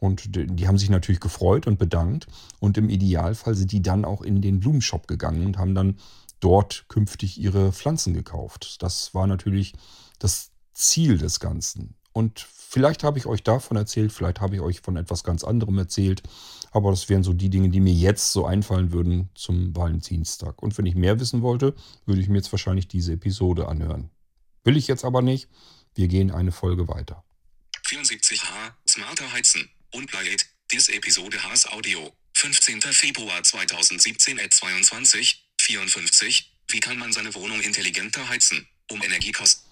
Und 0.00 0.34
die, 0.34 0.48
die 0.48 0.66
haben 0.66 0.78
sich 0.78 0.90
natürlich 0.90 1.20
gefreut 1.20 1.68
und 1.68 1.78
bedankt. 1.78 2.26
Und 2.58 2.76
im 2.76 2.90
Idealfall 2.90 3.54
sind 3.54 3.70
die 3.70 3.80
dann 3.80 4.04
auch 4.04 4.20
in 4.20 4.42
den 4.42 4.58
Blumenshop 4.58 5.06
gegangen 5.06 5.46
und 5.46 5.58
haben 5.58 5.76
dann 5.76 5.98
dort 6.40 6.86
künftig 6.88 7.40
ihre 7.40 7.70
Pflanzen 7.70 8.14
gekauft. 8.14 8.82
Das 8.82 9.14
war 9.14 9.28
natürlich 9.28 9.74
das 10.18 10.50
Ziel 10.74 11.18
des 11.18 11.38
Ganzen. 11.38 11.94
Und 12.12 12.40
vielleicht 12.40 13.04
habe 13.04 13.18
ich 13.18 13.26
euch 13.26 13.42
davon 13.42 13.76
erzählt, 13.76 14.12
vielleicht 14.12 14.40
habe 14.40 14.56
ich 14.56 14.60
euch 14.60 14.80
von 14.80 14.96
etwas 14.96 15.24
ganz 15.24 15.44
anderem 15.44 15.78
erzählt. 15.78 16.22
Aber 16.70 16.90
das 16.90 17.08
wären 17.08 17.22
so 17.22 17.32
die 17.32 17.50
Dinge, 17.50 17.68
die 17.68 17.80
mir 17.80 17.92
jetzt 17.92 18.32
so 18.32 18.46
einfallen 18.46 18.92
würden 18.92 19.28
zum 19.34 19.74
Valentinstag. 19.76 20.62
Und 20.62 20.76
wenn 20.78 20.86
ich 20.86 20.94
mehr 20.94 21.20
wissen 21.20 21.42
wollte, 21.42 21.74
würde 22.06 22.20
ich 22.20 22.28
mir 22.28 22.38
jetzt 22.38 22.52
wahrscheinlich 22.52 22.88
diese 22.88 23.12
Episode 23.12 23.68
anhören. 23.68 24.10
Will 24.64 24.76
ich 24.76 24.88
jetzt 24.88 25.04
aber 25.04 25.22
nicht. 25.22 25.48
Wir 25.94 26.08
gehen 26.08 26.30
eine 26.30 26.52
Folge 26.52 26.88
weiter. 26.88 27.24
74H, 27.86 28.72
Smarter 28.88 29.30
Heizen, 29.32 29.68
Unplayed, 29.92 30.46
Dis 30.72 30.88
Episode 30.88 31.42
Haas 31.42 31.70
Audio, 31.70 32.12
15. 32.34 32.80
Februar 32.80 33.42
2017 33.42 34.40
at 34.40 34.52
22, 34.52 35.46
54. 35.60 36.56
Wie 36.68 36.80
kann 36.80 36.96
man 36.96 37.12
seine 37.12 37.34
Wohnung 37.34 37.60
intelligenter 37.60 38.26
heizen, 38.30 38.66
um 38.90 39.02
Energiekosten 39.02 39.71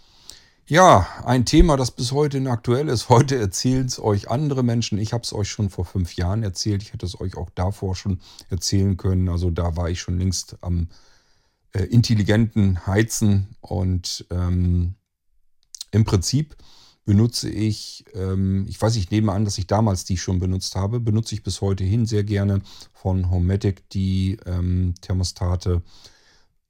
Ja, 0.71 1.09
ein 1.25 1.47
Thema, 1.47 1.77
das 1.77 1.91
bis 1.91 2.13
heute 2.13 2.49
aktuell 2.49 2.89
ist. 2.89 3.09
Heute 3.09 3.37
erzählen 3.37 3.87
es 3.87 3.99
euch 3.99 4.31
andere 4.31 4.63
Menschen. 4.63 4.99
Ich 4.99 5.13
habe 5.13 5.25
es 5.25 5.33
euch 5.33 5.51
schon 5.51 5.69
vor 5.69 5.85
fünf 5.85 6.15
Jahren 6.15 6.45
erzählt. 6.45 6.81
Ich 6.81 6.93
hätte 6.93 7.07
es 7.07 7.21
euch 7.21 7.37
auch 7.37 7.51
davor 7.57 7.97
schon 7.97 8.21
erzählen 8.51 8.97
können. 8.97 9.29
Also 9.29 9.51
da 9.51 9.77
war 9.77 9.91
ich 9.91 10.01
schon 10.01 10.17
längst 10.17 10.59
am 10.61 10.87
äh, 11.73 11.83
intelligenten 11.87 12.87
Heizen. 12.87 13.49
Und 13.61 14.25
ähm, 14.31 14.95
im 15.91 16.05
Prinzip 16.05 16.55
benutze 17.05 17.51
ich, 17.51 18.05
ähm, 18.15 18.65
ich 18.69 18.81
weiß, 18.81 18.95
ich 18.95 19.11
nehme 19.11 19.33
an, 19.33 19.45
dass 19.45 19.59
ich 19.59 19.67
damals 19.67 20.05
die 20.05 20.19
schon 20.19 20.39
benutzt 20.39 20.77
habe, 20.77 21.01
benutze 21.01 21.35
ich 21.35 21.43
bis 21.43 21.61
heute 21.63 21.83
hin 21.83 22.07
sehr 22.07 22.23
gerne 22.23 22.63
von 22.93 23.29
Homematic 23.29 23.89
die 23.91 24.39
ähm, 24.47 24.95
Thermostate. 25.01 25.83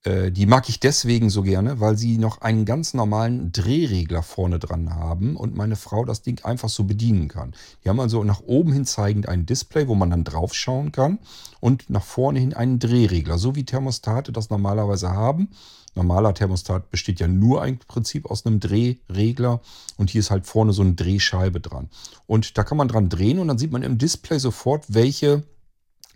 Äh, 0.02 0.32
die 0.32 0.46
mag 0.46 0.68
ich 0.70 0.80
deswegen 0.80 1.28
so 1.28 1.42
gerne, 1.42 1.78
weil 1.78 1.96
sie 1.98 2.16
noch 2.16 2.40
einen 2.40 2.64
ganz 2.64 2.94
normalen 2.94 3.52
Drehregler 3.52 4.22
vorne 4.22 4.58
dran 4.58 4.94
haben 4.94 5.36
und 5.36 5.54
meine 5.54 5.76
Frau 5.76 6.06
das 6.06 6.22
Ding 6.22 6.42
einfach 6.42 6.70
so 6.70 6.84
bedienen 6.84 7.28
kann. 7.28 7.54
Die 7.84 7.90
haben 7.90 8.00
also 8.00 8.24
nach 8.24 8.40
oben 8.40 8.72
hin 8.72 8.86
zeigend 8.86 9.28
ein 9.28 9.44
Display, 9.44 9.88
wo 9.88 9.94
man 9.94 10.10
dann 10.10 10.24
drauf 10.24 10.54
schauen 10.54 10.90
kann 10.90 11.18
und 11.60 11.90
nach 11.90 12.04
vorne 12.04 12.40
hin 12.40 12.54
einen 12.54 12.78
Drehregler, 12.78 13.36
so 13.36 13.56
wie 13.56 13.64
Thermostate 13.64 14.32
das 14.32 14.48
normalerweise 14.48 15.10
haben. 15.10 15.50
Normaler 15.94 16.32
Thermostat 16.32 16.90
besteht 16.90 17.20
ja 17.20 17.28
nur 17.28 17.66
im 17.66 17.78
Prinzip 17.78 18.30
aus 18.30 18.46
einem 18.46 18.60
Drehregler 18.60 19.60
und 19.98 20.08
hier 20.08 20.20
ist 20.20 20.30
halt 20.30 20.46
vorne 20.46 20.72
so 20.72 20.82
eine 20.82 20.94
Drehscheibe 20.94 21.60
dran. 21.60 21.90
Und 22.26 22.56
da 22.56 22.64
kann 22.64 22.78
man 22.78 22.88
dran 22.88 23.10
drehen 23.10 23.38
und 23.38 23.48
dann 23.48 23.58
sieht 23.58 23.72
man 23.72 23.82
im 23.82 23.98
Display 23.98 24.38
sofort, 24.38 24.84
welche 24.88 25.42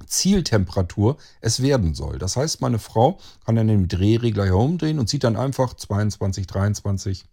Zieltemperatur 0.07 1.17
es 1.41 1.63
werden 1.63 1.95
soll. 1.95 2.19
Das 2.19 2.37
heißt, 2.37 2.61
meine 2.61 2.79
Frau 2.79 3.19
kann 3.45 3.57
dann 3.57 3.69
den 3.69 3.89
Drehregler 3.89 4.47
herumdrehen 4.47 4.99
und 4.99 5.09
sieht 5.09 5.25
dann 5.25 5.37
einfach 5.37 5.75
22, 5.75 6.47
23, 6.47 7.25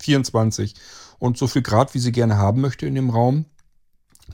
24 0.00 0.74
und 1.18 1.38
so 1.38 1.46
viel 1.46 1.62
Grad, 1.62 1.94
wie 1.94 1.98
sie 1.98 2.12
gerne 2.12 2.36
haben 2.36 2.60
möchte 2.60 2.86
in 2.86 2.94
dem 2.94 3.10
Raum, 3.10 3.46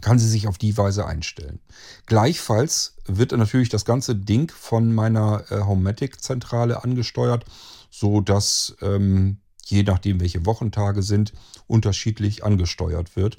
kann 0.00 0.18
sie 0.18 0.28
sich 0.28 0.46
auf 0.46 0.58
die 0.58 0.76
Weise 0.76 1.06
einstellen. 1.06 1.60
Gleichfalls 2.06 2.96
wird 3.06 3.32
natürlich 3.32 3.68
das 3.68 3.84
ganze 3.84 4.14
Ding 4.14 4.50
von 4.50 4.92
meiner 4.92 5.44
äh, 5.50 5.60
Homematic-Zentrale 5.60 6.82
angesteuert, 6.84 7.44
so 7.90 8.20
dass 8.20 8.76
ähm, 8.80 9.38
je 9.66 9.82
nachdem, 9.82 10.20
welche 10.20 10.46
Wochentage 10.46 11.02
sind, 11.02 11.32
unterschiedlich 11.66 12.44
angesteuert 12.44 13.16
wird. 13.16 13.36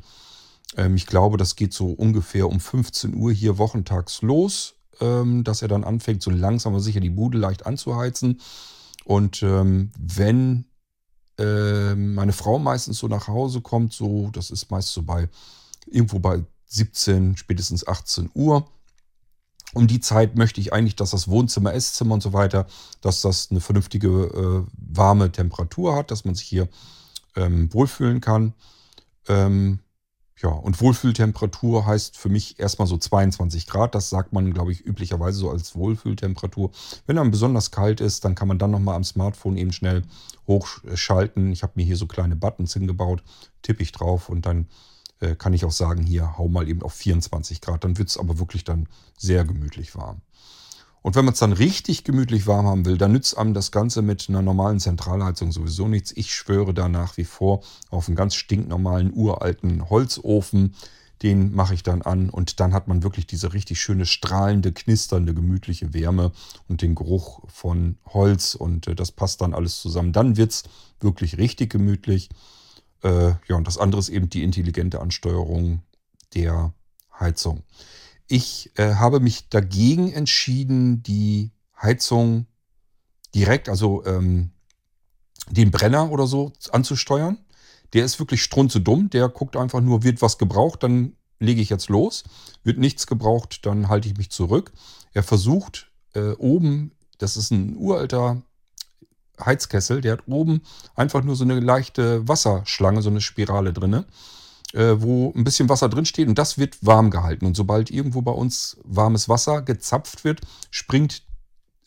Ähm, 0.78 0.96
ich 0.96 1.06
glaube, 1.06 1.38
das 1.38 1.56
geht 1.56 1.74
so 1.74 1.92
ungefähr 1.92 2.48
um 2.48 2.60
15 2.60 3.16
Uhr 3.16 3.32
hier 3.32 3.58
wochentags 3.58 4.22
los, 4.22 4.76
ähm, 5.00 5.44
dass 5.44 5.62
er 5.62 5.68
dann 5.68 5.84
anfängt, 5.84 6.22
so 6.22 6.32
langsam 6.32 6.74
aber 6.74 6.82
sicher 6.82 7.00
die 7.00 7.10
Bude 7.10 7.38
leicht 7.38 7.66
anzuheizen. 7.66 8.42
Und 9.06 9.44
ähm, 9.44 9.92
wenn 9.98 10.66
meine 11.44 12.34
Frau 12.34 12.60
meistens 12.60 13.00
so 13.00 13.08
nach 13.08 13.28
Hause 13.28 13.62
kommt, 13.62 13.94
so, 13.94 14.30
das 14.32 14.52
ist 14.52 14.70
meist 14.70 14.90
so 14.90 15.02
bei 15.02 15.28
irgendwo 15.88 16.20
bei 16.20 16.44
17, 16.68 17.38
spätestens 17.38 17.88
18 17.88 18.30
Uhr. 18.34 18.68
Um 19.74 19.88
die 19.88 20.02
Zeit 20.02 20.36
möchte 20.36 20.60
ich 20.60 20.74
eigentlich, 20.74 20.96
dass 20.96 21.12
das 21.12 21.30
Wohnzimmer, 21.30 21.74
Esszimmer 21.74 22.16
und 22.16 22.24
so 22.24 22.34
weiter, 22.34 22.68
dass 23.00 23.22
das 23.22 23.50
eine 23.52 23.62
vernünftige 23.62 24.08
äh, 24.08 24.72
warme 24.74 25.32
Temperatur 25.32 25.96
hat, 25.96 26.12
dass 26.12 26.26
man 26.26 26.36
sich 26.36 26.48
hier 26.48 26.68
ähm, 27.36 27.74
wohlfühlen 27.74 28.20
kann. 28.20 28.54
Ähm, 29.28 29.80
ja, 30.42 30.50
und 30.50 30.82
Wohlfühltemperatur 30.82 31.86
heißt 31.86 32.18
für 32.18 32.30
mich 32.30 32.60
erstmal 32.60 32.88
so 32.88 32.98
22 32.98 33.68
Grad. 33.68 33.94
Das 33.94 34.10
sagt 34.10 34.34
man, 34.34 34.54
glaube 34.54 34.72
ich, 34.72 34.86
üblicherweise 34.86 35.38
so 35.38 35.52
als 35.52 35.76
Wohlfühltemperatur. 35.76 36.72
Wenn 37.06 37.18
dann 37.18 37.32
besonders 37.32 37.70
kalt 37.70 38.02
ist, 38.02 38.26
dann 38.26 38.34
kann 38.34 38.48
man 38.48 38.58
dann 38.58 38.72
nochmal 38.72 38.96
am 38.96 39.04
Smartphone 39.04 39.58
eben 39.58 39.72
schnell 39.72 40.04
hochschalten. 40.48 41.52
Ich 41.52 41.62
habe 41.62 41.74
mir 41.76 41.86
hier 41.86 41.98
so 41.98 42.08
kleine 42.08 42.36
Buttons 42.36 42.74
hingebaut, 42.74 43.24
tippe 43.62 43.84
ich 43.84 43.92
drauf 43.92 44.30
und 44.30 44.46
dann 44.46 44.68
äh, 45.20 45.36
kann 45.36 45.54
ich 45.54 45.64
auch 45.64 45.72
sagen, 45.72 46.02
hier 46.02 46.38
hau 46.38 46.48
mal 46.48 46.68
eben 46.68 46.82
auf 46.82 46.94
24 46.94 47.62
Grad. 47.62 47.84
Dann 47.84 47.98
wird 47.98 48.10
es 48.10 48.18
aber 48.18 48.40
wirklich 48.40 48.64
dann 48.64 48.88
sehr 49.18 49.46
gemütlich 49.46 49.96
warm. 49.96 50.22
Und 51.02 51.16
wenn 51.16 51.26
man 51.26 51.34
es 51.34 51.40
dann 51.40 51.54
richtig 51.54 52.04
gemütlich 52.04 52.46
warm 52.46 52.68
haben 52.68 52.86
will, 52.86 52.98
dann 52.98 53.12
nützt 53.12 53.38
einem 53.38 53.54
das 53.54 53.72
Ganze 53.72 54.02
mit 54.02 54.30
einer 54.30 54.42
normalen 54.42 54.80
Zentralheizung 54.80 55.52
sowieso 55.52 55.88
nichts. 55.88 56.12
Ich 56.16 56.34
schwöre 56.34 56.74
da 56.74 56.88
nach 56.90 57.18
wie 57.18 57.24
vor 57.24 57.64
auf 57.90 58.08
einen 58.08 58.16
ganz 58.16 58.36
stinknormalen 58.36 59.12
uralten 59.14 59.90
Holzofen. 59.90 60.76
Den 61.24 61.54
mache 61.54 61.74
ich 61.74 61.84
dann 61.84 62.02
an 62.02 62.30
und 62.30 62.60
dann 62.60 62.74
hat 62.74 62.88
man 62.88 63.04
wirklich 63.04 63.28
diese 63.28 63.54
richtig 63.54 63.80
schöne 63.80 64.06
strahlende, 64.06 64.72
knisternde, 64.72 65.34
gemütliche 65.34 65.94
Wärme 65.94 66.32
und 66.68 66.82
den 66.82 66.96
Geruch 66.96 67.42
von 67.48 67.98
Holz 68.08 68.56
und 68.56 68.88
äh, 68.88 68.96
das 68.96 69.12
passt 69.12 69.42
dann 69.42 69.54
alles 69.54 69.82
zusammen. 69.82 70.14
Dann 70.14 70.38
wird 70.38 70.52
es 70.52 70.64
wirklich 71.00 71.38
richtig 71.38 71.72
gemütlich. 71.72 72.30
Äh, 73.04 73.34
ja, 73.48 73.56
und 73.56 73.68
das 73.68 73.78
andere 73.78 74.00
ist 74.00 74.10
eben 74.10 74.30
die 74.30 74.44
intelligente 74.44 75.00
Ansteuerung 75.00 75.82
der 76.34 76.74
Heizung. 77.20 77.64
Ich 78.32 78.72
äh, 78.76 78.94
habe 78.94 79.20
mich 79.20 79.50
dagegen 79.50 80.14
entschieden, 80.14 81.04
die 81.04 81.52
Heizung 81.82 82.46
direkt, 83.36 83.68
also 83.68 84.06
ähm, 84.06 84.52
den 85.50 85.70
Brenner 85.70 86.10
oder 86.10 86.28
so 86.28 86.54
anzusteuern. 86.72 87.40
Der 87.92 88.06
ist 88.06 88.20
wirklich 88.20 88.42
strunze-dumm. 88.42 89.10
Der 89.10 89.28
guckt 89.28 89.58
einfach 89.58 89.82
nur, 89.82 90.04
wird 90.04 90.22
was 90.22 90.38
gebraucht, 90.38 90.82
dann 90.84 91.18
lege 91.40 91.60
ich 91.60 91.70
jetzt 91.70 91.90
los. 91.90 92.24
Wird 92.64 92.78
nichts 92.78 93.06
gebraucht, 93.06 93.66
dann 93.66 93.90
halte 93.90 94.08
ich 94.08 94.16
mich 94.16 94.30
zurück. 94.30 94.72
Er 95.12 95.24
versucht 95.24 95.92
äh, 96.14 96.32
oben, 96.32 96.94
das 97.18 97.36
ist 97.36 97.52
ein 97.52 97.76
uralter 97.76 98.42
Heizkessel, 99.46 100.00
der 100.00 100.14
hat 100.14 100.28
oben 100.28 100.62
einfach 100.96 101.22
nur 101.22 101.36
so 101.36 101.44
eine 101.44 101.60
leichte 101.60 102.26
Wasserschlange, 102.30 103.02
so 103.02 103.10
eine 103.10 103.20
Spirale 103.20 103.74
drinne, 103.74 104.06
äh, 104.74 105.02
wo 105.02 105.34
ein 105.36 105.44
bisschen 105.44 105.70
Wasser 105.70 105.90
drin 105.90 106.06
steht 106.06 106.28
und 106.28 106.38
das 106.38 106.58
wird 106.58 106.86
warm 106.86 107.12
gehalten. 107.12 107.46
Und 107.46 107.56
sobald 107.56 107.90
irgendwo 107.90 108.22
bei 108.22 108.32
uns 108.32 108.78
warmes 108.84 109.30
Wasser 109.30 109.62
gezapft 109.62 110.24
wird, 110.24 110.42
springt 110.70 111.24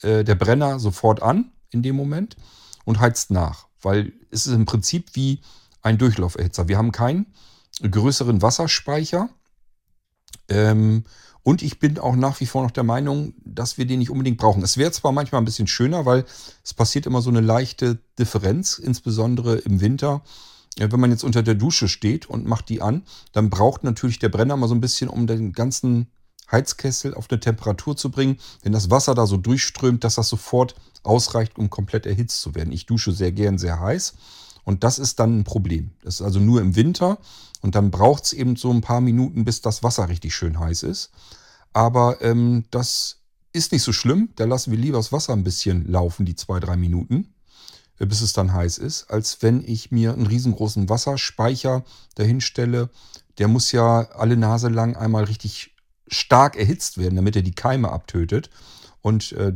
äh, 0.02 0.24
der 0.24 0.34
Brenner 0.34 0.78
sofort 0.78 1.22
an 1.22 1.52
in 1.70 1.82
dem 1.82 1.96
Moment 1.96 2.36
und 2.84 3.00
heizt 3.00 3.30
nach, 3.30 3.66
weil 3.82 4.12
es 4.30 4.46
ist 4.46 4.54
im 4.54 4.66
Prinzip 4.66 5.14
wie 5.14 5.40
ein 5.82 5.98
Durchlauferhitzer. 5.98 6.68
Wir 6.68 6.78
haben 6.78 6.92
keinen 6.92 7.26
größeren 7.82 8.42
Wasserspeicher. 8.42 9.28
Ähm, 10.48 11.04
und 11.42 11.60
ich 11.60 11.78
bin 11.78 11.98
auch 11.98 12.16
nach 12.16 12.40
wie 12.40 12.46
vor 12.46 12.62
noch 12.62 12.70
der 12.70 12.84
Meinung, 12.84 13.34
dass 13.44 13.76
wir 13.76 13.86
den 13.86 13.98
nicht 13.98 14.10
unbedingt 14.10 14.38
brauchen. 14.38 14.62
Es 14.62 14.78
wäre 14.78 14.92
zwar 14.92 15.12
manchmal 15.12 15.42
ein 15.42 15.44
bisschen 15.44 15.66
schöner, 15.66 16.06
weil 16.06 16.24
es 16.64 16.72
passiert 16.72 17.04
immer 17.04 17.20
so 17.20 17.28
eine 17.28 17.42
leichte 17.42 17.98
Differenz, 18.18 18.78
insbesondere 18.78 19.56
im 19.56 19.82
Winter. 19.82 20.22
Wenn 20.76 21.00
man 21.00 21.10
jetzt 21.10 21.24
unter 21.24 21.42
der 21.42 21.54
Dusche 21.54 21.88
steht 21.88 22.26
und 22.26 22.46
macht 22.46 22.68
die 22.68 22.82
an, 22.82 23.02
dann 23.32 23.50
braucht 23.50 23.84
natürlich 23.84 24.18
der 24.18 24.28
Brenner 24.28 24.56
mal 24.56 24.68
so 24.68 24.74
ein 24.74 24.80
bisschen, 24.80 25.08
um 25.08 25.26
den 25.26 25.52
ganzen 25.52 26.08
Heizkessel 26.50 27.14
auf 27.14 27.30
eine 27.30 27.40
Temperatur 27.40 27.96
zu 27.96 28.10
bringen, 28.10 28.38
wenn 28.62 28.72
das 28.72 28.90
Wasser 28.90 29.14
da 29.14 29.26
so 29.26 29.36
durchströmt, 29.36 30.04
dass 30.04 30.16
das 30.16 30.28
sofort 30.28 30.74
ausreicht, 31.02 31.58
um 31.58 31.70
komplett 31.70 32.06
erhitzt 32.06 32.40
zu 32.40 32.54
werden. 32.54 32.72
Ich 32.72 32.86
dusche 32.86 33.12
sehr 33.12 33.32
gern 33.32 33.58
sehr 33.58 33.80
heiß 33.80 34.14
und 34.64 34.84
das 34.84 34.98
ist 34.98 35.20
dann 35.20 35.40
ein 35.40 35.44
Problem. 35.44 35.92
Das 36.02 36.16
ist 36.16 36.22
also 36.22 36.40
nur 36.40 36.60
im 36.60 36.76
Winter 36.76 37.18
und 37.60 37.74
dann 37.74 37.90
braucht 37.90 38.24
es 38.24 38.32
eben 38.32 38.56
so 38.56 38.70
ein 38.70 38.80
paar 38.80 39.00
Minuten, 39.00 39.44
bis 39.44 39.60
das 39.60 39.82
Wasser 39.82 40.08
richtig 40.08 40.34
schön 40.34 40.58
heiß 40.58 40.82
ist. 40.82 41.10
Aber 41.72 42.20
ähm, 42.20 42.64
das 42.70 43.20
ist 43.52 43.72
nicht 43.72 43.82
so 43.82 43.92
schlimm. 43.92 44.30
Da 44.36 44.44
lassen 44.44 44.70
wir 44.70 44.78
lieber 44.78 44.98
das 44.98 45.12
Wasser 45.12 45.32
ein 45.32 45.44
bisschen 45.44 45.90
laufen, 45.90 46.26
die 46.26 46.34
zwei, 46.34 46.60
drei 46.60 46.76
Minuten, 46.76 47.33
bis 47.98 48.20
es 48.20 48.32
dann 48.32 48.52
heiß 48.52 48.78
ist, 48.78 49.10
als 49.10 49.42
wenn 49.42 49.62
ich 49.64 49.90
mir 49.90 50.12
einen 50.12 50.26
riesengroßen 50.26 50.88
Wasserspeicher 50.88 51.84
dahin 52.14 52.40
stelle. 52.40 52.90
Der 53.38 53.48
muss 53.48 53.72
ja 53.72 54.08
alle 54.12 54.36
Nase 54.36 54.68
lang 54.68 54.96
einmal 54.96 55.24
richtig 55.24 55.74
stark 56.08 56.56
erhitzt 56.56 56.98
werden, 56.98 57.16
damit 57.16 57.36
er 57.36 57.42
die 57.42 57.54
Keime 57.54 57.90
abtötet. 57.90 58.50
Und 59.00 59.32
äh, 59.32 59.54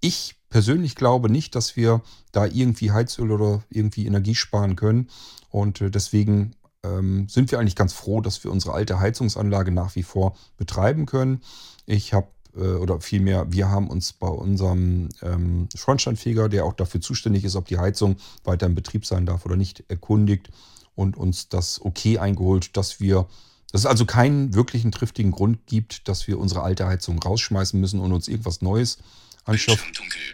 ich 0.00 0.36
persönlich 0.50 0.94
glaube 0.94 1.30
nicht, 1.30 1.54
dass 1.54 1.76
wir 1.76 2.02
da 2.32 2.46
irgendwie 2.46 2.92
Heizöl 2.92 3.30
oder 3.30 3.64
irgendwie 3.70 4.06
Energie 4.06 4.34
sparen 4.34 4.76
können. 4.76 5.08
Und 5.50 5.80
äh, 5.80 5.90
deswegen 5.90 6.54
ähm, 6.84 7.28
sind 7.28 7.50
wir 7.50 7.58
eigentlich 7.58 7.76
ganz 7.76 7.92
froh, 7.92 8.20
dass 8.20 8.44
wir 8.44 8.52
unsere 8.52 8.74
alte 8.74 9.00
Heizungsanlage 9.00 9.72
nach 9.72 9.96
wie 9.96 10.02
vor 10.02 10.36
betreiben 10.56 11.06
können. 11.06 11.42
Ich 11.86 12.12
habe 12.12 12.28
äh, 12.56 12.74
oder 12.74 13.00
vielmehr, 13.00 13.50
wir 13.52 13.70
haben 13.70 13.88
uns 13.88 14.12
bei 14.12 14.28
unserem 14.28 15.08
ähm, 15.22 15.68
Schornsteinfeger, 15.74 16.48
der 16.48 16.64
auch 16.64 16.74
dafür 16.74 17.00
zuständig 17.00 17.44
ist, 17.44 17.56
ob 17.56 17.66
die 17.66 17.78
Heizung 17.78 18.16
weiter 18.44 18.66
in 18.66 18.74
Betrieb 18.74 19.06
sein 19.06 19.26
darf 19.26 19.44
oder 19.46 19.56
nicht, 19.56 19.84
erkundigt 19.88 20.50
und 20.94 21.16
uns 21.16 21.48
das 21.48 21.80
okay 21.80 22.18
eingeholt, 22.18 22.76
dass 22.76 23.00
wir, 23.00 23.26
dass 23.72 23.82
es 23.82 23.86
also 23.86 24.06
keinen 24.06 24.54
wirklichen 24.54 24.92
triftigen 24.92 25.32
Grund 25.32 25.66
gibt, 25.66 26.08
dass 26.08 26.26
wir 26.26 26.38
unsere 26.38 26.62
alte 26.62 26.86
Heizung 26.86 27.18
rausschmeißen 27.18 27.78
müssen 27.80 28.00
und 28.00 28.12
uns 28.12 28.28
irgendwas 28.28 28.62
Neues 28.62 28.98
anschaff, 29.44 29.84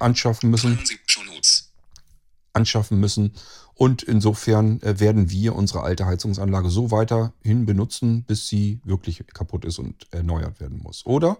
anschaffen 0.01 0.51
müssen. 0.51 0.79
anschaffen 2.53 3.01
müssen. 3.01 3.33
Und 3.75 4.03
insofern 4.03 4.83
äh, 4.83 5.01
werden 5.01 5.31
wir 5.31 5.57
unsere 5.57 5.83
alte 5.83 6.05
Heizungsanlage 6.05 6.69
so 6.69 6.91
weiterhin 6.91 7.65
benutzen, 7.65 8.25
bis 8.25 8.47
sie 8.47 8.81
wirklich 8.85 9.25
kaputt 9.33 9.65
ist 9.65 9.79
und 9.79 10.07
erneuert 10.11 10.61
werden 10.61 10.81
muss. 10.83 11.07
Oder 11.07 11.39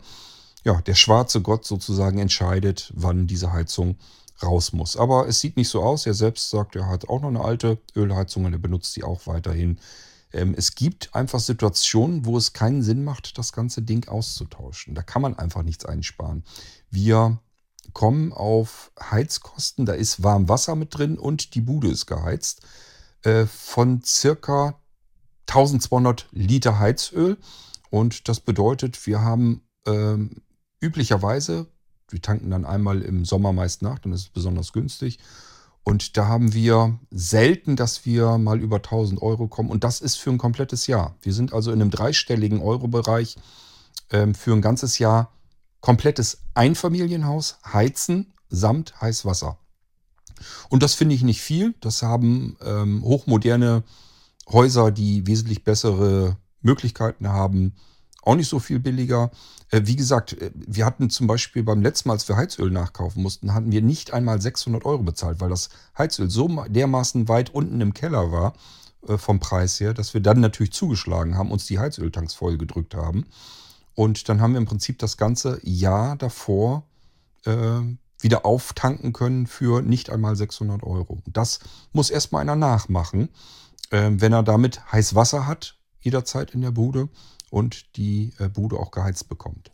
ja, 0.65 0.81
der 0.81 0.95
schwarze 0.95 1.41
Gott 1.41 1.65
sozusagen 1.65 2.19
entscheidet, 2.19 2.93
wann 2.95 3.27
diese 3.27 3.53
Heizung 3.53 3.97
raus 4.43 4.73
muss. 4.73 4.97
Aber 4.97 5.29
es 5.29 5.41
sieht 5.41 5.57
nicht 5.57 5.69
so 5.69 5.83
aus. 5.83 6.07
Er 6.07 6.15
selbst 6.15 6.51
sagt, 6.51 6.77
er 6.77 6.89
hat 6.89 7.09
auch 7.09 7.21
noch 7.21 7.29
eine 7.29 7.43
alte 7.43 7.79
Ölheizung 7.95 8.45
und 8.45 8.53
er 8.53 8.59
benutzt 8.59 8.93
sie 8.93 9.05
auch 9.05 9.27
weiterhin. 9.27 9.79
Ähm, 10.33 10.55
es 10.57 10.75
gibt 10.75 11.15
einfach 11.15 11.41
Situationen, 11.41 12.25
wo 12.25 12.37
es 12.37 12.53
keinen 12.53 12.83
Sinn 12.83 13.05
macht, 13.05 13.39
das 13.39 13.53
ganze 13.53 13.83
Ding 13.83 14.09
auszutauschen. 14.09 14.95
Da 14.95 15.03
kann 15.03 15.23
man 15.23 15.39
einfach 15.39 15.63
nichts 15.63 15.85
einsparen. 15.85 16.45
Wir 16.91 17.39
kommen 17.93 18.33
auf 18.33 18.93
Heizkosten, 19.01 19.87
da 19.87 19.95
ist 19.95 20.23
warm 20.23 20.49
Wasser 20.49 20.77
mit 20.77 20.97
drin 20.97 21.19
und 21.19 21.55
die 21.55 21.61
Bude 21.61 21.89
ist 21.89 22.07
geheizt, 22.07 22.63
äh, 23.23 23.47
von 23.47 24.03
circa 24.05 24.81
1200 25.49 26.29
Liter 26.31 26.79
Heizöl. 26.79 27.37
Und 27.91 28.29
das 28.29 28.39
bedeutet, 28.39 29.07
wir 29.07 29.21
haben 29.21 29.63
ähm, 29.87 30.43
üblicherweise, 30.81 31.67
wir 32.09 32.23
tanken 32.23 32.51
dann 32.51 32.65
einmal 32.65 33.03
im 33.03 33.25
Sommer 33.25 33.53
meist 33.53 33.83
nach, 33.83 33.99
dann 33.99 34.13
ist 34.13 34.23
es 34.23 34.29
besonders 34.29 34.73
günstig. 34.73 35.19
Und 35.83 36.17
da 36.17 36.27
haben 36.27 36.53
wir 36.53 36.99
selten, 37.11 37.77
dass 37.77 38.05
wir 38.05 38.39
mal 38.39 38.61
über 38.61 38.77
1000 38.77 39.23
Euro 39.23 39.49
kommen. 39.49 39.71
Und 39.71 39.83
das 39.83 40.01
ist 40.01 40.17
für 40.17 40.31
ein 40.31 40.39
komplettes 40.39 40.87
Jahr. 40.87 41.17
Wir 41.23 41.33
sind 41.33 41.53
also 41.53 41.73
in 41.73 41.81
einem 41.81 41.91
dreistelligen 41.91 42.61
Euro-Bereich 42.61 43.37
ähm, 44.11 44.35
für 44.35 44.53
ein 44.53 44.63
ganzes 44.63 44.99
Jahr 44.99 45.33
komplettes 45.81 46.43
Einfamilienhaus 46.55 47.59
heizen 47.65 48.33
samt 48.51 49.01
Heißwasser. 49.01 49.59
Und 50.69 50.83
das 50.83 50.95
finde 50.95 51.15
ich 51.15 51.23
nicht 51.23 51.41
viel. 51.41 51.75
Das 51.81 52.03
haben 52.03 52.57
ähm, 52.63 53.03
hochmoderne 53.03 53.83
Häuser, 54.49 54.91
die 54.91 55.27
wesentlich 55.27 55.65
bessere 55.65 56.37
Möglichkeiten 56.61 57.29
haben, 57.29 57.75
auch 58.23 58.35
nicht 58.35 58.49
so 58.49 58.59
viel 58.59 58.81
billiger. 58.81 59.31
Äh, 59.71 59.83
wie 59.85 59.97
gesagt, 59.97 60.35
äh, 60.35 60.51
wir 60.55 60.85
hatten 60.85 61.11
zum 61.11 61.27
Beispiel 61.27 61.63
beim 61.63 61.83
letzten 61.83 62.09
Mal, 62.09 62.15
als 62.15 62.29
wir 62.29 62.37
Heizöl 62.37 62.71
nachkaufen 62.71 63.23
mussten, 63.23 63.55
hatten 63.55 63.73
wir 63.73 63.83
nicht 63.83 64.13
einmal 64.13 64.41
600 64.41 64.85
Euro 64.85 65.03
bezahlt, 65.03 65.41
weil 65.41 65.51
das 65.51 65.71
Heizöl 65.97 66.31
so 66.31 66.49
dermaßen 66.69 67.29
weit 67.29 67.51
unten 67.55 67.81
im 67.81 67.95
Keller 67.95 68.33
war 68.33 68.55
äh, 69.07 69.17
vom 69.17 69.41
Preis 69.41 69.79
her, 69.81 69.95
dass 69.95 70.15
wir 70.15 70.21
dann 70.21 70.41
natürlich 70.41 70.73
zugeschlagen 70.73 71.37
haben, 71.37 71.51
uns 71.51 71.67
die 71.67 71.79
Heizöltanks 71.79 72.35
voll 72.35 72.59
gedrückt 72.59 72.95
haben. 72.95 73.27
Und 73.95 74.29
dann 74.29 74.41
haben 74.41 74.53
wir 74.53 74.59
im 74.59 74.67
Prinzip 74.67 74.99
das 74.99 75.17
ganze 75.17 75.61
Jahr 75.63 76.17
davor 76.17 76.85
äh, 77.45 77.81
wieder 78.21 78.45
auftanken 78.45 79.13
können 79.13 79.47
für 79.47 79.83
nicht 79.83 80.11
einmal 80.11 80.37
600 80.37 80.83
Euro. 80.83 81.19
Das 81.27 81.61
muss 81.93 82.11
erstmal 82.11 82.43
einer 82.43 82.57
nachmachen, 82.57 83.29
äh, 83.91 84.11
wenn 84.13 84.33
er 84.33 84.43
damit 84.43 84.93
heiß 84.93 85.15
Wasser 85.15 85.47
hat, 85.47 85.77
jederzeit 86.01 86.53
in 86.53 86.61
der 86.61 86.71
Bude 86.71 87.09
und 87.51 87.97
die 87.97 88.33
äh, 88.39 88.49
Bude 88.49 88.79
auch 88.79 88.91
geheizt 88.91 89.29
bekommt. 89.29 89.73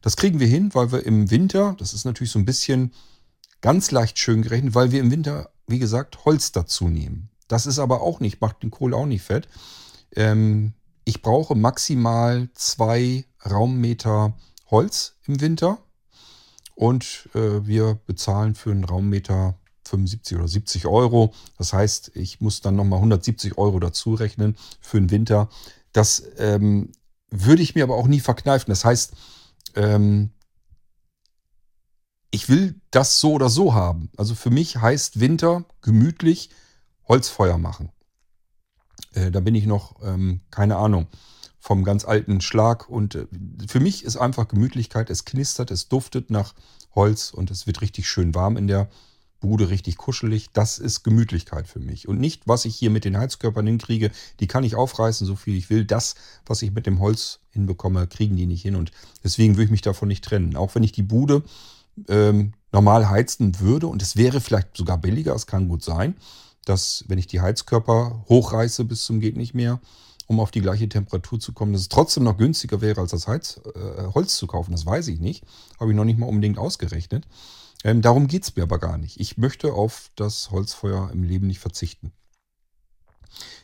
Das 0.00 0.16
kriegen 0.16 0.38
wir 0.38 0.46
hin, 0.46 0.70
weil 0.74 0.92
wir 0.92 1.04
im 1.04 1.30
Winter, 1.30 1.74
das 1.78 1.92
ist 1.92 2.04
natürlich 2.04 2.30
so 2.30 2.38
ein 2.38 2.44
bisschen 2.44 2.92
ganz 3.60 3.90
leicht 3.90 4.18
schön 4.18 4.42
gerechnet, 4.42 4.74
weil 4.74 4.92
wir 4.92 5.00
im 5.00 5.10
Winter, 5.10 5.50
wie 5.66 5.78
gesagt, 5.78 6.24
Holz 6.24 6.52
dazu 6.52 6.88
nehmen. 6.88 7.30
Das 7.48 7.66
ist 7.66 7.78
aber 7.78 8.02
auch 8.02 8.20
nicht, 8.20 8.40
macht 8.40 8.62
den 8.62 8.70
Kohl 8.70 8.94
auch 8.94 9.06
nicht 9.06 9.22
fett. 9.22 9.48
Ähm, 10.14 10.74
ich 11.04 11.22
brauche 11.22 11.54
maximal 11.54 12.48
zwei 12.54 13.24
Raummeter 13.44 14.34
Holz 14.70 15.14
im 15.26 15.40
Winter 15.40 15.78
und 16.74 17.28
äh, 17.34 17.66
wir 17.66 17.98
bezahlen 18.06 18.54
für 18.54 18.70
einen 18.70 18.84
Raummeter 18.84 19.58
75 19.88 20.36
oder 20.36 20.48
70 20.48 20.86
Euro. 20.86 21.32
Das 21.56 21.72
heißt, 21.72 22.12
ich 22.14 22.40
muss 22.40 22.60
dann 22.60 22.76
nochmal 22.76 22.98
170 22.98 23.58
Euro 23.58 23.80
dazu 23.80 24.14
rechnen 24.14 24.56
für 24.80 25.00
den 25.00 25.10
Winter. 25.10 25.48
Das 25.92 26.22
ähm, 26.36 26.92
würde 27.30 27.62
ich 27.62 27.74
mir 27.74 27.84
aber 27.84 27.96
auch 27.96 28.06
nie 28.06 28.20
verkneifen. 28.20 28.70
Das 28.70 28.84
heißt, 28.84 29.12
ähm, 29.74 30.30
ich 32.30 32.48
will 32.48 32.80
das 32.90 33.20
so 33.20 33.32
oder 33.32 33.48
so 33.48 33.74
haben. 33.74 34.10
Also 34.16 34.34
für 34.34 34.50
mich 34.50 34.76
heißt 34.76 35.20
Winter 35.20 35.64
gemütlich 35.80 36.50
Holzfeuer 37.06 37.58
machen. 37.58 37.90
Äh, 39.12 39.30
da 39.30 39.40
bin 39.40 39.54
ich 39.54 39.66
noch, 39.66 40.02
ähm, 40.02 40.42
keine 40.50 40.76
Ahnung, 40.76 41.06
vom 41.58 41.84
ganz 41.84 42.04
alten 42.04 42.40
Schlag. 42.40 42.88
Und 42.88 43.14
äh, 43.14 43.26
für 43.66 43.80
mich 43.80 44.04
ist 44.04 44.16
einfach 44.16 44.48
Gemütlichkeit. 44.48 45.10
Es 45.10 45.24
knistert, 45.24 45.70
es 45.70 45.88
duftet 45.88 46.30
nach 46.30 46.54
Holz 46.94 47.30
und 47.30 47.50
es 47.50 47.66
wird 47.66 47.80
richtig 47.80 48.08
schön 48.08 48.34
warm 48.34 48.56
in 48.56 48.66
der 48.66 48.88
Bude 49.40 49.70
richtig 49.70 49.96
kuschelig. 49.96 50.48
Das 50.52 50.78
ist 50.78 51.04
Gemütlichkeit 51.04 51.68
für 51.68 51.78
mich. 51.78 52.08
Und 52.08 52.18
nicht, 52.18 52.46
was 52.46 52.64
ich 52.64 52.74
hier 52.74 52.90
mit 52.90 53.04
den 53.04 53.16
Heizkörpern 53.16 53.66
hinkriege. 53.66 54.10
Die 54.40 54.46
kann 54.46 54.64
ich 54.64 54.74
aufreißen, 54.74 55.26
so 55.26 55.36
viel 55.36 55.56
ich 55.56 55.70
will. 55.70 55.84
Das, 55.84 56.16
was 56.44 56.62
ich 56.62 56.72
mit 56.72 56.86
dem 56.86 57.00
Holz 57.00 57.40
hinbekomme, 57.50 58.06
kriegen 58.08 58.36
die 58.36 58.46
nicht 58.46 58.62
hin. 58.62 58.74
Und 58.74 58.90
deswegen 59.22 59.54
würde 59.54 59.64
ich 59.64 59.70
mich 59.70 59.82
davon 59.82 60.08
nicht 60.08 60.24
trennen. 60.24 60.56
Auch 60.56 60.74
wenn 60.74 60.82
ich 60.82 60.92
die 60.92 61.02
Bude 61.02 61.42
ähm, 62.08 62.52
normal 62.72 63.08
heizen 63.08 63.60
würde 63.60 63.86
und 63.86 64.02
es 64.02 64.16
wäre 64.16 64.40
vielleicht 64.40 64.76
sogar 64.76 64.98
billiger, 64.98 65.34
es 65.34 65.46
kann 65.46 65.68
gut 65.68 65.82
sein, 65.82 66.16
dass 66.64 67.04
wenn 67.08 67.18
ich 67.18 67.26
die 67.26 67.40
Heizkörper 67.40 68.24
hochreiße 68.28 68.84
bis 68.84 69.04
zum 69.04 69.20
geht 69.20 69.36
nicht 69.36 69.54
mehr, 69.54 69.80
um 70.26 70.40
auf 70.40 70.50
die 70.50 70.60
gleiche 70.60 70.88
Temperatur 70.88 71.40
zu 71.40 71.52
kommen, 71.52 71.72
dass 71.72 71.82
es 71.82 71.88
trotzdem 71.88 72.24
noch 72.24 72.36
günstiger 72.36 72.80
wäre, 72.80 73.00
als 73.00 73.12
das 73.12 73.26
Heiz, 73.26 73.60
äh, 73.74 74.12
Holz 74.14 74.36
zu 74.36 74.46
kaufen. 74.46 74.72
Das 74.72 74.84
weiß 74.84 75.08
ich 75.08 75.20
nicht. 75.20 75.44
Habe 75.80 75.90
ich 75.90 75.96
noch 75.96 76.04
nicht 76.04 76.18
mal 76.18 76.26
unbedingt 76.26 76.58
ausgerechnet. 76.58 77.26
Ähm, 77.84 78.02
darum 78.02 78.26
geht 78.26 78.42
es 78.42 78.56
mir 78.56 78.62
aber 78.62 78.78
gar 78.78 78.98
nicht. 78.98 79.20
Ich 79.20 79.38
möchte 79.38 79.72
auf 79.72 80.10
das 80.16 80.50
Holzfeuer 80.50 81.10
im 81.12 81.22
Leben 81.22 81.46
nicht 81.46 81.60
verzichten. 81.60 82.12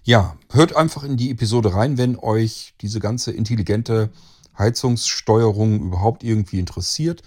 Ja, 0.03 0.37
hört 0.51 0.77
einfach 0.77 1.03
in 1.05 1.17
die 1.17 1.31
Episode 1.31 1.75
rein, 1.75 1.99
wenn 1.99 2.19
euch 2.19 2.75
diese 2.81 3.01
ganze 3.01 3.33
intelligente 3.33 4.11
Heizungssteuerung 4.57 5.81
überhaupt 5.81 6.23
irgendwie 6.23 6.61
interessiert. 6.61 7.23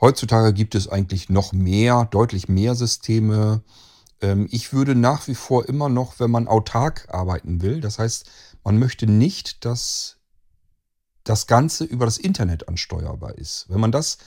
Heutzutage 0.00 0.52
gibt 0.52 0.74
es 0.74 0.88
eigentlich 0.88 1.28
noch 1.28 1.52
mehr, 1.52 2.06
deutlich 2.06 2.48
mehr 2.48 2.74
Systeme. 2.74 3.62
Ähm, 4.20 4.48
ich 4.50 4.72
würde 4.72 4.94
nach 4.94 5.28
wie 5.28 5.34
vor 5.34 5.68
immer 5.68 5.88
noch, 5.88 6.18
wenn 6.18 6.30
man 6.30 6.48
autark 6.48 7.06
arbeiten 7.10 7.62
will, 7.62 7.80
das 7.80 7.98
heißt, 7.98 8.28
man 8.64 8.78
möchte 8.78 9.06
nicht, 9.06 9.64
dass 9.64 10.16
das 11.22 11.46
Ganze 11.46 11.84
über 11.84 12.06
das 12.06 12.18
Internet 12.18 12.68
ansteuerbar 12.68 13.36
ist. 13.38 13.66
Wenn 13.68 13.80
man 13.80 13.92
das 13.92 14.18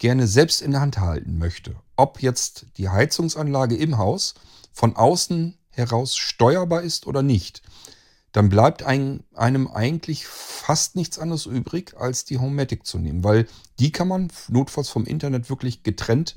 gerne 0.00 0.26
selbst 0.26 0.62
in 0.62 0.72
der 0.72 0.80
Hand 0.80 0.98
halten 0.98 1.38
möchte. 1.38 1.76
Ob 1.94 2.20
jetzt 2.20 2.66
die 2.78 2.88
Heizungsanlage 2.88 3.76
im 3.76 3.98
Haus 3.98 4.34
von 4.72 4.96
außen 4.96 5.56
heraus 5.68 6.16
steuerbar 6.16 6.82
ist 6.82 7.06
oder 7.06 7.22
nicht, 7.22 7.62
dann 8.32 8.48
bleibt 8.48 8.82
ein, 8.82 9.24
einem 9.34 9.68
eigentlich 9.68 10.26
fast 10.26 10.96
nichts 10.96 11.18
anderes 11.18 11.46
übrig, 11.46 11.94
als 11.96 12.24
die 12.24 12.38
Homematic 12.38 12.86
zu 12.86 12.98
nehmen, 12.98 13.22
weil 13.22 13.46
die 13.78 13.92
kann 13.92 14.08
man 14.08 14.32
notfalls 14.48 14.88
vom 14.88 15.04
Internet 15.04 15.50
wirklich 15.50 15.82
getrennt 15.82 16.36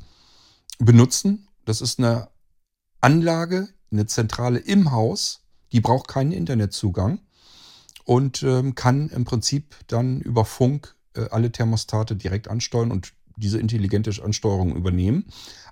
benutzen. 0.80 1.47
Das 1.65 1.82
ist 1.82 1.99
eine 1.99 2.30
Anlage, 2.99 3.69
eine 3.91 4.08
Zentrale 4.08 4.60
im 4.60 4.91
Haus, 4.91 5.41
die 5.71 5.82
braucht 5.82 6.08
keinen 6.08 6.32
Internetzugang 6.32 7.19
und 8.04 8.43
ähm, 8.43 8.76
kann 8.76 9.10
im 9.10 9.23
Prinzip 9.23 9.76
dann 9.88 10.19
über 10.19 10.45
Funk 10.45 10.95
äh, 11.15 11.30
alle 11.30 11.52
Thermostate 11.52 12.15
direkt 12.15 12.47
ansteuern 12.47 12.91
und 12.91 13.13
diese 13.36 13.60
intelligente 13.60 14.12
Ansteuerung 14.24 14.76
übernehmen. 14.76 15.26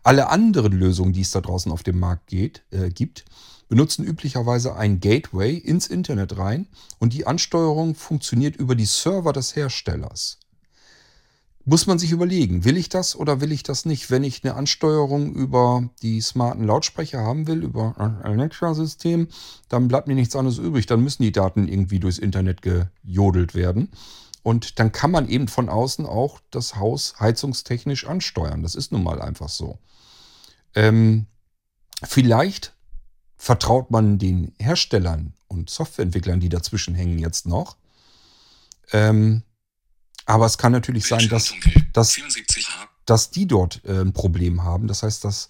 Alle 0.03 0.29
anderen 0.29 0.71
Lösungen, 0.71 1.13
die 1.13 1.21
es 1.21 1.31
da 1.31 1.41
draußen 1.41 1.71
auf 1.71 1.83
dem 1.83 1.99
Markt 1.99 2.27
geht, 2.27 2.63
äh, 2.71 2.89
gibt, 2.89 3.25
benutzen 3.69 4.03
üblicherweise 4.03 4.75
ein 4.75 4.99
Gateway 4.99 5.55
ins 5.55 5.87
Internet 5.87 6.37
rein 6.37 6.67
und 6.99 7.13
die 7.13 7.25
Ansteuerung 7.25 7.95
funktioniert 7.95 8.57
über 8.57 8.75
die 8.75 8.85
Server 8.85 9.31
des 9.31 9.55
Herstellers. 9.55 10.39
Muss 11.63 11.85
man 11.85 11.99
sich 11.99 12.11
überlegen, 12.11 12.65
will 12.65 12.75
ich 12.75 12.89
das 12.89 13.15
oder 13.15 13.39
will 13.39 13.51
ich 13.51 13.61
das 13.61 13.85
nicht? 13.85 14.09
Wenn 14.09 14.23
ich 14.23 14.43
eine 14.43 14.55
Ansteuerung 14.55 15.33
über 15.35 15.87
die 16.01 16.19
smarten 16.19 16.65
Lautsprecher 16.65 17.19
haben 17.19 17.45
will, 17.45 17.63
über 17.63 17.93
ein 17.99 18.21
Alexa-System, 18.23 19.27
dann 19.69 19.87
bleibt 19.87 20.07
mir 20.07 20.15
nichts 20.15 20.35
anderes 20.35 20.57
übrig. 20.57 20.87
Dann 20.87 21.03
müssen 21.03 21.21
die 21.21 21.31
Daten 21.31 21.67
irgendwie 21.67 21.99
durchs 21.99 22.17
Internet 22.17 22.61
gejodelt 22.63 23.53
werden. 23.53 23.89
Und 24.43 24.79
dann 24.79 24.91
kann 24.91 25.11
man 25.11 25.29
eben 25.29 25.47
von 25.47 25.69
außen 25.69 26.05
auch 26.05 26.39
das 26.49 26.75
Haus 26.75 27.15
heizungstechnisch 27.19 28.07
ansteuern. 28.07 28.63
Das 28.63 28.75
ist 28.75 28.91
nun 28.91 29.03
mal 29.03 29.21
einfach 29.21 29.49
so. 29.49 29.77
Ähm, 30.73 31.27
vielleicht 32.03 32.73
vertraut 33.37 33.91
man 33.91 34.17
den 34.17 34.53
Herstellern 34.59 35.33
und 35.47 35.69
Softwareentwicklern, 35.69 36.39
die 36.39 36.49
dazwischen 36.49 36.95
hängen, 36.95 37.19
jetzt 37.19 37.45
noch. 37.45 37.77
Ähm, 38.91 39.43
aber 40.25 40.45
es 40.45 40.57
kann 40.57 40.71
natürlich 40.71 41.05
sein, 41.07 41.27
dass, 41.29 41.53
dass, 41.93 42.19
dass 43.05 43.31
die 43.31 43.47
dort 43.47 43.83
äh, 43.85 44.01
ein 44.01 44.13
Problem 44.13 44.63
haben. 44.63 44.87
Das 44.87 45.03
heißt, 45.03 45.23
dass 45.23 45.49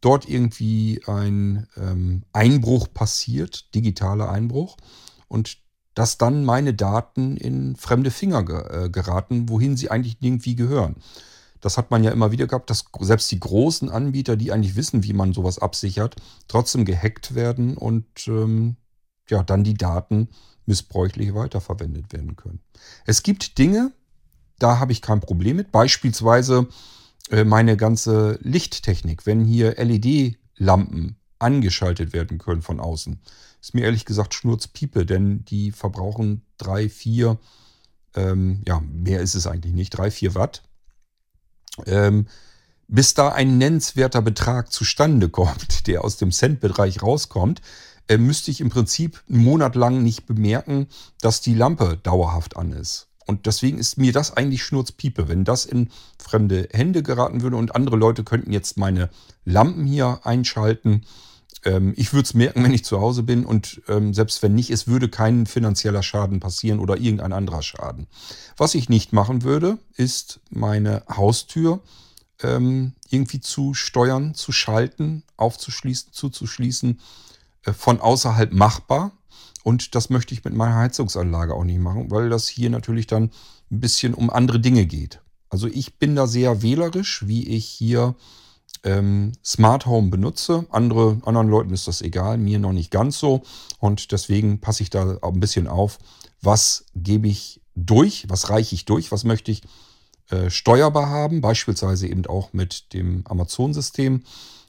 dort 0.00 0.28
irgendwie 0.28 1.02
ein 1.06 1.68
ähm, 1.76 2.22
Einbruch 2.32 2.88
passiert, 2.92 3.74
digitaler 3.74 4.30
Einbruch. 4.30 4.76
Und 5.28 5.58
dass 5.98 6.16
dann 6.16 6.44
meine 6.44 6.74
Daten 6.74 7.36
in 7.36 7.74
fremde 7.74 8.12
Finger 8.12 8.44
ge 8.44 8.84
äh, 8.84 8.88
geraten, 8.88 9.48
wohin 9.48 9.76
sie 9.76 9.90
eigentlich 9.90 10.18
irgendwie 10.20 10.54
gehören. 10.54 10.94
Das 11.60 11.76
hat 11.76 11.90
man 11.90 12.04
ja 12.04 12.12
immer 12.12 12.30
wieder 12.30 12.46
gehabt, 12.46 12.70
dass 12.70 12.84
selbst 13.00 13.28
die 13.32 13.40
großen 13.40 13.90
Anbieter, 13.90 14.36
die 14.36 14.52
eigentlich 14.52 14.76
wissen, 14.76 15.02
wie 15.02 15.12
man 15.12 15.32
sowas 15.32 15.58
absichert, 15.58 16.14
trotzdem 16.46 16.84
gehackt 16.84 17.34
werden 17.34 17.76
und 17.76 18.06
ähm, 18.28 18.76
ja, 19.28 19.42
dann 19.42 19.64
die 19.64 19.74
Daten 19.74 20.28
missbräuchlich 20.66 21.34
weiterverwendet 21.34 22.12
werden 22.12 22.36
können. 22.36 22.60
Es 23.04 23.24
gibt 23.24 23.58
Dinge, 23.58 23.90
da 24.60 24.78
habe 24.78 24.92
ich 24.92 25.02
kein 25.02 25.18
Problem 25.18 25.56
mit. 25.56 25.72
Beispielsweise 25.72 26.68
äh, 27.30 27.42
meine 27.42 27.76
ganze 27.76 28.38
Lichttechnik. 28.40 29.26
Wenn 29.26 29.44
hier 29.44 29.74
LED-Lampen 29.84 31.17
angeschaltet 31.38 32.12
werden 32.12 32.38
können 32.38 32.62
von 32.62 32.80
außen, 32.80 33.20
ist 33.60 33.74
mir 33.74 33.84
ehrlich 33.84 34.04
gesagt 34.04 34.34
Schnurzpiepe, 34.34 35.06
denn 35.06 35.44
die 35.44 35.72
verbrauchen 35.72 36.42
drei, 36.56 36.88
vier, 36.88 37.38
ähm, 38.14 38.62
ja, 38.66 38.80
mehr 38.80 39.20
ist 39.20 39.34
es 39.34 39.46
eigentlich 39.46 39.74
nicht, 39.74 39.90
drei, 39.90 40.10
vier 40.10 40.34
Watt. 40.34 40.62
Ähm, 41.86 42.26
bis 42.88 43.14
da 43.14 43.28
ein 43.30 43.58
nennenswerter 43.58 44.22
Betrag 44.22 44.72
zustande 44.72 45.28
kommt, 45.30 45.86
der 45.86 46.04
aus 46.04 46.16
dem 46.16 46.32
Cent-Bereich 46.32 47.02
rauskommt, 47.02 47.60
äh, 48.08 48.16
müsste 48.16 48.50
ich 48.50 48.60
im 48.60 48.70
Prinzip 48.70 49.22
einen 49.28 49.44
Monat 49.44 49.76
lang 49.76 50.02
nicht 50.02 50.26
bemerken, 50.26 50.88
dass 51.20 51.40
die 51.40 51.54
Lampe 51.54 51.98
dauerhaft 52.02 52.56
an 52.56 52.72
ist. 52.72 53.08
Und 53.26 53.44
deswegen 53.44 53.76
ist 53.76 53.98
mir 53.98 54.10
das 54.12 54.34
eigentlich 54.34 54.64
Schnurzpiepe, 54.64 55.28
wenn 55.28 55.44
das 55.44 55.66
in 55.66 55.90
fremde 56.18 56.66
Hände 56.72 57.02
geraten 57.02 57.42
würde 57.42 57.56
und 57.56 57.74
andere 57.74 57.96
Leute 57.96 58.24
könnten 58.24 58.52
jetzt 58.52 58.78
meine 58.78 59.10
Lampen 59.44 59.84
hier 59.84 60.20
einschalten. 60.24 61.04
Ähm, 61.64 61.94
ich 61.96 62.12
würde 62.12 62.26
es 62.26 62.34
merken, 62.34 62.64
wenn 62.64 62.74
ich 62.74 62.84
zu 62.84 63.00
Hause 63.00 63.22
bin 63.22 63.44
und 63.44 63.82
ähm, 63.88 64.14
selbst 64.14 64.42
wenn 64.42 64.54
nicht, 64.54 64.70
es 64.70 64.86
würde 64.86 65.08
kein 65.08 65.46
finanzieller 65.46 66.02
Schaden 66.02 66.40
passieren 66.40 66.78
oder 66.78 66.96
irgendein 66.96 67.32
anderer 67.32 67.62
Schaden. 67.62 68.06
Was 68.56 68.74
ich 68.74 68.88
nicht 68.88 69.12
machen 69.12 69.42
würde, 69.42 69.78
ist 69.96 70.40
meine 70.50 71.02
Haustür 71.08 71.80
ähm, 72.42 72.92
irgendwie 73.08 73.40
zu 73.40 73.74
steuern, 73.74 74.34
zu 74.34 74.52
schalten, 74.52 75.24
aufzuschließen, 75.36 76.12
zuzuschließen, 76.12 77.00
äh, 77.64 77.72
von 77.72 78.00
außerhalb 78.00 78.52
machbar. 78.52 79.12
Und 79.64 79.94
das 79.94 80.08
möchte 80.08 80.34
ich 80.34 80.44
mit 80.44 80.54
meiner 80.54 80.76
Heizungsanlage 80.76 81.54
auch 81.54 81.64
nicht 81.64 81.80
machen, 81.80 82.10
weil 82.10 82.30
das 82.30 82.48
hier 82.48 82.70
natürlich 82.70 83.06
dann 83.06 83.30
ein 83.70 83.80
bisschen 83.80 84.14
um 84.14 84.30
andere 84.30 84.60
Dinge 84.60 84.86
geht. 84.86 85.20
Also 85.50 85.66
ich 85.66 85.98
bin 85.98 86.14
da 86.14 86.26
sehr 86.26 86.62
wählerisch, 86.62 87.26
wie 87.26 87.46
ich 87.48 87.66
hier 87.66 88.14
ähm, 88.84 89.32
Smart 89.44 89.86
Home 89.86 90.08
benutze. 90.08 90.66
Andere, 90.70 91.20
anderen 91.24 91.48
Leuten 91.48 91.72
ist 91.72 91.88
das 91.88 92.02
egal, 92.02 92.38
mir 92.38 92.58
noch 92.58 92.72
nicht 92.72 92.90
ganz 92.90 93.18
so. 93.18 93.42
Und 93.78 94.12
deswegen 94.12 94.60
passe 94.60 94.82
ich 94.82 94.90
da 94.90 95.18
ein 95.22 95.40
bisschen 95.40 95.66
auf, 95.66 95.98
was 96.40 96.86
gebe 96.94 97.28
ich 97.28 97.60
durch, 97.74 98.26
was 98.28 98.50
reiche 98.50 98.74
ich 98.74 98.84
durch, 98.84 99.12
was 99.12 99.24
möchte 99.24 99.50
ich 99.50 99.62
äh, 100.30 100.50
steuerbar 100.50 101.08
haben, 101.08 101.40
beispielsweise 101.40 102.08
eben 102.08 102.26
auch 102.26 102.52
mit 102.52 102.92
dem 102.92 103.24
Amazon-System 103.26 104.22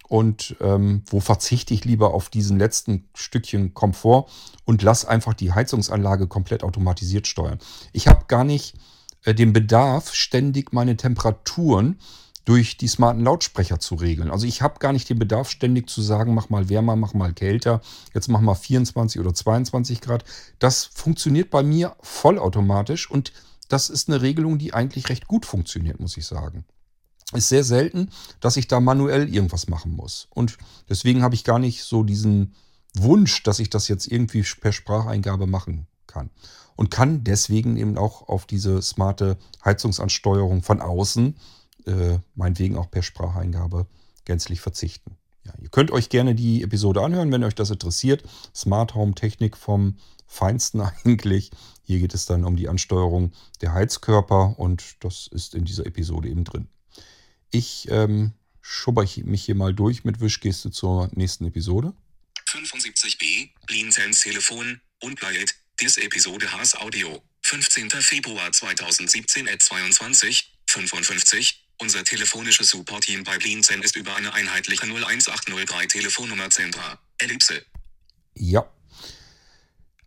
und 0.08 0.56
ähm, 0.60 1.04
wo 1.06 1.20
verzichte 1.20 1.74
ich 1.74 1.86
lieber 1.86 2.14
auf 2.14 2.30
diesen 2.30 2.58
letzten 2.58 3.08
Stückchen 3.14 3.74
Komfort 3.74 4.26
und 4.66 4.82
lasse 4.82 5.08
einfach 5.08 5.34
die 5.34 5.52
Heizungsanlage 5.52 6.28
komplett 6.28 6.64
automatisiert 6.64 7.28
steuern. 7.28 7.60
Ich 7.94 8.08
habe 8.08 8.26
gar 8.28 8.44
nicht 8.44 8.76
äh, 9.24 9.36
den 9.36 9.54
Bedarf, 9.54 10.14
ständig 10.14 10.74
meine 10.74 10.98
Temperaturen 10.98 12.00
durch 12.50 12.78
die 12.78 12.88
smarten 12.88 13.24
Lautsprecher 13.24 13.80
zu 13.80 13.94
regeln. 13.94 14.32
Also 14.32 14.48
ich 14.48 14.64
habe 14.64 14.80
gar 14.80 14.92
nicht 14.92 15.08
den 15.08 15.20
Bedarf, 15.20 15.52
ständig 15.52 15.88
zu 15.88 16.02
sagen, 16.02 16.34
mach 16.34 16.50
mal 16.50 16.68
wärmer, 16.68 16.96
mach 16.96 17.14
mal 17.14 17.32
kälter, 17.32 17.80
jetzt 18.16 18.28
mach 18.28 18.42
mal 18.42 18.56
24 18.56 19.22
oder 19.22 19.36
22 19.36 20.02
Grad. 20.02 20.26
Das 20.58 20.86
funktioniert 20.86 21.52
bei 21.52 21.62
mir 21.62 21.96
vollautomatisch 22.02 23.12
und 23.12 23.34
das 23.68 23.92
ist 23.92 24.10
eine 24.10 24.24
Regelung, 24.24 24.58
die 24.58 24.74
eigentlich 24.74 25.10
recht 25.10 25.28
gut 25.28 25.46
funktioniert, 25.46 26.00
muss 26.00 26.18
ich 26.18 26.26
sagen 26.26 26.66
ist 27.36 27.50
sehr 27.50 27.64
selten, 27.64 28.10
dass 28.40 28.58
ich 28.58 28.68
da 28.68 28.80
manuell 28.80 29.32
irgendwas 29.32 29.68
machen 29.68 29.96
muss. 29.96 30.28
Und 30.32 30.58
deswegen 30.90 31.22
habe 31.22 31.36
ich 31.36 31.44
gar 31.44 31.60
nicht 31.60 31.84
so 31.84 32.02
diesen 32.04 32.56
Wunsch, 32.96 33.44
dass 33.44 33.60
ich 33.60 33.70
das 33.70 33.88
jetzt 33.88 34.08
irgendwie 34.08 34.42
per 34.42 34.72
Spracheingabe 34.72 35.46
machen 35.46 35.86
kann. 36.08 36.32
Und 36.76 36.90
kann 36.90 37.24
deswegen 37.24 37.78
eben 37.78 38.00
auch 38.00 38.28
auf 38.28 38.48
diese 38.48 38.82
smarte 38.82 39.38
Heizungsansteuerung 39.64 40.64
von 40.64 40.82
außen, 40.82 41.36
äh, 41.90 42.20
meinetwegen 42.36 42.78
auch 42.78 42.90
per 42.90 43.04
Spracheingabe, 43.04 43.88
gänzlich 44.26 44.62
verzichten. 44.62 45.18
Ja, 45.46 45.54
ihr 45.62 45.70
könnt 45.70 45.92
euch 45.92 46.10
gerne 46.10 46.36
die 46.36 46.64
Episode 46.64 47.02
anhören, 47.02 47.32
wenn 47.32 47.44
euch 47.44 47.56
das 47.56 47.72
interessiert. 47.72 48.24
Smart 48.56 48.94
Home 48.96 49.16
Technik 49.16 49.58
vom 49.58 49.98
Feinsten 50.28 50.82
eigentlich. 51.06 51.52
Hier 51.84 52.00
geht 52.00 52.14
es 52.14 52.26
dann 52.26 52.46
um 52.46 52.56
die 52.56 52.70
Ansteuerung 52.70 53.32
der 53.62 53.74
Heizkörper 53.74 54.60
und 54.60 55.04
das 55.04 55.28
ist 55.28 55.56
in 55.56 55.66
dieser 55.66 55.86
Episode 55.86 56.30
eben 56.30 56.44
drin. 56.44 56.68
Ich 57.52 57.88
ähm, 57.90 58.34
schubber 58.62 59.06
mich 59.24 59.44
hier 59.44 59.56
mal 59.56 59.74
durch 59.74 60.04
mit 60.04 60.20
Wischgeste 60.22 60.70
zur 60.70 61.10
nächsten 61.14 61.46
Episode. 61.46 61.94
75b, 62.48 63.50
Blinzens 63.66 64.22
Telefon, 64.22 64.82
Unplayed, 65.02 65.56
Dis 65.82 65.98
Episode 65.98 66.52
Haas 66.52 66.76
Audio, 66.76 67.24
15. 67.44 67.90
Februar 67.90 68.52
2017 68.52 69.48
at 69.48 69.62
22, 69.62 70.52
55. 70.68 71.69
Unser 71.82 72.04
telefonisches 72.04 72.72
Support-Team 72.72 73.24
bei 73.24 73.38
Blinzen 73.38 73.82
ist 73.82 73.96
über 73.96 74.14
eine 74.16 74.34
einheitliche 74.34 74.84
01803 74.84 75.86
Telefonnummer 75.86 76.50
Zentra. 76.50 77.00
Ellipse. 77.20 77.62
Ja. 78.36 78.70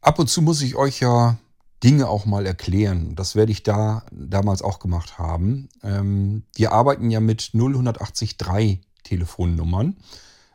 Ab 0.02 0.18
und 0.18 0.28
zu 0.28 0.42
muss 0.42 0.61
ich 0.61 0.76
euch 0.76 1.00
ja 1.00 1.38
Dinge 1.82 2.08
auch 2.08 2.26
mal 2.26 2.44
erklären. 2.44 3.14
Das 3.16 3.37
werde 3.37 3.52
ich 3.52 3.62
da 3.62 4.04
damals 4.12 4.61
auch 4.61 4.80
gemacht 4.80 5.18
haben. 5.18 5.70
Ähm, 5.82 6.44
wir 6.54 6.72
arbeiten 6.72 7.11
ja 7.11 7.20
mit 7.20 7.52
0183 7.54 8.37
Telefonnummern. 9.02 9.96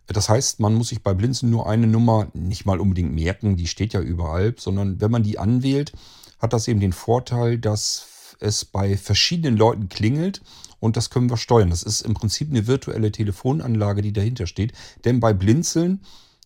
Das 0.05 0.29
heißt, 0.29 0.59
man 0.59 0.75
muss 0.75 0.89
sich 0.89 1.01
bei 1.01 1.15
Blinzen 1.15 1.49
nur 1.49 1.67
eine 1.67 1.87
Nummer 1.87 2.27
nicht 2.33 2.65
mal 2.65 2.79
unbedingt 2.79 3.13
merken, 3.13 3.57
die 3.57 3.67
steht 3.67 3.93
ja 3.93 4.01
überall, 4.01 4.53
sondern 4.57 5.01
wenn 5.01 5.11
man 5.11 5.23
die 5.23 5.39
anwählt, 5.39 5.93
hat 6.37 6.53
das 6.53 6.67
eben 6.67 6.79
den 6.79 6.93
Vorteil, 6.93 7.57
dass 7.57 8.35
es 8.39 8.63
bei 8.63 8.95
verschiedenen 8.97 9.57
Leuten 9.57 9.89
klingelt 9.89 10.41
und 10.79 10.97
das 10.97 11.09
können 11.09 11.29
wir 11.29 11.37
steuern. 11.37 11.69
Das 11.69 11.83
ist 11.83 12.01
im 12.01 12.13
Prinzip 12.13 12.49
eine 12.49 12.67
virtuelle 12.67 13.11
Telefonanlage, 13.11 14.01
die 14.01 14.13
dahinter 14.13 14.47
steht. 14.47 14.73
Denn 15.05 15.19
bei 15.19 15.33
Blinzeln 15.33 16.01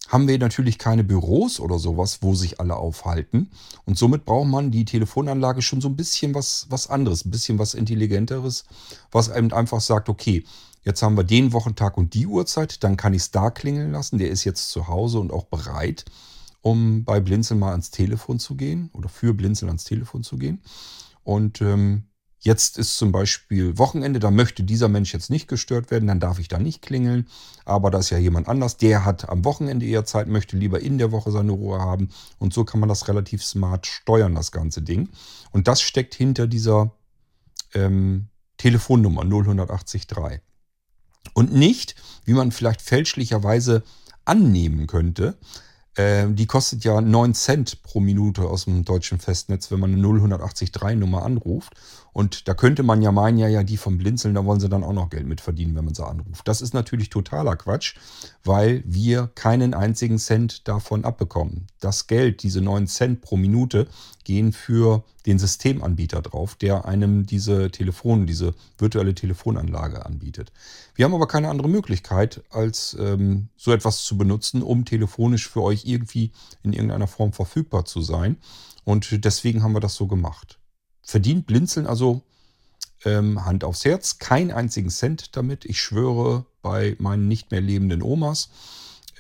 haben 0.08 0.28
wir 0.28 0.38
natürlich 0.40 0.78
keine 0.78 1.04
Büros 1.04 1.60
oder 1.60 1.80
sowas, 1.80 2.20
wo 2.22 2.34
sich 2.34 2.60
alle 2.60 2.76
aufhalten. 2.76 3.50
Und 3.86 3.98
somit 3.98 4.26
braucht 4.26 4.48
man 4.48 4.72
die 4.72 4.86
Telefonanlage 4.86 5.62
schon 5.62 5.80
so 5.80 5.88
ein 5.88 5.96
bisschen 5.96 6.36
was, 6.36 6.66
was 6.70 6.88
anderes, 6.88 7.26
ein 7.26 7.32
bisschen 7.32 7.60
was 7.60 7.74
Intelligenteres, 7.74 8.66
was 9.12 9.30
eben 9.30 9.54
einfach 9.54 9.80
sagt, 9.80 10.10
okay, 10.10 10.44
jetzt 10.84 11.02
haben 11.02 11.16
wir 11.16 11.24
den 11.24 11.54
Wochentag 11.54 11.98
und 11.98 12.14
die 12.14 12.28
Uhrzeit, 12.28 12.84
dann 12.84 12.98
kann 12.98 13.14
ich 13.14 13.24
es 13.24 13.32
da 13.32 13.52
klingeln 13.52 13.92
lassen. 13.92 14.18
Der 14.18 14.30
ist 14.30 14.44
jetzt 14.44 14.70
zu 14.70 14.88
Hause 14.88 15.20
und 15.20 15.32
auch 15.32 15.46
bereit, 15.46 16.06
um 16.62 17.06
bei 17.06 17.20
Blinzeln 17.20 17.60
mal 17.60 17.72
ans 17.72 17.92
Telefon 17.92 18.40
zu 18.40 18.56
gehen 18.56 18.90
oder 18.94 19.08
für 19.08 19.34
Blinzeln 19.34 19.70
ans 19.70 19.84
Telefon 19.84 20.24
zu 20.24 20.38
gehen. 20.38 20.62
Und 21.24 21.62
ähm, 21.62 22.04
Jetzt 22.44 22.80
ist 22.80 22.98
zum 22.98 23.12
Beispiel 23.12 23.78
Wochenende, 23.78 24.20
da 24.20 24.32
möchte 24.32 24.64
dieser 24.64 24.88
Mensch 24.88 25.14
jetzt 25.14 25.30
nicht 25.30 25.48
gestört 25.48 25.92
werden, 25.92 26.08
dann 26.08 26.20
darf 26.20 26.40
ich 26.40 26.48
da 26.48 26.58
nicht 26.58 26.82
klingeln. 26.82 27.28
Aber 27.66 27.92
da 27.92 28.00
ist 28.00 28.10
ja 28.10 28.18
jemand 28.18 28.48
anders, 28.48 28.78
der 28.78 29.06
hat 29.06 29.30
am 29.30 29.46
Wochenende 29.46 29.86
eher 29.86 30.06
Zeit, 30.06 30.28
möchte 30.28 30.58
lieber 30.58 30.80
in 30.80 30.98
der 30.98 31.12
Woche 31.12 31.30
seine 31.30 31.52
Ruhe 31.52 31.80
haben. 31.80 32.10
Und 32.40 32.52
so 32.52 32.66
kann 32.66 32.80
man 32.80 32.90
das 32.90 33.08
relativ 33.08 33.44
smart 33.44 33.86
steuern, 33.86 34.34
das 34.34 34.52
ganze 34.52 34.82
Ding. 34.82 35.10
Und 35.52 35.68
das 35.68 35.82
steckt 35.82 36.16
hinter 36.16 36.48
dieser 36.48 36.96
ähm, 37.76 38.30
Telefonnummer 38.58 39.22
0183. 39.22 40.08
Und 41.36 41.54
nicht, 41.54 41.94
wie 42.26 42.34
man 42.34 42.52
vielleicht 42.52 42.82
fälschlicherweise 42.82 43.84
annehmen 44.26 44.88
könnte, 44.88 45.38
ähm, 45.98 46.36
die 46.36 46.46
kostet 46.46 46.84
ja 46.86 47.02
9 47.02 47.34
Cent 47.34 47.84
pro 47.84 48.00
Minute 48.00 48.44
aus 48.44 48.66
dem 48.66 48.86
deutschen 48.86 49.20
Festnetz, 49.20 49.72
wenn 49.72 49.80
man 49.80 49.94
eine 49.94 50.02
0183 50.02 50.96
Nummer 50.96 51.24
anruft. 51.24 51.74
Und 52.14 52.48
da 52.48 52.54
könnte 52.54 52.84
man 52.84 53.02
ja 53.02 53.12
meinen, 53.12 53.38
ja, 53.38 53.48
ja, 53.48 53.64
die 53.64 53.78
vom 53.78 53.98
Blinzeln, 53.98 54.36
da 54.36 54.46
wollen 54.46 54.60
sie 54.60 54.68
dann 54.68 54.84
auch 54.84 54.94
noch 54.94 55.10
Geld 55.10 55.26
mit 55.26 55.40
verdienen, 55.40 55.76
wenn 55.76 55.86
man 55.86 55.94
sie 55.94 56.06
anruft. 56.06 56.48
Das 56.48 56.62
ist 56.62 56.74
natürlich 56.74 57.10
totaler 57.10 57.56
Quatsch, 57.56 57.96
weil 58.44 58.84
wir 58.86 59.32
keinen 59.36 59.74
einzigen 59.74 60.18
Cent 60.18 60.68
davon 60.68 61.06
abbekommen. 61.06 61.68
Das 61.80 62.08
Geld, 62.08 62.44
diese 62.44 62.62
9 62.62 62.88
Cent 62.88 63.22
pro 63.22 63.38
Minute, 63.38 63.88
gehen 64.26 64.52
für 64.52 65.04
den 65.26 65.40
Systemanbieter 65.40 66.22
drauf, 66.22 66.56
der 66.56 66.86
einem 66.86 67.26
diese 67.26 67.72
Telefon, 67.72 68.28
diese 68.28 68.56
virtuelle 68.78 69.16
Telefonanlage 69.16 70.06
anbietet. 70.06 70.52
Wir 70.96 71.06
haben 71.06 71.14
aber 71.14 71.28
keine 71.28 71.50
andere 71.50 71.70
Möglichkeit, 71.70 72.44
als 72.50 72.96
ähm, 73.00 73.48
so 73.56 73.72
etwas 73.72 74.04
zu 74.04 74.18
benutzen, 74.18 74.62
um 74.62 74.84
telefonisch 74.84 75.48
für 75.48 75.62
euch 75.62 75.86
irgendwie 75.86 76.32
in 76.62 76.74
irgendeiner 76.74 77.08
Form 77.08 77.32
verfügbar 77.32 77.86
zu 77.86 78.02
sein. 78.02 78.38
Und 78.84 79.24
deswegen 79.24 79.64
haben 79.64 79.74
wir 79.74 79.80
das 79.80 79.96
so 79.96 80.08
gemacht 80.08 80.61
verdient 81.02 81.46
Blinzeln 81.48 81.88
also 81.88 82.22
ähm, 83.06 83.46
Hand 83.46 83.64
aufs 83.64 83.86
Herz, 83.86 84.20
keinen 84.20 84.52
einzigen 84.52 84.90
Cent 84.90 85.36
damit. 85.36 85.66
Ich 85.66 85.82
schwöre 85.82 86.46
bei 86.62 86.96
meinen 87.00 87.28
nicht 87.28 87.52
mehr 87.52 87.62
lebenden 87.62 88.02
Omas, 88.02 88.50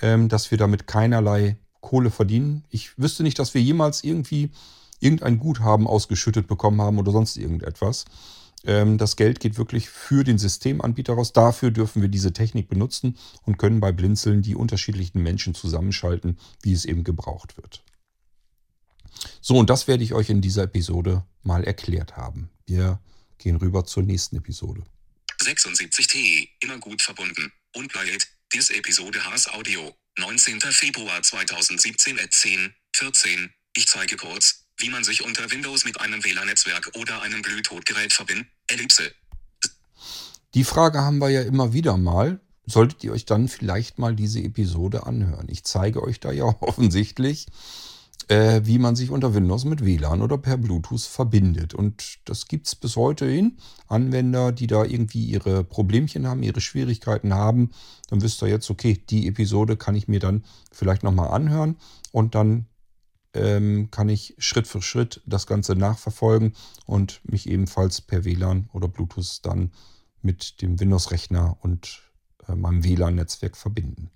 ähm, 0.02 0.30
dass 0.30 0.52
wir 0.52 0.58
damit 0.58 0.88
keinerlei 0.88 1.58
Kohle 1.82 2.12
verdienen. 2.12 2.64
Ich 2.70 2.98
wüsste 2.98 3.24
nicht, 3.24 3.40
dass 3.40 3.54
wir 3.54 3.62
jemals 3.62 4.04
irgendwie 4.04 4.52
irgendein 5.00 5.40
Guthaben 5.40 5.88
ausgeschüttet 5.88 6.48
bekommen 6.48 6.82
haben 6.82 7.00
oder 7.00 7.12
sonst 7.12 7.38
irgendetwas. 7.38 8.06
Ähm, 8.64 8.98
das 8.98 9.16
Geld 9.16 9.40
geht 9.40 9.58
wirklich 9.58 9.90
für 9.90 10.24
den 10.24 10.38
Systemanbieter 10.38 11.14
raus. 11.14 11.34
Dafür 11.34 11.72
dürfen 11.72 12.02
wir 12.02 12.10
diese 12.10 12.34
Technik 12.34 12.70
benutzen 12.70 13.18
und 13.44 13.58
können 13.58 13.80
bei 13.80 13.92
Blinzeln 13.92 14.44
die 14.44 14.56
unterschiedlichen 14.56 15.24
Menschen 15.24 15.56
zusammenschalten, 15.56 16.38
wie 16.62 16.74
es 16.74 16.86
eben 16.86 17.04
gebraucht 17.04 17.58
wird. 17.58 17.84
So, 19.42 19.58
und 19.58 19.70
das 19.70 19.88
werde 19.88 20.04
ich 20.04 20.14
euch 20.14 20.30
in 20.30 20.42
dieser 20.42 20.64
Episode 20.64 21.26
mal 21.44 21.64
erklärt 21.64 22.18
haben. 22.18 22.50
Wir 22.66 23.00
gehen 23.38 23.58
rüber 23.58 23.86
zur 23.86 24.04
nächsten 24.04 24.38
Episode. 24.38 24.84
76T, 25.42 26.50
immer 26.62 26.78
gut 26.78 27.02
verbunden. 27.02 27.52
Unplayed, 27.76 28.28
Dis 28.54 28.70
Episode 28.70 29.24
Haas 29.26 29.48
Audio, 29.48 29.96
19. 30.20 30.60
Februar 30.62 31.22
2017 31.22 32.20
at 32.20 32.32
10, 32.32 32.74
14. 32.96 33.52
Ich 33.76 33.88
zeige 33.88 34.18
kurz, 34.18 34.66
wie 34.78 34.90
man 34.90 35.04
sich 35.04 35.24
unter 35.24 35.50
Windows 35.50 35.86
mit 35.86 36.00
einem 36.00 36.24
WLAN-Netzwerk 36.24 36.92
oder 36.96 37.22
einem 37.22 37.42
Bluetooth-Gerät 37.42 38.14
verbindet. 38.14 38.48
Ellipse. 38.68 39.12
Die 40.54 40.64
Frage 40.64 41.00
haben 41.00 41.20
wir 41.20 41.30
ja 41.30 41.42
immer 41.42 41.74
wieder 41.74 41.98
mal. 41.98 42.40
Solltet 42.66 43.04
ihr 43.04 43.14
euch 43.14 43.26
dann 43.26 43.48
vielleicht 43.48 44.00
mal 44.00 44.16
diese 44.16 44.42
Episode 44.42 45.06
anhören? 45.06 45.48
Ich 45.50 45.64
zeige 45.64 46.04
euch 46.04 46.20
da 46.20 46.32
ja 46.32 46.44
offensichtlich, 46.60 47.48
äh, 48.28 48.62
wie 48.64 48.80
man 48.80 48.96
sich 48.96 49.10
unter 49.10 49.34
Windows 49.34 49.66
mit 49.66 49.86
WLAN 49.86 50.22
oder 50.22 50.38
per 50.38 50.58
Bluetooth 50.58 51.02
verbindet. 51.02 51.74
Und 51.74 52.20
das 52.26 52.48
gibt 52.48 52.68
es 52.68 52.76
bis 52.76 52.96
heute 52.96 53.26
hin. 53.26 53.58
Anwender, 53.88 54.52
die 54.52 54.68
da 54.68 54.84
irgendwie 54.84 55.26
ihre 55.26 55.64
Problemchen 55.64 56.28
haben, 56.28 56.44
ihre 56.44 56.62
Schwierigkeiten 56.62 57.34
haben, 57.34 57.72
dann 58.10 58.22
wisst 58.22 58.42
ihr 58.42 58.48
jetzt, 58.48 58.70
okay, 58.70 59.02
die 59.10 59.28
Episode 59.28 59.78
kann 59.78 59.96
ich 59.96 60.08
mir 60.08 60.20
dann 60.20 60.44
vielleicht 60.72 61.04
nochmal 61.04 61.30
anhören 61.30 61.78
und 62.12 62.36
dann 62.36 62.68
ähm, 63.34 63.90
kann 63.92 64.10
ich 64.10 64.36
Schritt 64.38 64.68
für 64.68 64.82
Schritt 64.82 65.22
das 65.26 65.48
Ganze 65.48 65.76
nachverfolgen 65.76 66.54
und 66.86 67.22
mich 67.24 67.48
ebenfalls 67.50 68.02
per 68.02 68.26
WLAN 68.26 68.70
oder 68.74 68.88
Bluetooth 68.88 69.40
dann 69.44 69.72
mit 70.22 70.62
dem 70.62 70.80
Windows-Rechner 70.80 71.58
und 71.62 72.02
äh, 72.48 72.56
meinem 72.56 72.84
WLAN-Netzwerk 72.84 73.58
verbinden. 73.58 74.12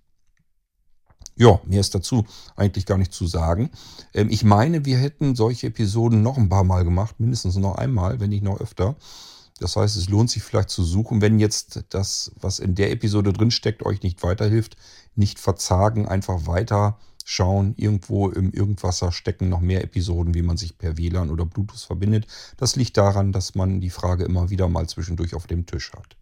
Ja, 1.38 1.60
mehr 1.66 1.82
ist 1.82 1.94
dazu 1.94 2.26
eigentlich 2.56 2.86
gar 2.86 2.98
nicht 2.98 3.14
zu 3.14 3.28
sagen. 3.28 3.70
Ähm, 4.14 4.30
ich 4.30 4.44
meine, 4.44 4.86
wir 4.86 4.98
hätten 4.98 5.36
solche 5.36 5.68
Episoden 5.68 6.22
noch 6.22 6.38
ein 6.38 6.50
paar 6.50 6.64
Mal 6.64 6.84
gemacht, 6.84 7.20
mindestens 7.20 7.58
noch 7.58 7.76
einmal, 7.76 8.20
wenn 8.20 8.30
nicht 8.30 8.44
noch 8.44 8.60
öfter. 8.62 8.96
Das 9.60 9.76
heißt, 9.76 9.96
es 9.96 10.10
lohnt 10.10 10.30
sich 10.30 10.44
vielleicht 10.44 10.70
zu 10.70 10.84
suchen, 10.84 11.22
wenn 11.22 11.40
jetzt 11.40 11.86
das, 11.90 12.32
was 12.36 12.60
in 12.60 12.76
der 12.76 12.92
Episode 12.92 13.32
drin 13.32 13.52
steckt, 13.52 13.84
euch 13.84 14.02
nicht 14.02 14.22
weiterhilft, 14.24 14.76
nicht 15.16 15.40
verzagen, 15.40 16.08
einfach 16.08 16.46
weiter 16.46 17.00
schauen. 17.24 17.74
Irgendwo 17.78 18.30
im 18.30 18.52
Irgendwasser 18.52 19.12
stecken 19.12 19.50
noch 19.50 19.62
mehr 19.62 19.84
Episoden, 19.84 20.34
wie 20.34 20.42
man 20.42 20.58
sich 20.58 20.78
per 20.78 20.98
WLAN 20.98 21.32
oder 21.32 21.46
Bluetooth 21.46 21.80
verbindet. 21.80 22.28
Das 22.58 22.76
liegt 22.76 22.98
daran, 22.98 23.32
dass 23.32 23.56
man 23.56 23.82
die 23.82 23.90
Frage 23.90 24.26
immer 24.26 24.50
wieder 24.50 24.68
mal 24.68 24.88
zwischendurch 24.88 25.34
auf 25.36 25.48
dem 25.48 25.66
Tisch 25.66 25.92
hat. 25.94 26.18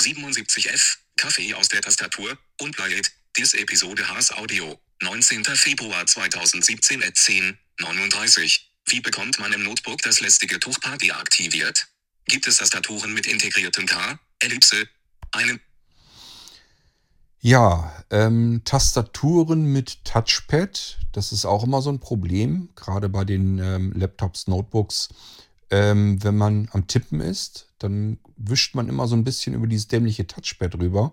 77F, 0.00 0.96
Kaffee 1.16 1.54
aus 1.54 1.68
der 1.68 1.80
Tastatur, 1.80 2.36
Unplayed, 2.60 3.12
Dis 3.36 3.52
Episode 3.52 4.08
Haas 4.08 4.32
Audio, 4.32 4.78
19. 5.02 5.44
Februar 5.44 6.06
2017 6.06 7.02
at 7.02 7.16
10, 7.16 7.58
39. 7.80 8.72
Wie 8.86 9.00
bekommt 9.00 9.38
man 9.38 9.52
im 9.52 9.62
Notebook 9.62 10.00
das 10.00 10.20
lästige 10.20 10.58
Tuchpad 10.58 11.02
deaktiviert? 11.02 11.86
Gibt 12.24 12.46
es 12.46 12.56
Tastaturen 12.56 13.12
mit 13.12 13.26
integriertem 13.26 13.84
K, 13.84 14.18
Ellipse, 14.38 14.88
einem 15.32 15.60
ja, 17.40 17.92
ähm, 18.10 18.62
Tastaturen 18.64 19.66
mit 19.70 20.04
Touchpad, 20.04 20.98
das 21.12 21.32
ist 21.32 21.44
auch 21.44 21.62
immer 21.62 21.82
so 21.82 21.90
ein 21.90 22.00
Problem, 22.00 22.70
gerade 22.74 23.10
bei 23.10 23.24
den 23.24 23.58
ähm, 23.58 23.92
Laptops, 23.92 24.46
Notebooks. 24.48 25.10
Ähm, 25.70 26.24
wenn 26.24 26.36
man 26.36 26.68
am 26.72 26.86
Tippen 26.86 27.20
ist, 27.20 27.68
dann 27.78 28.18
wischt 28.36 28.74
man 28.74 28.88
immer 28.88 29.06
so 29.06 29.14
ein 29.14 29.24
bisschen 29.24 29.52
über 29.52 29.66
dieses 29.66 29.88
dämliche 29.88 30.26
Touchpad 30.26 30.76
rüber. 30.76 31.12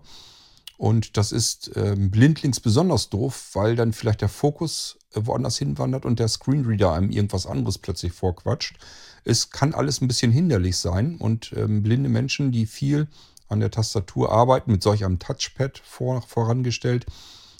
Und 0.84 1.16
das 1.16 1.32
ist 1.32 1.70
ähm, 1.76 2.10
blindlings 2.10 2.60
besonders 2.60 3.08
doof, 3.08 3.52
weil 3.54 3.74
dann 3.74 3.94
vielleicht 3.94 4.20
der 4.20 4.28
Fokus 4.28 4.98
äh, 5.14 5.20
woanders 5.24 5.56
hinwandert 5.56 6.04
und 6.04 6.18
der 6.18 6.28
Screenreader 6.28 6.92
einem 6.92 7.08
irgendwas 7.08 7.46
anderes 7.46 7.78
plötzlich 7.78 8.12
vorquatscht. 8.12 8.76
Es 9.24 9.48
kann 9.48 9.72
alles 9.72 10.02
ein 10.02 10.08
bisschen 10.08 10.30
hinderlich 10.30 10.76
sein 10.76 11.16
und 11.16 11.54
ähm, 11.56 11.82
blinde 11.82 12.10
Menschen, 12.10 12.52
die 12.52 12.66
viel 12.66 13.08
an 13.48 13.60
der 13.60 13.70
Tastatur 13.70 14.30
arbeiten, 14.30 14.72
mit 14.72 14.82
solch 14.82 15.06
einem 15.06 15.18
Touchpad 15.18 15.78
vor, 15.82 16.20
vorangestellt, 16.20 17.06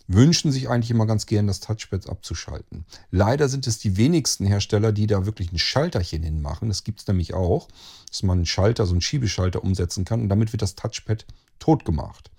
wünschen 0.06 0.52
sich 0.52 0.68
eigentlich 0.68 0.90
immer 0.90 1.06
ganz 1.06 1.24
gern, 1.24 1.46
das 1.46 1.60
Touchpad 1.60 2.10
abzuschalten. 2.10 2.84
Leider 3.10 3.48
sind 3.48 3.66
es 3.66 3.78
die 3.78 3.96
wenigsten 3.96 4.44
Hersteller, 4.44 4.92
die 4.92 5.06
da 5.06 5.24
wirklich 5.24 5.50
ein 5.50 5.58
Schalterchen 5.58 6.22
hinmachen. 6.22 6.68
Das 6.68 6.84
gibt 6.84 7.00
es 7.00 7.06
nämlich 7.06 7.32
auch, 7.32 7.68
dass 8.06 8.22
man 8.22 8.40
einen 8.40 8.46
Schalter, 8.46 8.84
so 8.84 8.92
einen 8.92 9.00
Schiebeschalter 9.00 9.64
umsetzen 9.64 10.04
kann 10.04 10.20
und 10.20 10.28
damit 10.28 10.52
wird 10.52 10.60
das 10.60 10.74
Touchpad 10.74 11.24
tot 11.58 11.86
gemacht. 11.86 12.30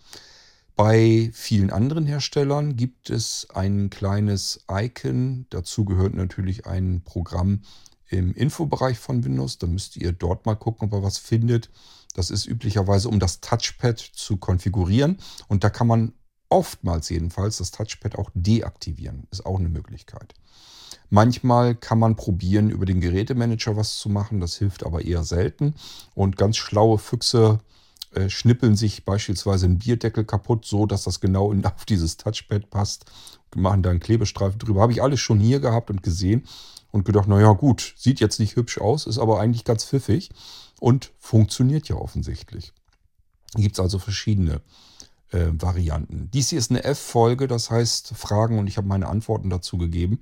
Bei 0.75 1.29
vielen 1.33 1.69
anderen 1.69 2.05
Herstellern 2.05 2.75
gibt 2.75 3.09
es 3.09 3.47
ein 3.53 3.89
kleines 3.89 4.65
Icon. 4.69 5.45
Dazu 5.49 5.85
gehört 5.85 6.13
natürlich 6.13 6.67
ein 6.67 7.01
Programm 7.05 7.61
im 8.09 8.33
Infobereich 8.33 8.99
von 8.99 9.23
Windows. 9.23 9.57
Da 9.57 9.67
müsst 9.67 9.95
ihr 9.95 10.11
dort 10.11 10.45
mal 10.45 10.55
gucken, 10.55 10.89
ob 10.89 10.99
ihr 10.99 11.03
was 11.03 11.17
findet. 11.17 11.69
Das 12.13 12.29
ist 12.29 12.45
üblicherweise, 12.45 13.07
um 13.07 13.21
das 13.21 13.39
Touchpad 13.39 13.99
zu 13.99 14.35
konfigurieren. 14.35 15.17
Und 15.47 15.63
da 15.63 15.69
kann 15.69 15.87
man 15.87 16.13
oftmals 16.49 17.09
jedenfalls 17.09 17.57
das 17.57 17.71
Touchpad 17.71 18.17
auch 18.17 18.29
deaktivieren. 18.33 19.27
Ist 19.31 19.45
auch 19.45 19.59
eine 19.59 19.69
Möglichkeit. 19.69 20.33
Manchmal 21.09 21.75
kann 21.75 21.99
man 21.99 22.17
probieren, 22.17 22.69
über 22.69 22.85
den 22.85 22.99
Gerätemanager 22.99 23.77
was 23.77 23.97
zu 23.97 24.09
machen. 24.09 24.41
Das 24.41 24.55
hilft 24.57 24.85
aber 24.85 25.05
eher 25.05 25.23
selten. 25.23 25.75
Und 26.15 26.35
ganz 26.35 26.57
schlaue 26.57 26.97
Füchse 26.97 27.59
äh, 28.15 28.29
schnippeln 28.29 28.75
sich 28.75 29.05
beispielsweise 29.05 29.65
einen 29.65 29.79
Bierdeckel 29.79 30.23
kaputt, 30.23 30.65
so 30.65 30.85
dass 30.85 31.03
das 31.03 31.19
genau 31.19 31.53
auf 31.63 31.85
dieses 31.85 32.17
Touchpad 32.17 32.69
passt. 32.69 33.05
Machen 33.55 33.83
da 33.83 33.89
einen 33.89 34.01
Klebestreifen 34.01 34.59
drüber. 34.59 34.81
Habe 34.81 34.91
ich 34.91 35.01
alles 35.01 35.21
schon 35.21 35.39
hier 35.39 35.61
gehabt 35.61 35.89
und 35.89 36.03
gesehen 36.03 36.43
und 36.91 37.05
gedacht, 37.05 37.27
naja 37.27 37.53
gut, 37.53 37.93
sieht 37.97 38.19
jetzt 38.19 38.39
nicht 38.39 38.57
hübsch 38.57 38.79
aus, 38.79 39.07
ist 39.07 39.17
aber 39.17 39.39
eigentlich 39.39 39.63
ganz 39.63 39.85
pfiffig 39.85 40.29
und 40.79 41.11
funktioniert 41.19 41.87
ja 41.87 41.95
offensichtlich. 41.95 42.73
Gibt 43.55 43.75
es 43.75 43.79
also 43.79 43.97
verschiedene 43.97 44.61
äh, 45.31 45.47
Varianten. 45.51 46.29
Dies 46.33 46.49
hier 46.49 46.59
ist 46.59 46.71
eine 46.71 46.83
F-Folge, 46.83 47.47
das 47.47 47.69
heißt 47.69 48.13
Fragen 48.15 48.59
und 48.59 48.67
ich 48.67 48.77
habe 48.77 48.87
meine 48.87 49.07
Antworten 49.07 49.49
dazu 49.49 49.77
gegeben. 49.77 50.19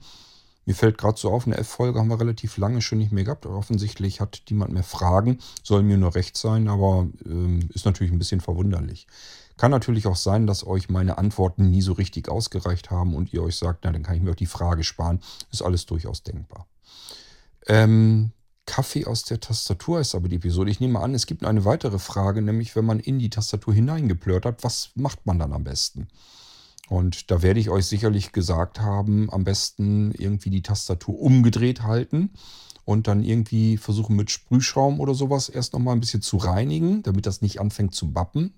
Mir 0.65 0.75
fällt 0.75 0.97
gerade 0.97 1.19
so 1.19 1.29
auf, 1.29 1.45
eine 1.45 1.57
F-Folge 1.57 1.99
haben 1.99 2.07
wir 2.07 2.19
relativ 2.19 2.57
lange 2.57 2.81
schon 2.81 2.97
nicht 2.97 3.11
mehr 3.11 3.25
gehabt. 3.25 3.45
Offensichtlich 3.45 4.21
hat 4.21 4.43
niemand 4.49 4.71
mehr 4.71 4.83
Fragen. 4.83 5.39
Soll 5.61 5.83
mir 5.83 5.97
nur 5.97 6.15
recht 6.15 6.37
sein, 6.37 6.69
aber 6.69 7.07
ähm, 7.25 7.69
ist 7.73 7.85
natürlich 7.85 8.13
ein 8.13 8.19
bisschen 8.19 8.39
verwunderlich. 8.39 9.07
Kann 9.57 9.71
natürlich 9.71 10.07
auch 10.07 10.15
sein, 10.15 10.47
dass 10.47 10.65
euch 10.65 10.89
meine 10.89 11.17
Antworten 11.17 11.69
nie 11.69 11.81
so 11.81 11.93
richtig 11.93 12.29
ausgereicht 12.29 12.91
haben 12.91 13.13
und 13.13 13.33
ihr 13.33 13.43
euch 13.43 13.57
sagt, 13.57 13.83
na, 13.83 13.91
dann 13.91 14.03
kann 14.03 14.15
ich 14.15 14.21
mir 14.21 14.31
auch 14.31 14.35
die 14.35 14.45
Frage 14.45 14.83
sparen. 14.83 15.19
Ist 15.51 15.61
alles 15.61 15.85
durchaus 15.85 16.23
denkbar. 16.23 16.65
Ähm, 17.67 18.31
Kaffee 18.65 19.05
aus 19.05 19.23
der 19.23 19.39
Tastatur 19.39 19.99
ist 19.99 20.15
aber 20.15 20.29
die 20.29 20.37
Episode. 20.37 20.71
Ich 20.71 20.79
nehme 20.79 20.99
an, 20.99 21.13
es 21.13 21.25
gibt 21.25 21.45
eine 21.45 21.65
weitere 21.65 21.99
Frage, 21.99 22.41
nämlich 22.41 22.75
wenn 22.75 22.85
man 22.85 22.99
in 22.99 23.19
die 23.19 23.29
Tastatur 23.29 23.73
hineingeplört 23.73 24.45
hat, 24.45 24.63
was 24.63 24.91
macht 24.95 25.25
man 25.25 25.37
dann 25.37 25.53
am 25.53 25.63
besten? 25.63 26.07
Und 26.93 27.31
da 27.31 27.41
werde 27.41 27.59
ich 27.59 27.71
euch 27.71 27.87
sicherlich 27.87 28.33
gesagt 28.33 28.79
haben, 28.79 29.27
am 29.33 29.43
besten 29.43 30.11
irgendwie 30.11 30.51
die 30.51 30.61
Tastatur 30.61 31.19
umgedreht 31.19 31.81
halten 31.81 32.29
und 32.85 33.07
dann 33.07 33.23
irgendwie 33.23 33.77
versuchen 33.77 34.15
mit 34.15 34.29
Sprühschaum 34.29 34.99
oder 34.99 35.15
sowas 35.15 35.49
erst 35.49 35.73
nochmal 35.73 35.95
ein 35.95 36.01
bisschen 36.01 36.21
zu 36.21 36.37
reinigen, 36.37 37.01
damit 37.01 37.25
das 37.25 37.41
nicht 37.41 37.59
anfängt 37.59 37.95
zu 37.95 38.11
bappen. 38.11 38.53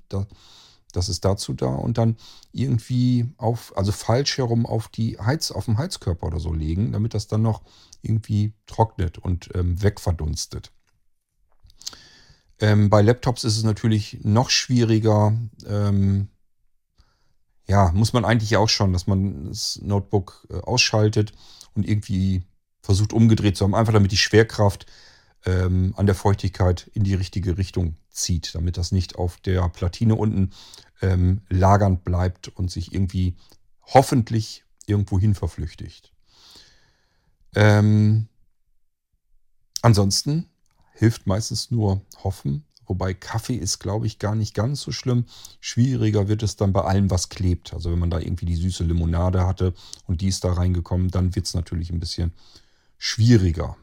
das 0.91 1.07
ist 1.07 1.23
dazu 1.23 1.53
da. 1.53 1.67
Und 1.67 1.97
dann 1.97 2.17
irgendwie 2.51 3.29
auf, 3.37 3.71
also 3.77 3.93
falsch 3.93 4.37
herum 4.37 4.65
auf 4.65 4.89
die 4.89 5.17
Heiz, 5.17 5.51
auf 5.51 5.63
den 5.63 5.77
Heizkörper 5.77 6.27
oder 6.27 6.41
so 6.41 6.51
legen, 6.51 6.91
damit 6.91 7.13
das 7.13 7.27
dann 7.27 7.41
noch 7.41 7.61
irgendwie 8.01 8.51
trocknet 8.65 9.17
und 9.17 9.49
ähm, 9.55 9.81
wegverdunstet. 9.81 10.73
Ähm, 12.59 12.89
bei 12.89 13.01
Laptops 13.01 13.45
ist 13.45 13.55
es 13.55 13.63
natürlich 13.63 14.19
noch 14.23 14.49
schwieriger. 14.49 15.37
Ähm, 15.65 16.27
ja, 17.67 17.91
muss 17.93 18.13
man 18.13 18.25
eigentlich 18.25 18.57
auch 18.57 18.69
schauen, 18.69 18.93
dass 18.93 19.07
man 19.07 19.49
das 19.49 19.79
Notebook 19.81 20.47
äh, 20.49 20.57
ausschaltet 20.57 21.33
und 21.73 21.87
irgendwie 21.87 22.43
versucht 22.81 23.13
umgedreht 23.13 23.57
zu 23.57 23.63
haben, 23.63 23.75
einfach 23.75 23.93
damit 23.93 24.11
die 24.11 24.17
Schwerkraft 24.17 24.85
ähm, 25.45 25.93
an 25.97 26.05
der 26.05 26.15
Feuchtigkeit 26.15 26.89
in 26.93 27.03
die 27.03 27.15
richtige 27.15 27.57
Richtung 27.57 27.97
zieht, 28.09 28.53
damit 28.55 28.77
das 28.77 28.91
nicht 28.91 29.15
auf 29.15 29.37
der 29.37 29.67
Platine 29.69 30.15
unten 30.15 30.51
ähm, 31.01 31.41
lagernd 31.49 32.03
bleibt 32.03 32.49
und 32.49 32.71
sich 32.71 32.93
irgendwie 32.93 33.35
hoffentlich 33.81 34.63
irgendwo 34.85 35.19
hin 35.19 35.35
verflüchtigt. 35.35 36.13
Ähm, 37.55 38.27
ansonsten 39.81 40.49
hilft 40.93 41.27
meistens 41.27 41.71
nur 41.71 42.01
Hoffen. 42.23 42.65
Wobei 42.87 43.13
Kaffee 43.13 43.55
ist, 43.55 43.79
glaube 43.79 44.07
ich, 44.07 44.19
gar 44.19 44.35
nicht 44.35 44.53
ganz 44.53 44.81
so 44.81 44.91
schlimm. 44.91 45.25
Schwieriger 45.59 46.27
wird 46.27 46.43
es 46.43 46.55
dann 46.55 46.73
bei 46.73 46.81
allem, 46.81 47.09
was 47.09 47.29
klebt. 47.29 47.73
Also 47.73 47.91
wenn 47.91 47.99
man 47.99 48.09
da 48.09 48.19
irgendwie 48.19 48.45
die 48.45 48.55
süße 48.55 48.83
Limonade 48.83 49.45
hatte 49.45 49.73
und 50.07 50.21
die 50.21 50.27
ist 50.27 50.43
da 50.43 50.53
reingekommen, 50.53 51.09
dann 51.09 51.35
wird 51.35 51.45
es 51.45 51.53
natürlich 51.53 51.89
ein 51.91 51.99
bisschen 51.99 52.33
schwieriger. 52.97 53.77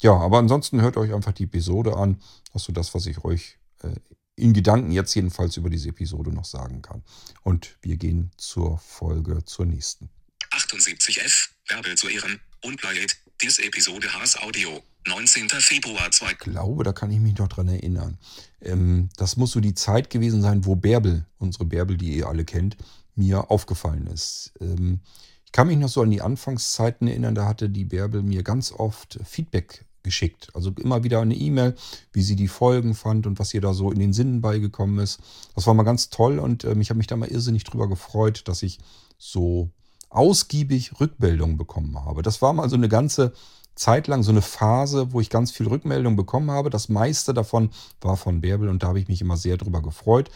ja, 0.00 0.12
aber 0.12 0.38
ansonsten 0.38 0.80
hört 0.82 0.96
euch 0.96 1.14
einfach 1.14 1.32
die 1.32 1.44
Episode 1.44 1.96
an. 1.96 2.20
Das 2.52 2.62
ist 2.62 2.66
so 2.66 2.72
das, 2.72 2.94
was 2.94 3.06
ich 3.06 3.24
euch 3.24 3.58
äh, 3.82 3.94
in 4.36 4.52
Gedanken 4.52 4.92
jetzt 4.92 5.14
jedenfalls 5.14 5.56
über 5.56 5.70
diese 5.70 5.88
Episode 5.88 6.30
noch 6.30 6.44
sagen 6.44 6.82
kann. 6.82 7.02
Und 7.42 7.78
wir 7.80 7.96
gehen 7.96 8.30
zur 8.36 8.78
Folge, 8.78 9.44
zur 9.44 9.64
nächsten. 9.66 10.10
78F, 10.52 11.48
Werbel 11.68 11.96
zu 11.96 12.08
Ehren, 12.08 12.40
Unplayed, 12.62 13.16
Dis 13.42 13.58
Episode 13.58 14.06
Haas 14.12 14.40
Audio, 14.40 14.82
19. 15.08 15.48
Februar 15.48 16.10
2. 16.10 16.30
Ich 16.30 16.38
glaube, 16.38 16.84
da 16.84 16.92
kann 16.92 17.10
ich 17.10 17.18
mich 17.18 17.36
noch 17.38 17.48
dran 17.48 17.66
erinnern. 17.66 18.18
Ähm, 18.60 19.08
das 19.16 19.36
muss 19.36 19.50
so 19.50 19.60
die 19.60 19.74
Zeit 19.74 20.08
gewesen 20.08 20.42
sein, 20.42 20.64
wo 20.64 20.76
Bärbel, 20.76 21.26
unsere 21.38 21.64
Bärbel, 21.64 21.96
die 21.96 22.16
ihr 22.16 22.28
alle 22.28 22.44
kennt, 22.44 22.76
mir 23.16 23.50
aufgefallen 23.50 24.06
ist. 24.06 24.52
Ähm, 24.60 25.00
ich 25.44 25.50
kann 25.50 25.66
mich 25.66 25.76
noch 25.76 25.88
so 25.88 26.02
an 26.02 26.10
die 26.10 26.22
Anfangszeiten 26.22 27.08
erinnern, 27.08 27.34
da 27.34 27.46
hatte 27.46 27.68
die 27.68 27.84
Bärbel 27.84 28.22
mir 28.22 28.44
ganz 28.44 28.70
oft 28.70 29.18
Feedback 29.24 29.84
geschickt. 30.04 30.50
Also 30.54 30.72
immer 30.78 31.02
wieder 31.02 31.20
eine 31.20 31.34
E-Mail, 31.34 31.74
wie 32.12 32.22
sie 32.22 32.36
die 32.36 32.48
Folgen 32.48 32.94
fand 32.94 33.26
und 33.26 33.40
was 33.40 33.52
ihr 33.54 33.60
da 33.60 33.74
so 33.74 33.90
in 33.90 33.98
den 33.98 34.12
Sinnen 34.12 34.40
beigekommen 34.40 35.00
ist. 35.00 35.18
Das 35.56 35.66
war 35.66 35.74
mal 35.74 35.82
ganz 35.82 36.10
toll 36.10 36.38
und 36.38 36.64
ähm, 36.64 36.80
ich 36.80 36.90
habe 36.90 36.98
mich 36.98 37.08
da 37.08 37.16
mal 37.16 37.28
irrsinnig 37.28 37.64
drüber 37.64 37.88
gefreut, 37.88 38.42
dass 38.46 38.62
ich 38.62 38.78
so 39.18 39.70
ausgiebig 40.16 41.00
Rückmeldungen 41.00 41.56
bekommen 41.56 42.04
habe. 42.04 42.22
Das 42.22 42.42
war 42.42 42.52
mal 42.52 42.68
so 42.68 42.76
eine 42.76 42.88
ganze 42.88 43.32
Zeit 43.74 44.06
lang 44.06 44.22
so 44.22 44.30
eine 44.30 44.42
Phase, 44.42 45.12
wo 45.12 45.20
ich 45.20 45.30
ganz 45.30 45.50
viel 45.50 45.68
Rückmeldungen 45.68 46.16
bekommen 46.16 46.50
habe. 46.50 46.70
Das 46.70 46.88
meiste 46.88 47.34
davon 47.34 47.70
war 48.00 48.16
von 48.16 48.40
Bärbel 48.40 48.68
und 48.68 48.82
da 48.82 48.88
habe 48.88 48.98
ich 48.98 49.08
mich 49.08 49.20
immer 49.20 49.36
sehr 49.36 49.58
drüber 49.58 49.82
gefreut. 49.82 50.30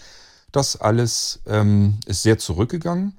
Das 0.52 0.76
alles 0.76 1.40
ähm, 1.46 1.98
ist 2.06 2.22
sehr 2.22 2.38
zurückgegangen. 2.38 3.16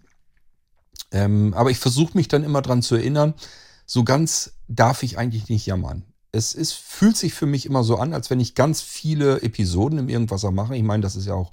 Ähm, 1.12 1.54
aber 1.56 1.72
ich 1.72 1.80
versuche 1.80 2.16
mich 2.16 2.28
dann 2.28 2.44
immer 2.44 2.62
dran 2.62 2.82
zu 2.82 2.96
erinnern, 2.96 3.34
so 3.86 4.04
ganz 4.04 4.54
darf 4.68 5.04
ich 5.04 5.18
eigentlich 5.18 5.50
nicht 5.50 5.66
jammern. 5.66 6.04
Es 6.32 6.54
ist, 6.54 6.74
fühlt 6.74 7.18
sich 7.18 7.34
für 7.34 7.46
mich 7.46 7.66
immer 7.66 7.84
so 7.84 7.98
an, 7.98 8.14
als 8.14 8.30
wenn 8.30 8.40
ich 8.40 8.56
ganz 8.56 8.82
viele 8.82 9.42
Episoden 9.42 10.00
im 10.00 10.08
Irgendwasser 10.08 10.52
mache. 10.52 10.78
Ich 10.78 10.84
meine, 10.84 11.02
das 11.02 11.16
ist 11.16 11.26
ja 11.26 11.34
auch, 11.34 11.52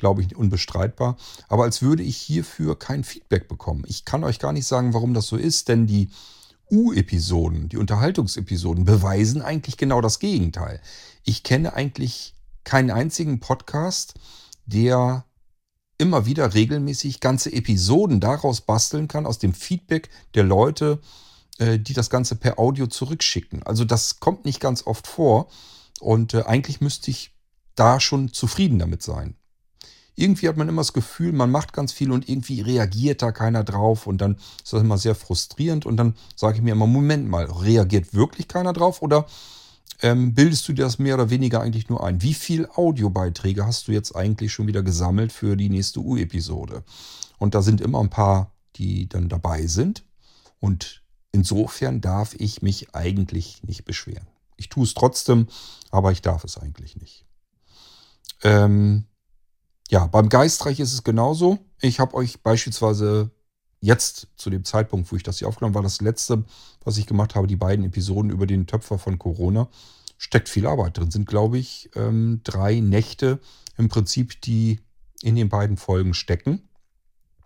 glaube 0.00 0.22
ich, 0.22 0.34
unbestreitbar. 0.34 1.16
Aber 1.48 1.62
als 1.62 1.82
würde 1.82 2.02
ich 2.02 2.16
hierfür 2.16 2.76
kein 2.76 3.04
Feedback 3.04 3.46
bekommen. 3.46 3.84
Ich 3.86 4.04
kann 4.04 4.24
euch 4.24 4.40
gar 4.40 4.52
nicht 4.52 4.66
sagen, 4.66 4.92
warum 4.94 5.14
das 5.14 5.28
so 5.28 5.36
ist, 5.36 5.68
denn 5.68 5.86
die 5.86 6.10
U-Episoden, 6.70 7.68
die 7.68 7.76
Unterhaltungsepisoden, 7.76 8.84
beweisen 8.84 9.42
eigentlich 9.42 9.76
genau 9.76 10.00
das 10.00 10.18
Gegenteil. 10.18 10.80
Ich 11.24 11.42
kenne 11.42 11.74
eigentlich 11.74 12.34
keinen 12.64 12.90
einzigen 12.90 13.40
Podcast, 13.40 14.14
der 14.66 15.24
immer 15.98 16.26
wieder 16.26 16.54
regelmäßig 16.54 17.20
ganze 17.20 17.52
Episoden 17.52 18.20
daraus 18.20 18.62
basteln 18.62 19.06
kann, 19.06 19.26
aus 19.26 19.38
dem 19.38 19.52
Feedback 19.52 20.08
der 20.34 20.44
Leute, 20.44 21.00
äh, 21.58 21.78
die 21.78 21.92
das 21.92 22.08
Ganze 22.08 22.36
per 22.36 22.58
Audio 22.58 22.86
zurückschicken. 22.86 23.62
Also 23.64 23.84
das 23.84 24.18
kommt 24.18 24.46
nicht 24.46 24.60
ganz 24.60 24.86
oft 24.86 25.06
vor 25.06 25.48
und 26.00 26.34
äh, 26.34 26.44
eigentlich 26.44 26.80
müsste 26.80 27.10
ich 27.10 27.36
da 27.74 28.00
schon 28.00 28.32
zufrieden 28.32 28.78
damit 28.78 29.02
sein. 29.02 29.36
Irgendwie 30.20 30.48
hat 30.48 30.56
man 30.56 30.68
immer 30.68 30.82
das 30.82 30.92
Gefühl, 30.92 31.32
man 31.32 31.50
macht 31.50 31.72
ganz 31.72 31.92
viel 31.92 32.12
und 32.12 32.28
irgendwie 32.28 32.60
reagiert 32.60 33.22
da 33.22 33.32
keiner 33.32 33.64
drauf 33.64 34.06
und 34.06 34.18
dann 34.18 34.36
ist 34.62 34.72
das 34.72 34.82
immer 34.82 34.98
sehr 34.98 35.14
frustrierend 35.14 35.86
und 35.86 35.96
dann 35.96 36.14
sage 36.36 36.56
ich 36.56 36.62
mir 36.62 36.72
immer, 36.72 36.86
Moment 36.86 37.28
mal, 37.28 37.44
reagiert 37.44 38.14
wirklich 38.14 38.46
keiner 38.46 38.72
drauf 38.72 39.02
oder 39.02 39.26
ähm, 40.02 40.34
bildest 40.34 40.66
du 40.68 40.72
dir 40.72 40.84
das 40.84 40.98
mehr 40.98 41.14
oder 41.14 41.30
weniger 41.30 41.60
eigentlich 41.60 41.88
nur 41.88 42.04
ein? 42.04 42.22
Wie 42.22 42.34
viele 42.34 42.76
Audiobeiträge 42.76 43.66
hast 43.66 43.88
du 43.88 43.92
jetzt 43.92 44.14
eigentlich 44.16 44.52
schon 44.52 44.66
wieder 44.66 44.82
gesammelt 44.82 45.32
für 45.32 45.56
die 45.56 45.68
nächste 45.68 46.00
U-Episode? 46.00 46.84
Und 47.38 47.54
da 47.54 47.62
sind 47.62 47.80
immer 47.80 48.00
ein 48.00 48.10
paar, 48.10 48.52
die 48.76 49.08
dann 49.08 49.28
dabei 49.28 49.66
sind. 49.66 50.04
Und 50.58 51.02
insofern 51.32 52.00
darf 52.00 52.34
ich 52.38 52.62
mich 52.62 52.94
eigentlich 52.94 53.62
nicht 53.62 53.84
beschweren. 53.84 54.26
Ich 54.56 54.68
tue 54.68 54.84
es 54.84 54.94
trotzdem, 54.94 55.48
aber 55.90 56.12
ich 56.12 56.22
darf 56.22 56.44
es 56.44 56.58
eigentlich 56.58 56.96
nicht. 56.96 57.24
Ähm, 58.42 59.04
ja, 59.90 60.06
beim 60.06 60.28
Geistreich 60.28 60.78
ist 60.78 60.92
es 60.92 61.02
genauso. 61.02 61.58
Ich 61.80 61.98
habe 61.98 62.14
euch 62.14 62.42
beispielsweise 62.42 63.32
jetzt 63.80 64.28
zu 64.36 64.48
dem 64.48 64.64
Zeitpunkt, 64.64 65.10
wo 65.10 65.16
ich 65.16 65.24
das 65.24 65.38
hier 65.38 65.48
aufgenommen 65.48 65.74
war, 65.74 65.82
das 65.82 66.00
letzte, 66.00 66.44
was 66.84 66.96
ich 66.96 67.06
gemacht 67.06 67.34
habe, 67.34 67.48
die 67.48 67.56
beiden 67.56 67.84
Episoden 67.84 68.30
über 68.30 68.46
den 68.46 68.68
Töpfer 68.68 68.98
von 68.98 69.18
Corona, 69.18 69.68
steckt 70.16 70.48
viel 70.48 70.68
Arbeit 70.68 70.96
drin. 70.96 71.10
Sind, 71.10 71.26
glaube 71.26 71.58
ich, 71.58 71.90
ähm, 71.96 72.40
drei 72.44 72.78
Nächte 72.78 73.40
im 73.76 73.88
Prinzip, 73.88 74.40
die 74.42 74.78
in 75.22 75.34
den 75.34 75.48
beiden 75.48 75.76
Folgen 75.76 76.14
stecken. 76.14 76.68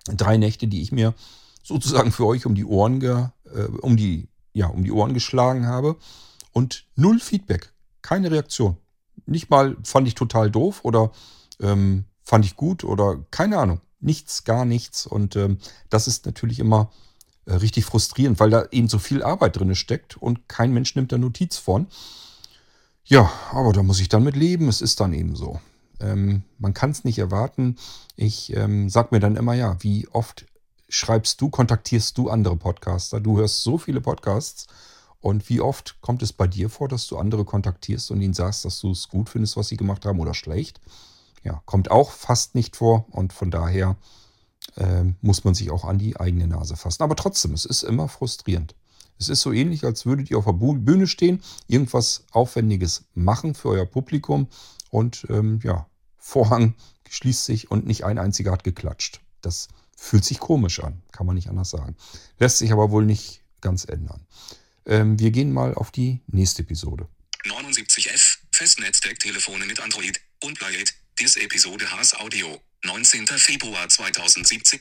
Drei 0.05 0.36
Nächte, 0.36 0.66
die 0.66 0.82
ich 0.82 0.92
mir 0.92 1.14
sozusagen 1.62 2.12
für 2.12 2.26
euch 2.26 2.45
um 2.45 2.55
die 2.55 2.66
Ohren, 2.66 3.01
ge, 3.01 3.28
äh, 3.55 3.62
um 3.80 3.97
die, 3.97 4.28
ja, 4.53 4.66
um 4.66 4.84
die 4.84 4.92
Ohren 4.92 5.14
geschlagen 5.14 5.66
habe. 5.66 5.97
Und 6.53 6.84
null 6.95 7.20
Feedback, 7.20 7.72
keine 8.03 8.30
Reaktion. 8.30 8.76
Nicht 9.24 9.49
mal 9.49 9.78
fand 9.82 10.07
ich 10.09 10.14
total 10.14 10.51
doof 10.51 10.80
oder 10.82 11.11
ähm, 11.61 12.05
fand 12.25 12.45
ich 12.45 12.57
gut 12.57 12.83
oder 12.83 13.18
keine 13.31 13.59
Ahnung 13.59 13.81
nichts, 14.05 14.45
gar 14.45 14.64
nichts. 14.64 15.07
Und 15.07 15.35
ähm, 15.35 15.59
das 15.91 16.07
ist 16.07 16.27
natürlich 16.27 16.61
immer 16.61 16.91
äh, 17.47 17.55
richtig 17.55 17.85
frustrierend, 17.85 18.39
weil 18.39 18.51
da 18.51 18.66
eben 18.70 18.89
so 18.89 18.99
viel 18.99 19.22
Arbeit 19.22 19.59
drin 19.59 19.75
steckt 19.75 20.16
und 20.16 20.49
kein 20.49 20.72
Mensch 20.72 20.95
nimmt 20.95 21.11
da 21.11 21.18
Notiz 21.18 21.57
von. 21.57 21.89
Ja, 23.05 23.31
aber 23.51 23.72
da 23.72 23.83
muss 23.83 24.01
ich 24.01 24.09
dann 24.09 24.22
mit 24.22 24.37
leben. 24.37 24.68
Es 24.68 24.81
ist 24.81 25.01
dann 25.01 25.12
eben 25.12 25.35
so. 25.35 25.61
Ähm, 26.01 26.43
man 26.59 26.75
kann 26.75 26.91
es 26.91 27.05
nicht 27.05 27.18
erwarten. 27.18 27.77
Ich 28.16 28.55
ähm, 28.55 28.89
sag 28.89 29.12
mir 29.12 29.20
dann 29.20 29.37
immer, 29.37 29.55
ja, 29.55 29.77
wie 29.81 30.07
oft 30.09 30.47
schreibst 30.89 31.41
du, 31.41 31.49
kontaktierst 31.49 32.16
du 32.16 32.31
andere 32.31 32.57
Podcaster? 32.57 33.20
Du 33.20 33.39
hörst 33.39 33.62
so 33.62 33.79
viele 33.79 34.01
Podcasts. 34.01 34.66
Und 35.20 35.49
wie 35.49 35.62
oft 35.62 36.01
kommt 36.03 36.22
es 36.22 36.35
bei 36.35 36.47
dir 36.47 36.68
vor, 36.68 36.87
dass 36.87 37.07
du 37.07 37.16
andere 37.16 37.47
kontaktierst 37.47 38.11
und 38.11 38.20
ihnen 38.20 38.35
sagst, 38.35 38.66
dass 38.66 38.81
du 38.81 38.91
es 38.91 39.09
gut 39.09 39.31
findest, 39.31 39.57
was 39.57 39.68
sie 39.68 39.79
gemacht 39.79 40.05
haben 40.05 40.20
oder 40.20 40.35
schlecht? 40.35 40.81
Ja, 41.45 41.62
kommt 41.66 41.90
auch 41.90 42.11
fast 42.11 42.55
nicht 42.55 42.76
vor 42.76 43.07
und 43.11 43.32
von 43.32 43.51
daher 43.51 43.97
äh, 44.76 45.05
muss 45.20 45.45
man 45.45 45.55
sich 45.55 45.70
auch 45.70 45.84
an 45.84 45.99
die 45.99 46.18
eigene 46.18 46.47
Nase 46.47 46.76
fassen. 46.76 47.03
Aber 47.03 47.16
trotzdem, 47.16 47.53
es 47.53 47.64
ist 47.64 47.82
immer 47.82 48.09
frustrierend. 48.09 48.74
Es 49.18 49.28
ist 49.28 49.42
so 49.42 49.53
ähnlich, 49.53 49.84
als 49.84 50.07
würdet 50.07 50.30
ihr 50.30 50.38
auf 50.38 50.47
der 50.47 50.53
Bühne 50.53 51.07
stehen, 51.07 51.42
irgendwas 51.68 52.24
Aufwendiges 52.32 53.05
machen 53.14 53.55
für 53.55 53.68
euer 53.68 53.86
Publikum 53.86 54.49
und 54.90 55.26
ähm, 55.28 55.61
ja, 55.62 55.86
Vorhang 56.16 56.74
schließt 57.09 57.45
sich 57.45 57.70
und 57.70 57.86
nicht 57.86 58.05
ein 58.05 58.18
einziger 58.18 58.51
hat 58.51 58.64
geklatscht. 58.64 59.20
Das 59.40 59.68
fühlt 59.97 60.24
sich 60.24 60.40
komisch 60.40 60.80
an, 60.80 61.03
kann 61.12 61.26
man 61.26 61.36
nicht 61.36 61.49
anders 61.49 61.70
sagen. 61.70 61.97
Lässt 62.38 62.59
sich 62.59 62.72
aber 62.72 62.90
wohl 62.90 63.05
nicht 63.05 63.42
ganz 63.61 63.84
ändern. 63.84 64.26
Ähm, 64.86 65.18
wir 65.18 65.30
gehen 65.30 65.53
mal 65.53 65.74
auf 65.74 65.90
die 65.90 66.20
nächste 66.26 66.62
Episode. 66.62 67.09
79F, 67.45 68.38
Festnetzdeck-Telefone 68.53 69.66
mit 69.66 69.80
Android, 69.80 70.20
Unplayed, 70.42 70.95
Dis 71.21 71.37
Episode 71.37 71.89
Haas 71.93 72.19
Audio, 72.19 72.61
19. 72.83 73.29
Februar 73.29 73.89
2017. 73.89 74.81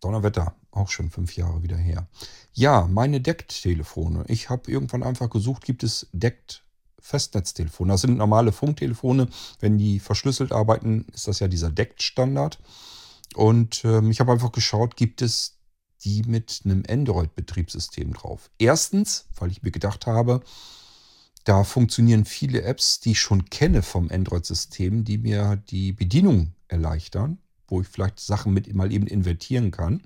Donnerwetter, 0.00 0.54
auch 0.70 0.88
schon 0.88 1.10
fünf 1.10 1.34
Jahre 1.34 1.64
wieder 1.64 1.76
her. 1.76 2.06
Ja, 2.52 2.86
meine 2.86 3.20
Deckt-Telefone. 3.20 4.24
Ich 4.28 4.48
habe 4.48 4.70
irgendwann 4.70 5.02
einfach 5.02 5.28
gesucht, 5.28 5.64
gibt 5.64 5.82
es 5.82 6.06
Deckt 6.12 6.62
Festnetztelefone. 7.00 7.92
Das 7.92 8.02
sind 8.02 8.16
normale 8.16 8.52
Funktelefone. 8.52 9.28
Wenn 9.58 9.76
die 9.76 9.98
verschlüsselt 9.98 10.52
arbeiten, 10.52 11.06
ist 11.12 11.26
das 11.26 11.40
ja 11.40 11.48
dieser 11.48 11.70
Deckt-Standard. 11.70 12.60
Und 13.34 13.84
ähm, 13.84 14.12
ich 14.12 14.20
habe 14.20 14.30
einfach 14.30 14.52
geschaut, 14.52 14.94
gibt 14.94 15.20
es 15.20 15.58
die 16.04 16.22
mit 16.22 16.60
einem 16.64 16.84
Android-Betriebssystem 16.88 18.12
drauf. 18.12 18.50
Erstens, 18.58 19.26
weil 19.34 19.50
ich 19.50 19.64
mir 19.64 19.72
gedacht 19.72 20.06
habe, 20.06 20.44
da 21.50 21.64
funktionieren 21.64 22.26
viele 22.26 22.62
Apps, 22.62 23.00
die 23.00 23.10
ich 23.10 23.20
schon 23.20 23.46
kenne 23.46 23.82
vom 23.82 24.08
Android-System, 24.08 25.02
die 25.02 25.18
mir 25.18 25.60
die 25.68 25.90
Bedienung 25.90 26.52
erleichtern, 26.68 27.38
wo 27.66 27.80
ich 27.80 27.88
vielleicht 27.88 28.20
Sachen 28.20 28.54
mit 28.54 28.72
mal 28.72 28.92
eben 28.92 29.08
invertieren 29.08 29.72
kann. 29.72 30.00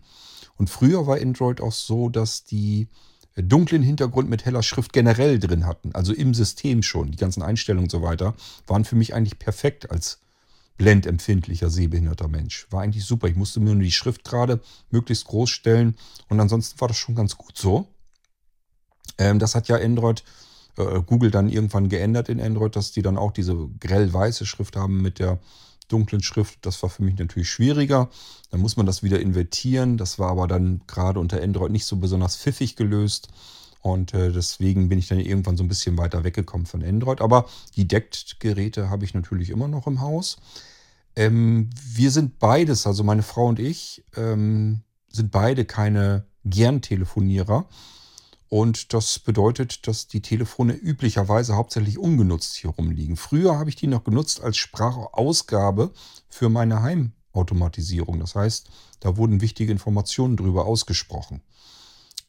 Und 0.57 0.71
früher 0.71 1.07
war 1.07 1.21
Android 1.21 1.61
auch 1.61 1.73
so, 1.73 2.09
dass 2.09 2.45
die 2.45 2.89
dunklen 3.37 3.83
Hintergrund 3.83 4.31
mit 4.31 4.47
heller 4.47 4.63
Schrift 4.63 4.95
generell 4.95 5.39
drin 5.39 5.67
hatten, 5.67 5.95
also 5.95 6.15
im 6.15 6.33
System 6.33 6.83
schon. 6.83 7.11
Die 7.11 7.19
ganzen 7.19 7.43
Einstellungen 7.43 7.85
und 7.85 7.91
so 7.91 8.01
weiter 8.01 8.35
waren 8.67 8.87
für 8.87 8.97
mich 8.97 9.13
eigentlich 9.13 9.39
perfekt 9.39 9.91
als 9.91 10.21
blendempfindlicher 10.79 11.69
sehbehinderter 11.69 12.29
Mensch. 12.29 12.67
War 12.71 12.81
eigentlich 12.81 13.05
super. 13.05 13.29
Ich 13.29 13.37
musste 13.37 13.61
mir 13.61 13.75
nur 13.75 13.85
die 13.85 13.93
Schrift 13.93 14.25
gerade 14.25 14.63
möglichst 14.89 15.27
groß 15.27 15.51
stellen 15.51 15.95
und 16.31 16.41
ansonsten 16.41 16.81
war 16.81 16.89
das 16.89 16.97
schon 16.97 17.15
ganz 17.15 17.37
gut 17.37 17.59
so. 17.59 17.87
Ähm, 19.19 19.39
das 19.39 19.55
hat 19.55 19.69
ja 19.69 19.77
Android 19.77 20.25
äh, 20.79 21.01
Google 21.05 21.31
dann 21.31 21.49
irgendwann 21.49 21.89
geändert 21.89 22.29
in 22.29 22.41
Android, 22.41 22.77
dass 22.77 22.93
die 22.93 23.03
dann 23.03 23.16
auch 23.16 23.33
diese 23.33 23.68
grell 23.81 24.12
weiße 24.12 24.47
Schrift 24.47 24.77
haben 24.77 25.03
mit 25.03 25.18
der 25.18 25.39
dunklen 25.89 26.22
Schrift. 26.22 26.59
Das 26.62 26.83
war 26.83 26.91
für 26.91 27.03
mich 27.03 27.18
natürlich 27.18 27.51
schwieriger. 27.51 28.09
Dann 28.51 28.61
muss 28.61 28.77
man 28.77 28.87
das 28.87 29.03
wieder 29.03 29.20
invertieren. 29.20 29.97
Das 29.97 30.18
war 30.18 30.31
aber 30.31 30.47
dann 30.47 30.81
gerade 30.87 31.20
unter 31.20 31.43
Android 31.43 31.72
nicht 31.72 31.85
so 31.85 31.97
besonders 31.97 32.37
pfiffig 32.37 32.77
gelöst. 32.77 33.29
Und 33.81 34.14
äh, 34.14 34.33
deswegen 34.33 34.89
bin 34.89 34.99
ich 34.99 35.09
dann 35.09 35.20
irgendwann 35.20 35.59
so 35.59 35.62
ein 35.62 35.68
bisschen 35.68 35.99
weiter 35.99 36.25
weggekommen 36.25 36.66
von 36.66 36.83
Android. 36.83 37.20
Aber 37.20 37.47
die 37.77 37.87
Deckt-Geräte 37.87 38.89
habe 38.89 39.05
ich 39.05 39.12
natürlich 39.12 39.51
immer 39.51 39.68
noch 39.68 39.87
im 39.87 40.01
Haus. 40.01 40.39
Ähm, 41.16 41.68
wir 41.85 42.11
sind 42.11 42.39
beides, 42.39 42.87
also 42.87 43.05
meine 43.05 43.22
Frau 43.22 43.47
und 43.47 43.59
ich, 43.59 44.03
ähm, 44.16 44.81
sind 45.11 45.31
beide 45.31 45.64
keine 45.64 46.25
Gern-Telefonierer. 46.45 47.66
Und 48.49 48.93
das 48.93 49.19
bedeutet, 49.19 49.87
dass 49.87 50.07
die 50.07 50.21
Telefone 50.21 50.75
üblicherweise 50.75 51.57
hauptsächlich 51.57 51.99
ungenutzt 51.99 52.55
hier 52.57 52.71
rumliegen. 52.71 53.17
Früher 53.17 53.59
habe 53.59 53.71
ich 53.71 53.77
die 53.77 53.87
noch 53.87 54.05
genutzt 54.05 54.43
als 54.43 54.57
Sprachausgabe 54.57 55.91
für 56.29 56.49
meine 56.49 56.83
Heimautomatisierung. 56.83 58.21
Das 58.21 58.35
heißt, 58.35 58.69
da 59.01 59.17
wurden 59.17 59.41
wichtige 59.41 59.73
Informationen 59.73 60.37
drüber 60.37 60.67
ausgesprochen. 60.67 61.43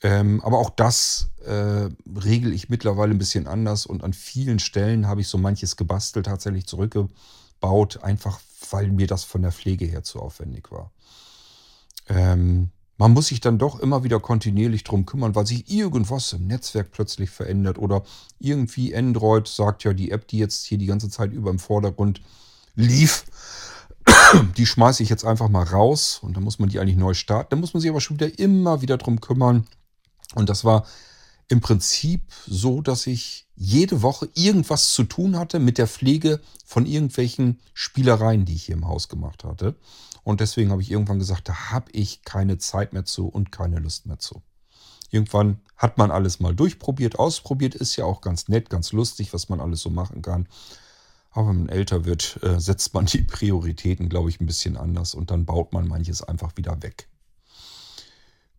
Ähm, 0.01 0.41
aber 0.43 0.59
auch 0.59 0.70
das 0.70 1.30
äh, 1.45 1.89
regel 2.20 2.53
ich 2.53 2.70
mittlerweile 2.70 3.11
ein 3.11 3.18
bisschen 3.18 3.47
anders 3.47 3.86
und 3.86 4.03
an 4.03 4.13
vielen 4.13 4.59
Stellen 4.59 5.07
habe 5.07 5.22
ich 5.22 5.28
so 5.28 5.38
manches 5.38 5.78
gebastelt, 5.78 6.26
tatsächlich 6.26 6.68
zurückgebaut, 6.68 8.03
einfach 8.03 8.39
weil 8.70 8.91
mir 8.91 9.07
das 9.07 9.24
von 9.24 9.41
der 9.41 9.51
Pflege 9.51 9.86
her 9.86 10.03
zu 10.03 10.20
aufwendig 10.20 10.72
war. 10.72 10.91
Ähm, 12.07 12.72
man 12.97 13.11
muss 13.11 13.27
sich 13.27 13.41
dann 13.41 13.57
doch 13.57 13.79
immer 13.79 14.03
wieder 14.03 14.19
kontinuierlich 14.19 14.83
drum 14.83 15.05
kümmern, 15.05 15.35
weil 15.35 15.45
sich 15.45 15.69
irgendwas 15.69 16.31
im 16.33 16.47
Netzwerk 16.47 16.91
plötzlich 16.91 17.29
verändert 17.29 17.77
oder 17.77 18.03
irgendwie 18.39 18.95
Android 18.95 19.47
sagt 19.47 19.83
ja, 19.83 19.93
die 19.93 20.11
App, 20.11 20.27
die 20.27 20.37
jetzt 20.37 20.65
hier 20.65 20.77
die 20.77 20.85
ganze 20.85 21.09
Zeit 21.09 21.33
über 21.33 21.49
im 21.49 21.59
Vordergrund 21.59 22.21
lief, 22.75 23.25
die 24.57 24.65
schmeiße 24.65 25.03
ich 25.03 25.09
jetzt 25.09 25.25
einfach 25.25 25.49
mal 25.49 25.63
raus 25.63 26.19
und 26.21 26.37
dann 26.37 26.43
muss 26.43 26.59
man 26.59 26.69
die 26.69 26.79
eigentlich 26.79 26.97
neu 26.97 27.13
starten. 27.13 27.49
Dann 27.51 27.59
muss 27.59 27.73
man 27.73 27.81
sich 27.81 27.89
aber 27.89 28.01
schon 28.01 28.17
wieder 28.19 28.39
immer 28.39 28.81
wieder 28.81 28.97
drum 28.97 29.19
kümmern. 29.19 29.65
Und 30.35 30.49
das 30.49 30.63
war 30.63 30.85
im 31.47 31.61
Prinzip 31.61 32.21
so, 32.47 32.81
dass 32.81 33.07
ich 33.07 33.47
jede 33.55 34.01
Woche 34.01 34.29
irgendwas 34.33 34.91
zu 34.91 35.03
tun 35.03 35.37
hatte 35.37 35.59
mit 35.59 35.77
der 35.77 35.87
Pflege 35.87 36.41
von 36.65 36.85
irgendwelchen 36.85 37.59
Spielereien, 37.73 38.45
die 38.45 38.55
ich 38.55 38.65
hier 38.65 38.75
im 38.75 38.87
Haus 38.87 39.09
gemacht 39.09 39.43
hatte. 39.43 39.75
Und 40.26 40.41
deswegen 40.41 40.71
habe 40.71 40.82
ich 40.82 40.89
irgendwann 40.89 41.19
gesagt, 41.19 41.47
da 41.47 41.69
habe 41.69 41.91
ich 41.91 42.23
keine 42.23 42.57
Zeit 42.57 42.93
mehr 42.93 43.05
zu 43.05 43.28
und 43.28 43.51
keine 43.51 43.78
Lust 43.78 44.07
mehr 44.07 44.17
zu. 44.17 44.41
Irgendwann 45.11 45.61
hat 45.78 45.99
man 45.99 46.09
alles 46.09 46.39
mal 46.39 46.55
durchprobiert, 46.55 47.19
ausprobiert, 47.19 47.76
ist 47.76 47.95
ja 47.95 48.05
auch 48.05 48.21
ganz 48.21 48.47
nett, 48.47 48.71
ganz 48.71 48.91
lustig, 48.91 49.34
was 49.34 49.49
man 49.49 49.61
alles 49.61 49.82
so 49.82 49.91
machen 49.91 50.23
kann. 50.23 50.47
Aber 51.30 51.49
wenn 51.49 51.59
man 51.59 51.69
älter 51.69 52.05
wird, 52.05 52.39
äh, 52.41 52.59
setzt 52.59 52.95
man 52.95 53.05
die 53.05 53.21
Prioritäten, 53.36 54.09
glaube 54.09 54.32
ich, 54.32 54.41
ein 54.41 54.47
bisschen 54.47 54.78
anders 54.78 55.13
und 55.13 55.30
dann 55.30 55.45
baut 55.45 55.73
man 55.73 55.88
manches 55.88 56.23
einfach 56.23 56.57
wieder 56.57 56.82
weg. 56.82 57.07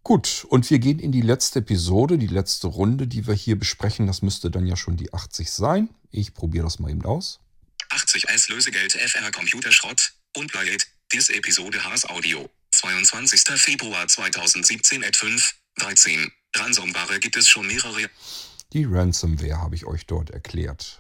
Gut, 0.04 0.46
und 0.48 0.70
wir 0.70 0.78
gehen 0.78 1.00
in 1.00 1.10
die 1.10 1.20
letzte 1.20 1.58
Episode, 1.58 2.16
die 2.16 2.28
letzte 2.28 2.68
Runde, 2.68 3.08
die 3.08 3.26
wir 3.26 3.34
hier 3.34 3.58
besprechen. 3.58 4.06
Das 4.06 4.22
müsste 4.22 4.52
dann 4.52 4.68
ja 4.68 4.76
schon 4.76 4.96
die 4.96 5.12
80 5.12 5.50
sein. 5.50 5.88
Ich 6.12 6.32
probiere 6.32 6.62
das 6.62 6.78
mal 6.78 6.92
eben 6.92 7.04
aus. 7.04 7.40
80 7.90 8.28
S 8.28 8.48
Lösegeld 8.48 8.92
FR 8.92 9.32
Computerschrott 9.32 10.12
und 10.36 10.52
Played. 10.52 10.86
Dies 11.12 11.30
Episode 11.30 11.82
Haas 11.84 12.04
Audio. 12.08 12.48
22. 12.72 13.42
Februar 13.56 14.08
2017 14.08 15.04
at 15.04 15.16
5, 15.16 15.54
13. 15.78 16.32
Ransomware 16.56 17.20
gibt 17.20 17.36
es 17.36 17.48
schon 17.48 17.66
mehrere. 17.66 18.10
Die 18.72 18.84
Ransomware 18.84 19.60
habe 19.60 19.76
ich 19.76 19.86
euch 19.86 20.06
dort 20.06 20.30
erklärt. 20.30 20.98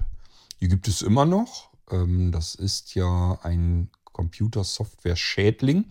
Die 0.60 0.68
gibt 0.68 0.86
es 0.86 1.02
immer 1.02 1.24
noch. 1.26 1.70
Ähm, 1.90 2.30
das 2.30 2.54
ist 2.54 2.94
ja 2.94 3.38
ein 3.42 3.90
Computersoftware-Schädling 4.04 5.86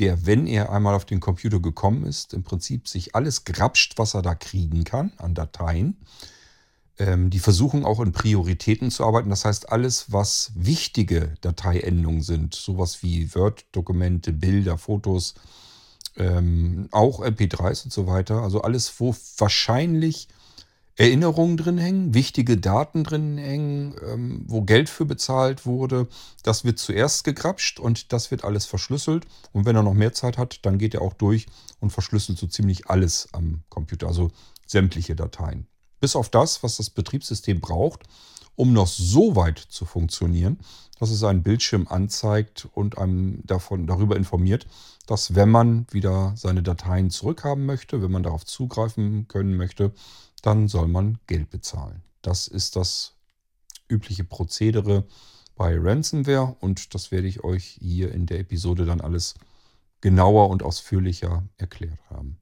der, 0.00 0.24
wenn 0.24 0.46
er 0.46 0.72
einmal 0.72 0.94
auf 0.94 1.04
den 1.04 1.20
Computer 1.20 1.60
gekommen 1.60 2.06
ist, 2.06 2.32
im 2.32 2.42
Prinzip 2.42 2.88
sich 2.88 3.14
alles 3.14 3.44
grapscht, 3.44 3.98
was 3.98 4.14
er 4.14 4.22
da 4.22 4.34
kriegen 4.34 4.84
kann 4.84 5.12
an 5.18 5.34
Dateien. 5.34 5.98
Ähm, 7.00 7.30
die 7.30 7.38
versuchen 7.38 7.86
auch 7.86 7.98
in 8.00 8.12
Prioritäten 8.12 8.90
zu 8.90 9.06
arbeiten. 9.06 9.30
Das 9.30 9.46
heißt, 9.46 9.72
alles, 9.72 10.12
was 10.12 10.52
wichtige 10.54 11.32
Dateiendungen 11.40 12.20
sind, 12.20 12.54
sowas 12.54 13.02
wie 13.02 13.34
Word-Dokumente, 13.34 14.34
Bilder, 14.34 14.76
Fotos, 14.76 15.32
ähm, 16.16 16.88
auch 16.90 17.20
MP3s 17.20 17.84
und 17.84 17.92
so 17.92 18.06
weiter, 18.06 18.42
also 18.42 18.60
alles, 18.60 19.00
wo 19.00 19.16
wahrscheinlich 19.38 20.28
Erinnerungen 20.96 21.56
drin 21.56 21.78
hängen, 21.78 22.12
wichtige 22.12 22.58
Daten 22.58 23.04
drin 23.04 23.38
hängen, 23.38 23.94
ähm, 24.06 24.44
wo 24.46 24.60
Geld 24.60 24.90
für 24.90 25.06
bezahlt 25.06 25.64
wurde. 25.64 26.06
Das 26.42 26.66
wird 26.66 26.78
zuerst 26.78 27.24
gegrapscht 27.24 27.80
und 27.80 28.12
das 28.12 28.30
wird 28.30 28.44
alles 28.44 28.66
verschlüsselt. 28.66 29.24
Und 29.52 29.64
wenn 29.64 29.76
er 29.76 29.82
noch 29.82 29.94
mehr 29.94 30.12
Zeit 30.12 30.36
hat, 30.36 30.66
dann 30.66 30.76
geht 30.76 30.92
er 30.92 31.00
auch 31.00 31.14
durch 31.14 31.46
und 31.78 31.90
verschlüsselt 31.94 32.36
so 32.36 32.46
ziemlich 32.46 32.90
alles 32.90 33.28
am 33.32 33.62
Computer, 33.70 34.08
also 34.08 34.30
sämtliche 34.66 35.16
Dateien. 35.16 35.66
Bis 36.00 36.16
auf 36.16 36.28
das, 36.28 36.62
was 36.62 36.76
das 36.76 36.90
Betriebssystem 36.90 37.60
braucht, 37.60 38.04
um 38.56 38.72
noch 38.72 38.86
so 38.86 39.36
weit 39.36 39.58
zu 39.58 39.84
funktionieren, 39.84 40.58
dass 40.98 41.10
es 41.10 41.24
einen 41.24 41.42
Bildschirm 41.42 41.86
anzeigt 41.88 42.68
und 42.72 42.98
einem 42.98 43.40
davon, 43.46 43.86
darüber 43.86 44.16
informiert, 44.16 44.66
dass 45.06 45.34
wenn 45.34 45.48
man 45.48 45.86
wieder 45.90 46.34
seine 46.36 46.62
Dateien 46.62 47.10
zurückhaben 47.10 47.64
möchte, 47.64 48.02
wenn 48.02 48.10
man 48.10 48.22
darauf 48.22 48.44
zugreifen 48.44 49.28
können 49.28 49.56
möchte, 49.56 49.92
dann 50.42 50.68
soll 50.68 50.88
man 50.88 51.18
Geld 51.26 51.50
bezahlen. 51.50 52.02
Das 52.22 52.48
ist 52.48 52.76
das 52.76 53.14
übliche 53.88 54.24
Prozedere 54.24 55.06
bei 55.56 55.76
Ransomware 55.78 56.56
und 56.60 56.94
das 56.94 57.10
werde 57.10 57.28
ich 57.28 57.44
euch 57.44 57.78
hier 57.80 58.12
in 58.12 58.26
der 58.26 58.40
Episode 58.40 58.84
dann 58.84 59.00
alles 59.00 59.34
genauer 60.00 60.48
und 60.48 60.62
ausführlicher 60.62 61.44
erklärt 61.56 62.00
haben. 62.08 62.39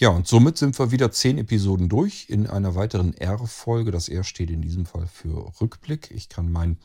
Ja, 0.00 0.10
und 0.10 0.28
somit 0.28 0.56
sind 0.56 0.78
wir 0.78 0.92
wieder 0.92 1.10
zehn 1.10 1.38
Episoden 1.38 1.88
durch 1.88 2.26
in 2.28 2.46
einer 2.46 2.76
weiteren 2.76 3.14
R-Folge. 3.14 3.90
Das 3.90 4.08
R 4.08 4.22
steht 4.22 4.48
in 4.48 4.62
diesem 4.62 4.86
Fall 4.86 5.08
für 5.08 5.52
Rückblick. 5.60 6.12
Ich 6.12 6.28
kann 6.28 6.52
mein 6.52 6.78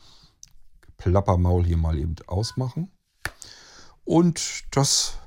Plappermaul 0.96 1.64
hier 1.64 1.76
mal 1.76 1.96
eben 1.96 2.16
ausmachen. 2.26 2.90
Und 4.02 4.64
das 4.72 5.18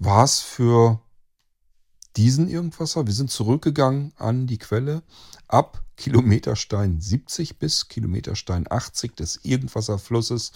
war's 0.00 0.40
für 0.40 1.00
diesen 2.16 2.48
Irgendwasser. 2.48 3.06
Wir 3.06 3.14
sind 3.14 3.30
zurückgegangen 3.30 4.12
an 4.16 4.48
die 4.48 4.58
Quelle 4.58 5.04
ab 5.46 5.84
Kilometerstein 5.96 7.00
70 7.00 7.60
bis 7.60 7.86
Kilometerstein 7.86 8.66
80 8.68 9.14
des 9.14 9.44
Irgendwasserflusses. 9.44 10.50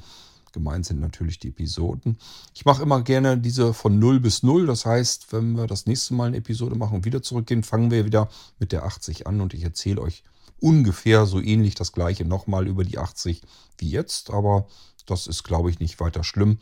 Gemeint 0.52 0.86
sind 0.86 1.00
natürlich 1.00 1.38
die 1.38 1.48
Episoden. 1.48 2.18
Ich 2.54 2.64
mache 2.64 2.82
immer 2.82 3.02
gerne 3.02 3.38
diese 3.38 3.72
von 3.74 3.98
0 3.98 4.20
bis 4.20 4.42
0. 4.42 4.66
Das 4.66 4.86
heißt, 4.86 5.32
wenn 5.32 5.56
wir 5.56 5.66
das 5.66 5.86
nächste 5.86 6.14
Mal 6.14 6.28
eine 6.28 6.38
Episode 6.38 6.76
machen 6.76 6.96
und 6.96 7.04
wieder 7.04 7.22
zurückgehen, 7.22 7.62
fangen 7.62 7.90
wir 7.90 8.04
wieder 8.04 8.28
mit 8.58 8.72
der 8.72 8.84
80 8.84 9.26
an 9.26 9.40
und 9.40 9.54
ich 9.54 9.62
erzähle 9.62 10.00
euch 10.00 10.24
ungefähr 10.60 11.26
so 11.26 11.40
ähnlich 11.40 11.74
das 11.74 11.92
gleiche 11.92 12.24
nochmal 12.24 12.66
über 12.66 12.84
die 12.84 12.98
80 12.98 13.42
wie 13.78 13.90
jetzt. 13.90 14.30
Aber 14.30 14.66
das 15.06 15.26
ist, 15.26 15.42
glaube 15.42 15.70
ich, 15.70 15.80
nicht 15.80 16.00
weiter 16.00 16.24
schlimm. 16.24 16.58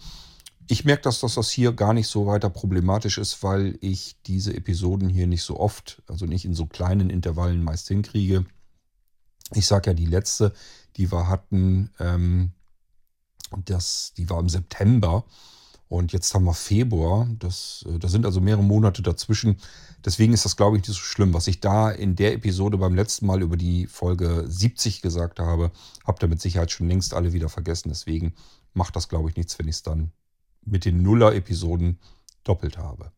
Ich 0.71 0.85
merke, 0.85 1.03
dass 1.03 1.21
das 1.21 1.51
hier 1.51 1.73
gar 1.73 1.95
nicht 1.95 2.09
so 2.09 2.27
weiter 2.27 2.51
problematisch 2.51 3.17
ist, 3.17 3.43
weil 3.43 3.79
ich 3.81 4.21
diese 4.27 4.55
Episoden 4.55 5.09
hier 5.09 5.27
nicht 5.27 5.43
so 5.43 5.59
oft, 5.59 6.03
also 6.07 6.27
nicht 6.27 6.45
in 6.45 6.55
so 6.55 6.67
kleinen 6.67 7.09
Intervallen 7.09 7.65
meist 7.65 7.89
hinkriege. 7.89 8.45
Ich 9.55 9.67
sage 9.67 9.91
ja, 9.91 9.95
die 9.95 10.07
letzte, 10.07 10.53
die 10.97 11.11
wir 11.11 11.29
hatten, 11.29 11.91
ähm, 11.99 12.53
das, 13.57 14.13
die 14.17 14.29
war 14.31 14.41
im 14.41 14.49
September 14.49 15.25
und 15.89 16.13
jetzt 16.13 16.35
haben 16.35 16.45
wir 16.45 16.55
Februar. 16.55 17.27
Das, 17.39 17.85
äh, 17.89 17.99
da 17.99 18.09
sind 18.09 18.27
also 18.27 18.41
mehrere 18.41 18.63
Monate 18.63 19.03
dazwischen. 19.03 19.57
Deswegen 20.05 20.35
ist 20.35 20.45
das, 20.45 20.57
glaube 20.57 20.77
ich, 20.77 20.87
nicht 20.87 20.97
so 20.97 21.03
schlimm. 21.03 21.33
Was 21.33 21.47
ich 21.47 21.61
da 21.61 21.91
in 21.91 22.15
der 22.15 22.35
Episode 22.35 22.77
beim 22.77 22.95
letzten 22.95 23.27
Mal 23.27 23.43
über 23.43 23.57
die 23.57 23.87
Folge 23.87 24.45
70 24.47 25.01
gesagt 25.01 25.41
habe, 25.41 25.73
habt 26.07 26.23
ihr 26.23 26.29
mit 26.29 26.41
Sicherheit 26.41 26.71
schon 26.71 26.89
längst 26.89 27.15
alle 27.15 27.33
wieder 27.33 27.49
vergessen. 27.49 27.89
Deswegen 27.89 28.35
macht 28.75 28.97
das, 28.97 29.09
glaube 29.09 29.31
ich, 29.31 29.37
nichts, 29.37 29.59
wenn 29.59 29.67
ich 29.67 29.77
es 29.77 29.83
dann 29.83 30.13
mit 30.65 30.85
den 30.85 31.03
Nuller-Episoden 31.03 31.99
doppelt 32.45 32.77
habe. 32.77 33.11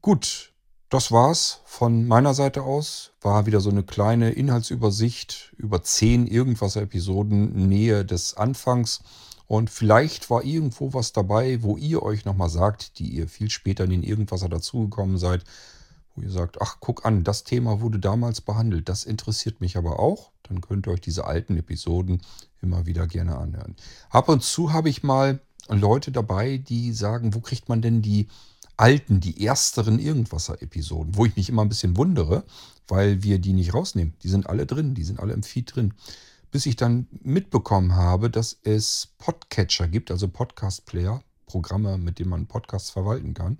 Gut, 0.00 0.52
das 0.88 1.10
war's 1.10 1.60
von 1.64 2.06
meiner 2.06 2.34
Seite 2.34 2.62
aus. 2.62 3.12
War 3.20 3.46
wieder 3.46 3.60
so 3.60 3.70
eine 3.70 3.82
kleine 3.82 4.30
Inhaltsübersicht 4.30 5.52
über 5.56 5.82
zehn 5.82 6.26
Irgendwas-Episoden 6.26 7.68
Nähe 7.68 8.04
des 8.04 8.36
Anfangs. 8.36 9.00
Und 9.48 9.70
vielleicht 9.70 10.30
war 10.30 10.44
irgendwo 10.44 10.92
was 10.92 11.12
dabei, 11.12 11.62
wo 11.62 11.76
ihr 11.76 12.02
euch 12.02 12.24
nochmal 12.24 12.48
sagt, 12.48 12.98
die 12.98 13.08
ihr 13.08 13.28
viel 13.28 13.50
später 13.50 13.84
in 13.84 13.90
den 13.90 14.02
Irgendwasser 14.02 14.48
dazugekommen 14.48 15.18
seid, 15.18 15.44
wo 16.14 16.22
ihr 16.22 16.30
sagt, 16.30 16.60
ach 16.60 16.78
guck 16.80 17.04
an, 17.04 17.24
das 17.24 17.44
Thema 17.44 17.80
wurde 17.80 17.98
damals 17.98 18.40
behandelt, 18.40 18.88
das 18.88 19.04
interessiert 19.04 19.60
mich 19.60 19.76
aber 19.76 19.98
auch. 20.00 20.30
Dann 20.44 20.60
könnt 20.60 20.86
ihr 20.86 20.92
euch 20.92 21.00
diese 21.00 21.24
alten 21.24 21.56
Episoden 21.56 22.22
immer 22.62 22.86
wieder 22.86 23.06
gerne 23.06 23.38
anhören. 23.38 23.76
Ab 24.10 24.28
und 24.28 24.42
zu 24.42 24.72
habe 24.72 24.88
ich 24.88 25.02
mal 25.02 25.40
Leute 25.68 26.12
dabei, 26.12 26.58
die 26.58 26.92
sagen, 26.92 27.34
wo 27.34 27.40
kriegt 27.40 27.68
man 27.68 27.82
denn 27.82 28.02
die 28.02 28.28
alten, 28.76 29.20
die 29.20 29.46
ersteren 29.46 29.98
Irgendwasser-Episoden, 29.98 31.16
wo 31.16 31.24
ich 31.24 31.36
mich 31.36 31.48
immer 31.48 31.62
ein 31.62 31.68
bisschen 31.68 31.96
wundere, 31.96 32.44
weil 32.88 33.22
wir 33.22 33.38
die 33.38 33.52
nicht 33.52 33.74
rausnehmen. 33.74 34.14
Die 34.22 34.28
sind 34.28 34.48
alle 34.48 34.66
drin, 34.66 34.94
die 34.94 35.04
sind 35.04 35.20
alle 35.20 35.32
im 35.32 35.42
Feed 35.42 35.74
drin. 35.74 35.94
Bis 36.50 36.66
ich 36.66 36.76
dann 36.76 37.06
mitbekommen 37.22 37.94
habe, 37.94 38.30
dass 38.30 38.58
es 38.62 39.14
Podcatcher 39.18 39.88
gibt, 39.88 40.10
also 40.10 40.28
Podcast-Player, 40.28 41.22
Programme, 41.46 41.98
mit 41.98 42.18
denen 42.18 42.30
man 42.30 42.46
Podcasts 42.46 42.90
verwalten 42.90 43.34
kann, 43.34 43.58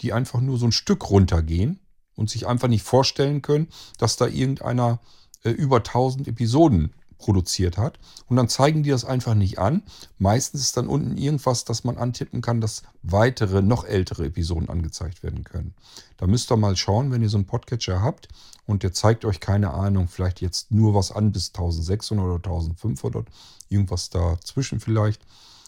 die 0.00 0.12
einfach 0.12 0.40
nur 0.40 0.58
so 0.58 0.66
ein 0.66 0.72
Stück 0.72 1.08
runtergehen 1.10 1.78
und 2.14 2.30
sich 2.30 2.46
einfach 2.46 2.68
nicht 2.68 2.82
vorstellen 2.82 3.42
können, 3.42 3.68
dass 3.96 4.16
da 4.16 4.26
irgendeiner 4.26 5.00
äh, 5.44 5.50
über 5.50 5.76
1000 5.78 6.28
Episoden 6.28 6.92
produziert 7.18 7.76
hat. 7.76 7.98
Und 8.26 8.36
dann 8.36 8.48
zeigen 8.48 8.82
die 8.82 8.90
das 8.90 9.04
einfach 9.04 9.34
nicht 9.34 9.58
an. 9.58 9.82
Meistens 10.18 10.60
ist 10.62 10.76
dann 10.76 10.86
unten 10.86 11.16
irgendwas, 11.16 11.64
das 11.64 11.84
man 11.84 11.98
antippen 11.98 12.40
kann, 12.40 12.60
dass 12.60 12.82
weitere, 13.02 13.60
noch 13.60 13.84
ältere 13.84 14.26
Episoden 14.26 14.68
angezeigt 14.68 15.22
werden 15.22 15.44
können. 15.44 15.74
Da 16.16 16.26
müsst 16.26 16.50
ihr 16.50 16.56
mal 16.56 16.76
schauen, 16.76 17.10
wenn 17.10 17.22
ihr 17.22 17.28
so 17.28 17.36
einen 17.36 17.46
Podcatcher 17.46 18.00
habt 18.00 18.28
und 18.66 18.82
der 18.82 18.92
zeigt 18.92 19.24
euch 19.24 19.40
keine 19.40 19.72
Ahnung, 19.72 20.08
vielleicht 20.08 20.40
jetzt 20.40 20.70
nur 20.70 20.94
was 20.94 21.12
an 21.12 21.32
bis 21.32 21.48
1600 21.48 22.24
oder 22.24 22.36
1500, 22.36 23.26
irgendwas 23.68 24.10
dazwischen 24.10 24.80
vielleicht. 24.80 25.22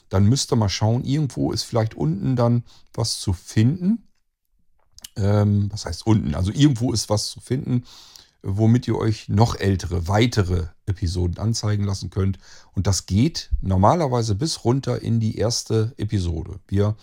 Dann 0.09 0.24
müsst 0.24 0.53
ihr 0.53 0.57
mal 0.57 0.68
schauen, 0.68 1.05
irgendwo 1.05 1.53
ist 1.53 1.62
vielleicht 1.62 1.94
unten 1.94 2.36
dann 2.36 2.64
was 2.94 3.20
zu 3.20 3.32
finden. 3.32 4.09
Ähm, 5.16 5.68
was 5.72 5.86
heißt 5.86 6.07
unten? 6.07 6.34
Also 6.34 6.53
irgendwo 6.53 6.92
ist 6.92 7.09
was 7.09 7.30
zu 7.30 7.40
finden, 7.40 7.84
womit 8.43 8.88
ihr 8.88 8.97
euch 8.97 9.28
noch 9.28 9.57
ältere, 9.57 10.09
weitere 10.09 10.66
Episoden 10.86 11.38
anzeigen 11.38 11.84
lassen 11.84 12.11
könnt. 12.11 12.38
Und 12.72 12.86
das 12.86 13.07
geht 13.07 13.51
normalerweise 13.61 14.34
bis 14.34 14.64
runter 14.64 15.03
in 15.03 15.20
die 15.20 15.36
erste 15.36 15.93
Episode. 15.97 16.61
Wir 16.68 16.97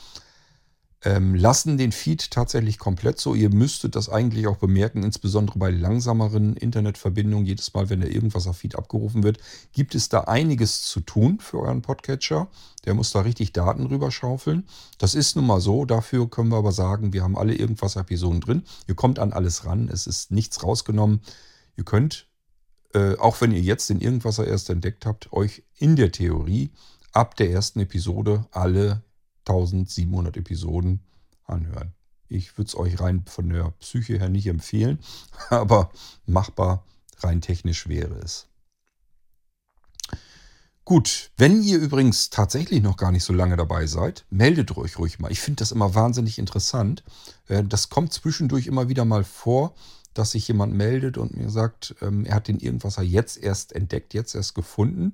ähm, 1.04 1.36
lassen 1.36 1.78
den 1.78 1.92
Feed 1.92 2.32
tatsächlich 2.32 2.80
komplett 2.80 3.20
so. 3.20 3.36
Ihr 3.36 3.54
müsstet 3.54 3.96
das 3.96 4.10
eigentlich 4.10 4.48
auch 4.48 4.58
bemerken, 4.58 5.04
insbesondere 5.04 5.60
bei 5.60 5.70
langsameren 5.70 6.56
Internetverbindungen. 6.56 7.46
Jedes 7.46 7.74
Mal, 7.74 7.90
wenn 7.90 8.02
da 8.02 8.08
irgendwas 8.08 8.48
auf 8.48 8.58
Feed 8.58 8.76
abgerufen 8.76 9.22
wird, 9.24 9.38
gibt 9.74 9.94
es 9.94 10.10
da 10.10 10.22
einiges 10.22 10.84
zu 10.84 11.02
tun 11.02 11.40
für 11.40 11.60
euren 11.60 11.84
Podcatcher. 11.84 12.48
Der 12.86 12.96
muss 12.96 13.12
da 13.12 13.22
richtig 13.22 13.54
Daten 13.54 13.86
rüberschaufeln. 13.86 14.68
Das 14.98 15.14
ist 15.14 15.36
nun 15.36 15.46
mal 15.46 15.62
so. 15.62 15.86
Dafür 15.86 16.30
können 16.30 16.50
wir 16.50 16.58
aber 16.58 16.72
sagen, 16.72 17.14
wir 17.14 17.22
haben 17.22 17.38
alle 17.38 17.54
irgendwas 17.54 17.96
Episoden 17.96 18.42
drin. 18.42 18.64
Ihr 18.88 18.96
kommt 18.96 19.20
an 19.20 19.34
alles 19.34 19.66
ran. 19.66 19.90
Es 19.90 20.08
ist 20.08 20.32
nichts 20.32 20.64
rausgenommen. 20.64 21.22
Ihr 21.76 21.86
könnt, 21.86 22.28
äh, 22.96 23.16
auch 23.18 23.40
wenn 23.40 23.52
ihr 23.52 23.62
jetzt 23.62 23.92
den 23.92 24.02
Irgendwasser 24.02 24.48
erst 24.48 24.72
entdeckt 24.72 25.06
habt, 25.06 25.32
euch 25.32 25.64
in 25.78 25.96
der 25.96 26.12
Theorie 26.12 26.72
ab 27.12 27.36
der 27.36 27.52
ersten 27.52 27.82
Episode 27.82 28.46
alle 28.52 29.04
1700 29.48 30.38
Episoden 30.38 31.02
anhören. 31.46 31.94
Ich 32.28 32.58
würde 32.58 32.68
es 32.68 32.78
euch 32.78 33.00
rein 33.00 33.24
von 33.26 33.50
der 33.50 33.72
Psyche 33.80 34.20
her 34.20 34.30
nicht 34.30 34.48
empfehlen, 34.48 35.00
aber 35.50 35.92
machbar 36.26 36.84
rein 37.20 37.42
technisch 37.42 37.88
wäre 37.88 38.16
es. 38.16 38.48
Gut, 40.88 41.32
wenn 41.36 41.62
ihr 41.64 41.80
übrigens 41.80 42.30
tatsächlich 42.30 42.82
noch 42.82 42.96
gar 42.96 43.12
nicht 43.12 43.26
so 43.26 43.34
lange 43.34 43.58
dabei 43.58 43.88
seid, 43.88 44.26
meldet 44.30 44.76
euch 44.78 44.98
ruhig 44.98 45.20
mal. 45.20 45.30
Ich 45.32 45.42
finde 45.42 45.60
das 45.60 45.74
immer 45.74 45.96
wahnsinnig 45.96 46.40
interessant. 46.40 47.04
Äh, 47.48 47.66
das 47.66 47.90
kommt 47.90 48.14
zwischendurch 48.14 48.68
immer 48.68 48.88
wieder 48.88 49.04
mal 49.04 49.26
vor, 49.26 49.76
dass 50.14 50.32
sich 50.32 50.48
jemand 50.48 50.74
meldet 50.74 51.18
und 51.18 51.36
mir 51.36 51.50
sagt, 51.50 51.96
ähm, 52.02 52.26
er 52.26 52.36
hat 52.36 52.48
den 52.48 52.60
Irgendwasser 52.60 53.02
jetzt 53.02 53.38
erst 53.38 53.74
entdeckt, 53.74 54.14
jetzt 54.14 54.34
erst 54.34 54.56
gefunden 54.56 55.14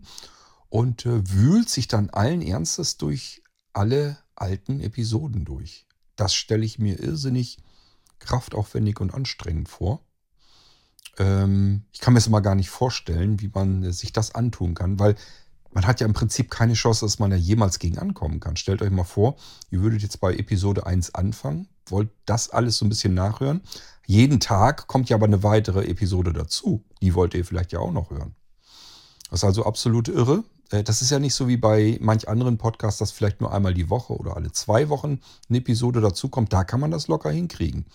und 0.69 1.07
äh, 1.07 1.27
wühlt 1.29 1.69
sich 1.69 1.87
dann 1.87 2.11
allen 2.11 2.43
Ernstes 2.43 2.97
durch 2.97 3.41
alle 3.73 4.17
alten 4.35 4.79
Episoden 4.79 5.45
durch. 5.45 5.87
Das 6.15 6.33
stelle 6.33 6.65
ich 6.65 6.79
mir 6.79 6.99
irrsinnig 6.99 7.57
kraftaufwendig 8.19 8.99
und 8.99 9.13
anstrengend 9.13 9.69
vor. 9.69 10.05
Ähm, 11.17 11.83
ich 11.91 11.99
kann 11.99 12.13
mir 12.13 12.19
das 12.19 12.27
immer 12.27 12.41
gar 12.41 12.55
nicht 12.55 12.69
vorstellen, 12.69 13.41
wie 13.41 13.51
man 13.53 13.91
sich 13.91 14.13
das 14.13 14.33
antun 14.33 14.73
kann, 14.73 14.99
weil 14.99 15.15
man 15.71 15.87
hat 15.87 15.99
ja 15.99 16.07
im 16.07 16.13
Prinzip 16.13 16.51
keine 16.51 16.73
Chance, 16.73 17.05
dass 17.05 17.19
man 17.19 17.31
da 17.31 17.35
jemals 17.35 17.79
gegen 17.79 17.97
ankommen 17.97 18.39
kann. 18.39 18.55
Stellt 18.55 18.81
euch 18.81 18.91
mal 18.91 19.03
vor, 19.03 19.35
ihr 19.71 19.81
würdet 19.81 20.03
jetzt 20.03 20.19
bei 20.19 20.33
Episode 20.35 20.85
1 20.85 21.15
anfangen, 21.15 21.67
wollt 21.87 22.09
das 22.25 22.49
alles 22.49 22.77
so 22.77 22.85
ein 22.85 22.89
bisschen 22.89 23.13
nachhören. 23.13 23.61
Jeden 24.05 24.39
Tag 24.39 24.87
kommt 24.87 25.09
ja 25.09 25.15
aber 25.15 25.25
eine 25.25 25.43
weitere 25.43 25.85
Episode 25.85 26.33
dazu. 26.33 26.83
Die 27.01 27.15
wollt 27.15 27.33
ihr 27.33 27.45
vielleicht 27.45 27.71
ja 27.71 27.79
auch 27.79 27.91
noch 27.91 28.11
hören. 28.11 28.35
Das 29.29 29.39
ist 29.39 29.45
also 29.45 29.65
absolut 29.65 30.09
irre. 30.09 30.43
Äh, 30.73 30.83
das 30.83 31.01
ist 31.01 31.11
ja 31.11 31.19
nicht 31.19 31.35
so 31.35 31.47
wie 31.47 31.57
bei 31.57 31.97
manch 32.01 32.27
anderen 32.27 32.57
Podcasts, 32.57 32.99
dass 32.99 33.11
vielleicht 33.11 33.41
nur 33.41 33.53
einmal 33.53 33.73
die 33.73 33.89
Woche 33.89 34.13
oder 34.13 34.35
alle 34.35 34.51
zwei 34.51 34.89
Wochen 34.89 35.19
eine 35.47 35.59
Episode 35.59 36.01
dazukommt. 36.01 36.51
Da 36.51 36.63
kann 36.63 36.79
man 36.79 36.91
das 36.91 37.07
locker 37.07 37.29
hinkriegen. 37.29 37.85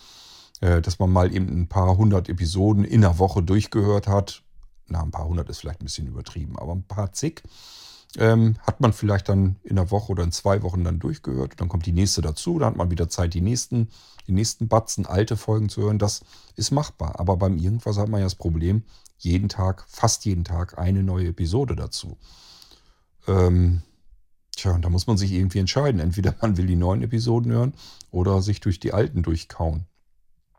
Äh, 0.61 0.81
dass 0.81 0.99
man 0.99 1.11
mal 1.11 1.35
eben 1.35 1.47
ein 1.62 1.68
paar 1.68 1.97
hundert 1.97 2.29
Episoden 2.29 2.85
in 2.85 3.05
einer 3.05 3.18
Woche 3.18 3.43
durchgehört 3.43 4.09
hat. 4.09 4.43
Na, 4.87 5.03
ein 5.03 5.11
paar 5.11 5.26
hundert 5.26 5.49
ist 5.51 5.59
vielleicht 5.59 5.83
ein 5.83 5.85
bisschen 5.85 6.07
übertrieben, 6.07 6.59
aber 6.59 6.72
ein 6.72 6.83
paar 6.83 7.12
zig 7.12 7.43
ähm, 8.16 8.57
hat 8.62 8.81
man 8.81 8.93
vielleicht 8.93 9.29
dann 9.29 9.57
in 9.62 9.79
einer 9.79 9.91
Woche 9.91 10.11
oder 10.11 10.24
in 10.24 10.33
zwei 10.33 10.62
Wochen 10.62 10.83
dann 10.83 10.99
durchgehört. 10.99 11.55
Dann 11.59 11.68
kommt 11.68 11.85
die 11.87 11.93
nächste 11.93 12.22
dazu, 12.22 12.59
dann 12.59 12.70
hat 12.70 12.76
man 12.76 12.91
wieder 12.91 13.09
Zeit, 13.09 13.35
die 13.35 13.43
nächsten, 13.43 13.89
die 14.26 14.33
nächsten 14.33 14.66
Batzen, 14.68 15.05
alte 15.05 15.37
Folgen 15.37 15.68
zu 15.68 15.83
hören. 15.83 15.99
Das 15.99 16.22
ist 16.57 16.70
machbar. 16.70 17.20
Aber 17.20 17.37
beim 17.37 17.59
Irgendwas 17.59 17.99
hat 17.99 18.09
man 18.09 18.20
ja 18.20 18.26
das 18.26 18.35
Problem, 18.35 18.83
jeden 19.18 19.49
Tag, 19.49 19.85
fast 19.89 20.24
jeden 20.24 20.45
Tag 20.45 20.79
eine 20.79 21.03
neue 21.03 21.29
Episode 21.29 21.76
dazu. 21.76 22.16
Ähm, 23.29 23.83
tja, 24.57 24.76
da 24.79 24.89
muss 24.89 25.07
man 25.07 25.16
sich 25.16 25.33
irgendwie 25.33 25.59
entscheiden. 25.61 26.01
Entweder 26.01 26.35
man 26.41 26.57
will 26.57 26.66
die 26.66 26.76
neuen 26.76 27.03
Episoden 27.03 27.53
hören 27.53 27.74
oder 28.11 28.43
sich 28.43 28.61
durch 28.61 28.81
die 28.81 28.93
alten 28.93 29.22
durchkauen. 29.22 29.87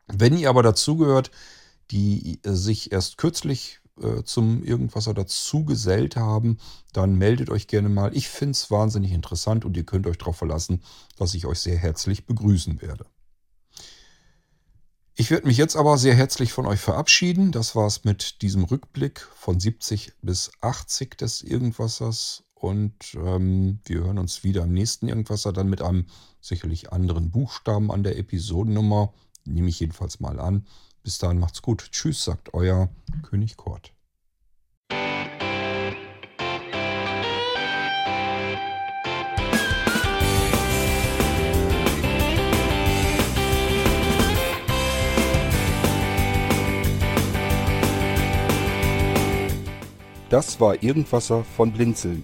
Wenn 0.07 0.37
ihr 0.37 0.49
aber 0.49 0.63
dazugehört, 0.63 1.31
die 1.91 2.39
äh, 2.43 2.53
sich 2.53 2.91
erst 2.91 3.17
kürzlich 3.17 3.81
äh, 4.01 4.23
zum 4.23 4.63
Irgendwasser 4.63 5.13
dazu 5.13 5.65
gesellt 5.65 6.15
haben, 6.15 6.57
dann 6.93 7.15
meldet 7.15 7.49
euch 7.49 7.67
gerne 7.67 7.89
mal. 7.89 8.15
Ich 8.15 8.29
finde 8.29 8.51
es 8.51 8.71
wahnsinnig 8.71 9.11
interessant 9.11 9.65
und 9.65 9.75
ihr 9.75 9.85
könnt 9.85 10.07
euch 10.07 10.17
darauf 10.17 10.37
verlassen, 10.37 10.81
dass 11.17 11.33
ich 11.33 11.45
euch 11.45 11.59
sehr 11.59 11.77
herzlich 11.77 12.25
begrüßen 12.25 12.81
werde. 12.81 13.05
Ich 15.15 15.31
werde 15.31 15.47
mich 15.47 15.57
jetzt 15.57 15.75
aber 15.75 15.97
sehr 15.97 16.15
herzlich 16.15 16.53
von 16.53 16.65
euch 16.65 16.79
verabschieden. 16.79 17.51
Das 17.51 17.75
war 17.75 17.87
es 17.87 18.05
mit 18.05 18.41
diesem 18.41 18.63
Rückblick 18.63 19.27
von 19.35 19.59
70 19.59 20.13
bis 20.21 20.49
80 20.61 21.17
des 21.17 21.41
Irgendwassers 21.41 22.45
und 22.59 23.15
ähm, 23.15 23.79
wir 23.85 24.01
hören 24.01 24.17
uns 24.17 24.43
wieder 24.43 24.63
im 24.63 24.73
nächsten 24.73 25.07
Irgendwasser 25.07 25.53
dann 25.53 25.69
mit 25.69 25.81
einem 25.81 26.07
sicherlich 26.41 26.91
anderen 26.91 27.31
Buchstaben 27.31 27.89
an 27.89 28.03
der 28.03 28.17
Episodennummer. 28.17 29.13
Nehme 29.45 29.69
ich 29.69 29.79
jedenfalls 29.79 30.19
mal 30.19 30.39
an. 30.39 30.65
Bis 31.01 31.19
dahin 31.19 31.39
macht's 31.39 31.61
gut. 31.61 31.89
Tschüss, 31.91 32.25
sagt 32.25 32.53
euer 32.53 32.89
König 33.23 33.55
Kort. 33.55 33.93
Das 50.29 50.59
war 50.59 50.83
Irgendwasser 50.83 51.43
von 51.43 51.71
Blinzeln. 51.71 52.23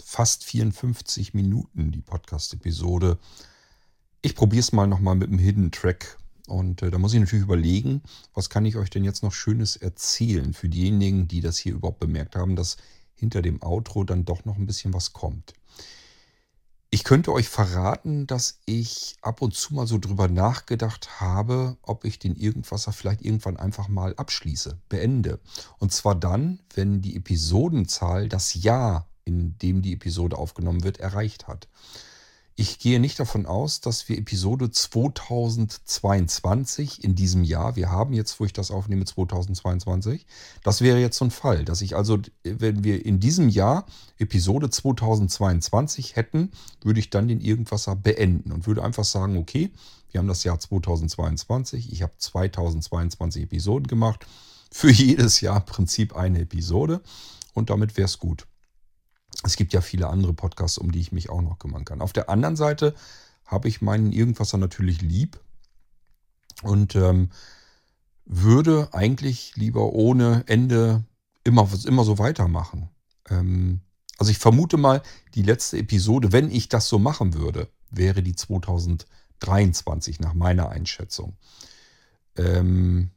Fast 0.00 0.44
54 0.44 1.34
Minuten, 1.34 1.92
die 1.92 2.00
Podcast-Episode. 2.00 3.18
Ich 4.22 4.34
probiere 4.34 4.60
es 4.60 4.72
mal 4.72 4.86
nochmal 4.86 5.14
mit 5.14 5.30
dem 5.30 5.38
Hidden 5.38 5.70
Track. 5.70 6.18
Und 6.46 6.82
äh, 6.82 6.90
da 6.90 6.98
muss 6.98 7.12
ich 7.12 7.20
natürlich 7.20 7.44
überlegen, 7.44 8.02
was 8.34 8.50
kann 8.50 8.64
ich 8.64 8.76
euch 8.76 8.90
denn 8.90 9.04
jetzt 9.04 9.22
noch 9.22 9.32
Schönes 9.32 9.76
erzählen 9.76 10.54
für 10.54 10.68
diejenigen, 10.68 11.28
die 11.28 11.40
das 11.40 11.58
hier 11.58 11.74
überhaupt 11.74 12.00
bemerkt 12.00 12.36
haben, 12.36 12.56
dass 12.56 12.78
hinter 13.14 13.42
dem 13.42 13.62
Outro 13.62 14.04
dann 14.04 14.24
doch 14.24 14.44
noch 14.44 14.56
ein 14.56 14.66
bisschen 14.66 14.94
was 14.94 15.12
kommt. 15.12 15.52
Ich 16.90 17.04
könnte 17.04 17.32
euch 17.32 17.50
verraten, 17.50 18.26
dass 18.26 18.60
ich 18.64 19.16
ab 19.20 19.42
und 19.42 19.54
zu 19.54 19.74
mal 19.74 19.86
so 19.86 19.98
drüber 19.98 20.26
nachgedacht 20.26 21.20
habe, 21.20 21.76
ob 21.82 22.06
ich 22.06 22.18
den 22.18 22.34
Irgendwasser 22.34 22.92
vielleicht 22.92 23.20
irgendwann 23.20 23.58
einfach 23.58 23.88
mal 23.88 24.14
abschließe, 24.16 24.78
beende. 24.88 25.38
Und 25.78 25.92
zwar 25.92 26.14
dann, 26.14 26.60
wenn 26.74 27.02
die 27.02 27.16
Episodenzahl 27.16 28.30
das 28.30 28.54
Jahr, 28.54 29.06
in 29.28 29.56
dem 29.58 29.82
die 29.82 29.92
Episode 29.92 30.36
aufgenommen 30.36 30.82
wird, 30.82 30.98
erreicht 30.98 31.46
hat. 31.46 31.68
Ich 32.60 32.80
gehe 32.80 32.98
nicht 32.98 33.20
davon 33.20 33.46
aus, 33.46 33.80
dass 33.80 34.08
wir 34.08 34.18
Episode 34.18 34.68
2022 34.68 37.04
in 37.04 37.14
diesem 37.14 37.44
Jahr, 37.44 37.76
wir 37.76 37.92
haben 37.92 38.12
jetzt, 38.12 38.40
wo 38.40 38.46
ich 38.46 38.52
das 38.52 38.72
aufnehme, 38.72 39.04
2022, 39.04 40.26
das 40.64 40.80
wäre 40.80 40.98
jetzt 40.98 41.18
so 41.18 41.26
ein 41.26 41.30
Fall, 41.30 41.64
dass 41.64 41.82
ich 41.82 41.94
also, 41.94 42.18
wenn 42.42 42.82
wir 42.82 43.06
in 43.06 43.20
diesem 43.20 43.48
Jahr 43.48 43.86
Episode 44.18 44.70
2022 44.70 46.16
hätten, 46.16 46.50
würde 46.82 46.98
ich 46.98 47.10
dann 47.10 47.28
den 47.28 47.40
Irgendwasser 47.40 47.94
beenden 47.94 48.50
und 48.50 48.66
würde 48.66 48.82
einfach 48.82 49.04
sagen, 49.04 49.36
okay, 49.36 49.70
wir 50.10 50.18
haben 50.18 50.26
das 50.26 50.42
Jahr 50.42 50.58
2022, 50.58 51.92
ich 51.92 52.02
habe 52.02 52.14
2022 52.18 53.44
Episoden 53.44 53.86
gemacht, 53.86 54.26
für 54.72 54.90
jedes 54.90 55.40
Jahr 55.40 55.58
im 55.58 55.64
Prinzip 55.64 56.16
eine 56.16 56.40
Episode 56.40 57.02
und 57.54 57.70
damit 57.70 57.96
wäre 57.96 58.06
es 58.06 58.18
gut. 58.18 58.48
Es 59.44 59.56
gibt 59.56 59.72
ja 59.72 59.80
viele 59.80 60.08
andere 60.08 60.34
Podcasts, 60.34 60.78
um 60.78 60.90
die 60.90 61.00
ich 61.00 61.12
mich 61.12 61.30
auch 61.30 61.42
noch 61.42 61.58
kümmern 61.58 61.84
kann. 61.84 62.00
Auf 62.00 62.12
der 62.12 62.28
anderen 62.28 62.56
Seite 62.56 62.94
habe 63.46 63.68
ich 63.68 63.80
meinen 63.80 64.12
Irgendwasser 64.12 64.58
natürlich 64.58 65.00
lieb 65.00 65.40
und 66.62 66.96
ähm, 66.96 67.30
würde 68.24 68.88
eigentlich 68.92 69.56
lieber 69.56 69.92
ohne 69.92 70.44
Ende 70.46 71.04
immer, 71.44 71.68
immer 71.86 72.04
so 72.04 72.18
weitermachen. 72.18 72.90
Ähm, 73.30 73.80
also 74.18 74.30
ich 74.30 74.38
vermute 74.38 74.76
mal, 74.76 75.02
die 75.34 75.42
letzte 75.42 75.78
Episode, 75.78 76.32
wenn 76.32 76.50
ich 76.50 76.68
das 76.68 76.88
so 76.88 76.98
machen 76.98 77.34
würde, 77.34 77.68
wäre 77.90 78.22
die 78.22 78.34
2023 78.34 80.20
nach 80.20 80.34
meiner 80.34 80.68
Einschätzung. 80.68 81.36
Ähm, 82.36 83.10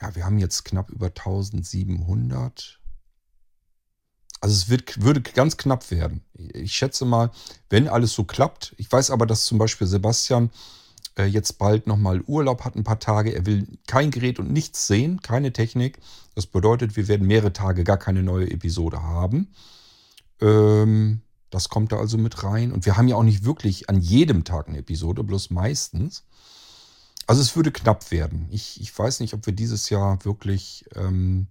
ja, 0.00 0.14
wir 0.14 0.26
haben 0.26 0.38
jetzt 0.38 0.64
knapp 0.64 0.90
über 0.90 1.06
1700. 1.06 2.80
Also 4.40 4.54
es 4.54 4.68
wird, 4.68 5.02
würde 5.02 5.22
ganz 5.22 5.56
knapp 5.56 5.90
werden. 5.90 6.22
Ich 6.34 6.74
schätze 6.74 7.04
mal, 7.04 7.30
wenn 7.70 7.88
alles 7.88 8.12
so 8.12 8.24
klappt. 8.24 8.74
Ich 8.76 8.90
weiß 8.90 9.10
aber, 9.10 9.26
dass 9.26 9.44
zum 9.44 9.58
Beispiel 9.58 9.86
Sebastian 9.86 10.50
äh, 11.18 11.24
jetzt 11.24 11.58
bald 11.58 11.86
nochmal 11.86 12.20
Urlaub 12.22 12.64
hat, 12.64 12.76
ein 12.76 12.84
paar 12.84 13.00
Tage. 13.00 13.34
Er 13.34 13.46
will 13.46 13.66
kein 13.86 14.10
Gerät 14.10 14.38
und 14.38 14.52
nichts 14.52 14.86
sehen, 14.86 15.20
keine 15.22 15.52
Technik. 15.52 15.98
Das 16.34 16.46
bedeutet, 16.46 16.96
wir 16.96 17.08
werden 17.08 17.26
mehrere 17.26 17.52
Tage 17.52 17.82
gar 17.82 17.96
keine 17.96 18.22
neue 18.22 18.50
Episode 18.50 19.02
haben. 19.02 19.48
Ähm, 20.40 21.22
das 21.50 21.68
kommt 21.70 21.92
da 21.92 21.98
also 21.98 22.18
mit 22.18 22.44
rein. 22.44 22.72
Und 22.72 22.84
wir 22.84 22.96
haben 22.96 23.08
ja 23.08 23.16
auch 23.16 23.22
nicht 23.22 23.44
wirklich 23.44 23.88
an 23.88 24.00
jedem 24.00 24.44
Tag 24.44 24.68
eine 24.68 24.78
Episode, 24.78 25.24
bloß 25.24 25.50
meistens. 25.50 26.24
Also 27.26 27.40
es 27.40 27.56
würde 27.56 27.72
knapp 27.72 28.10
werden. 28.10 28.48
Ich, 28.50 28.80
ich 28.80 28.96
weiß 28.96 29.20
nicht, 29.20 29.34
ob 29.34 29.46
wir 29.46 29.54
dieses 29.54 29.90
Jahr 29.90 30.24
wirklich 30.24 30.84
ähm, 30.94 31.48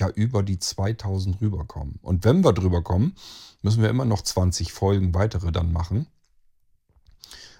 ja 0.00 0.08
über 0.08 0.42
die 0.42 0.58
2000 0.58 1.40
rüberkommen. 1.40 2.00
Und 2.02 2.24
wenn 2.24 2.42
wir 2.42 2.52
drüber 2.52 2.82
kommen, 2.82 3.14
müssen 3.62 3.82
wir 3.82 3.90
immer 3.90 4.04
noch 4.04 4.22
20 4.22 4.72
Folgen 4.72 5.14
weitere 5.14 5.52
dann 5.52 5.72
machen. 5.72 6.08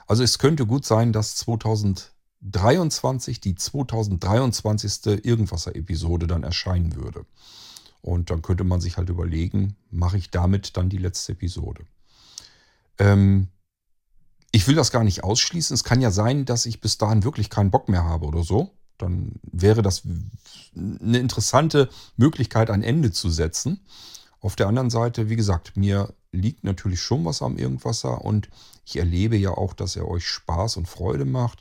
Also 0.07 0.25
es 0.25 0.39
könnte 0.39 0.67
gut 0.67 0.85
sein, 0.85 1.13
dass 1.13 1.37
2023 1.37 3.41
die 3.41 3.55
2023. 3.55 5.25
Irgendwasser-Episode 5.25 6.27
dann 6.27 6.43
erscheinen 6.43 6.97
würde. 6.97 7.25
Und 8.03 8.31
dann 8.31 8.43
könnte 8.43 8.65
man 8.65 8.81
sich 8.81 8.97
halt 8.97 9.11
überlegen, 9.11 9.77
mache 9.91 10.17
ich 10.17 10.31
damit 10.31 10.77
dann 10.77 10.89
die 10.89 10.99
letzte 10.99 11.33
Episode. 11.33 11.85
Ähm, 12.99 13.49
ich 14.53 14.67
will 14.67 14.75
das 14.75 14.91
gar 14.91 15.05
nicht 15.05 15.23
ausschließen. 15.23 15.75
Es 15.75 15.85
kann 15.85 16.01
ja 16.01 16.11
sein, 16.11 16.45
dass 16.45 16.67
ich 16.67 16.81
bis 16.81 16.99
dahin 16.99 17.23
wirklich 17.23 17.51
keinen 17.51 17.71
Bock 17.71 17.89
mehr 17.89 18.03
habe 18.03 18.27
oder 18.27 18.43
so 18.43 18.73
dann 19.03 19.33
wäre 19.43 19.83
das 19.83 20.03
eine 20.75 21.19
interessante 21.19 21.89
Möglichkeit, 22.17 22.71
ein 22.71 22.83
Ende 22.83 23.13
zu 23.13 23.31
setzen. 23.31 23.81
Auf 24.41 24.57
der 24.57 24.69
anderen 24.69 24.91
Seite, 24.91 25.29
wie 25.29 25.37
gesagt, 25.37 25.77
mir 25.77 26.15
liegt 26.33 26.65
natürlich 26.65 27.01
schon 27.01 27.25
was 27.25 27.43
am 27.43 27.59
Irgendwasser 27.59 28.25
und 28.25 28.49
ich 28.85 28.97
erlebe 28.97 29.37
ja 29.37 29.51
auch, 29.51 29.75
dass 29.75 29.97
er 29.97 30.09
euch 30.09 30.27
Spaß 30.27 30.77
und 30.77 30.89
Freude 30.89 31.25
macht. 31.25 31.61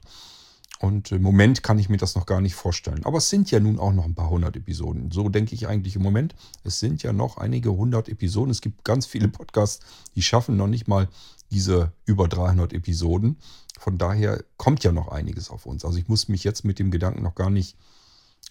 Und 0.81 1.11
im 1.11 1.21
Moment 1.21 1.61
kann 1.61 1.77
ich 1.77 1.89
mir 1.89 1.97
das 1.97 2.15
noch 2.15 2.25
gar 2.25 2.39
nicht 2.39 2.55
vorstellen. 2.55 3.03
Aber 3.03 3.17
es 3.17 3.29
sind 3.29 3.51
ja 3.51 3.59
nun 3.59 3.79
auch 3.79 3.91
noch 3.91 4.05
ein 4.05 4.15
paar 4.15 4.29
hundert 4.29 4.55
Episoden. 4.55 5.11
So 5.11 5.27
denke 5.27 5.53
ich 5.53 5.67
eigentlich 5.67 5.97
im 5.97 6.01
Moment. 6.01 6.35
Es 6.63 6.79
sind 6.79 7.03
ja 7.03 7.11
noch 7.11 7.37
einige 7.37 7.73
hundert 7.73 8.07
Episoden. 8.07 8.49
Es 8.49 8.61
gibt 8.61 8.85
ganz 8.85 9.05
viele 9.05 9.27
Podcasts, 9.27 9.85
die 10.15 10.21
schaffen 10.21 10.55
noch 10.55 10.67
nicht 10.67 10.87
mal 10.87 11.09
diese 11.51 11.91
über 12.05 12.29
300 12.29 12.71
Episoden. 12.71 13.37
Von 13.77 13.97
daher 13.97 14.41
kommt 14.55 14.83
ja 14.85 14.93
noch 14.93 15.09
einiges 15.09 15.49
auf 15.49 15.65
uns. 15.65 15.83
Also 15.83 15.97
ich 15.97 16.07
muss 16.07 16.29
mich 16.29 16.45
jetzt 16.45 16.63
mit 16.63 16.79
dem 16.79 16.91
Gedanken 16.91 17.23
noch 17.23 17.35
gar 17.35 17.49
nicht 17.49 17.75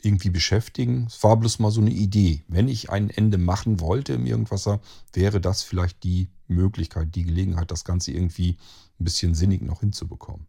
irgendwie 0.03 0.31
beschäftigen. 0.31 1.07
Es 1.09 1.23
war 1.23 1.37
bloß 1.37 1.59
mal 1.61 1.71
so 1.71 1.81
eine 1.81 1.91
Idee. 1.91 2.45
Wenn 2.47 2.69
ich 2.69 2.91
ein 2.91 3.09
Ende 3.09 3.39
machen 3.39 3.81
wollte 3.81 4.13
im 4.13 4.27
Irgendwasser, 4.27 4.81
wäre 5.15 5.41
das 5.41 5.63
vielleicht 5.63 6.03
die 6.05 6.29
Möglichkeit, 6.47 7.15
die 7.15 7.25
Gelegenheit, 7.25 7.71
das 7.71 7.85
Ganze 7.85 8.13
irgendwie 8.13 8.59
ein 9.01 9.05
bisschen 9.05 9.35
sinnig 9.35 9.63
noch 9.63 9.81
hinzubekommen. 9.81 10.47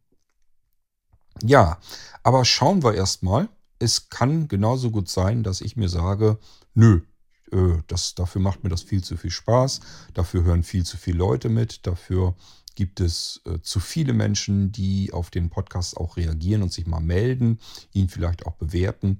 Ja, 1.43 1.79
aber 2.23 2.45
schauen 2.45 2.83
wir 2.83 2.93
erstmal. 2.93 3.49
Es 3.79 4.09
kann 4.09 4.47
genauso 4.47 4.91
gut 4.91 5.09
sein, 5.09 5.43
dass 5.43 5.61
ich 5.61 5.77
mir 5.77 5.87
sage, 5.87 6.37
nö, 6.73 7.01
äh, 7.51 7.81
das, 7.87 8.15
dafür 8.15 8.41
macht 8.41 8.63
mir 8.63 8.69
das 8.69 8.81
viel 8.81 9.03
zu 9.03 9.17
viel 9.17 9.31
Spaß, 9.31 9.79
dafür 10.13 10.43
hören 10.43 10.63
viel 10.63 10.85
zu 10.85 10.97
viele 10.97 11.17
Leute 11.17 11.49
mit, 11.49 11.87
dafür 11.87 12.35
gibt 12.75 12.99
es 12.99 13.41
äh, 13.45 13.59
zu 13.61 13.79
viele 13.79 14.13
Menschen, 14.13 14.71
die 14.71 15.11
auf 15.11 15.29
den 15.29 15.49
Podcast 15.49 15.97
auch 15.97 16.17
reagieren 16.17 16.63
und 16.63 16.71
sich 16.71 16.87
mal 16.87 17.01
melden, 17.01 17.59
ihn 17.93 18.09
vielleicht 18.09 18.45
auch 18.45 18.55
bewerten. 18.55 19.19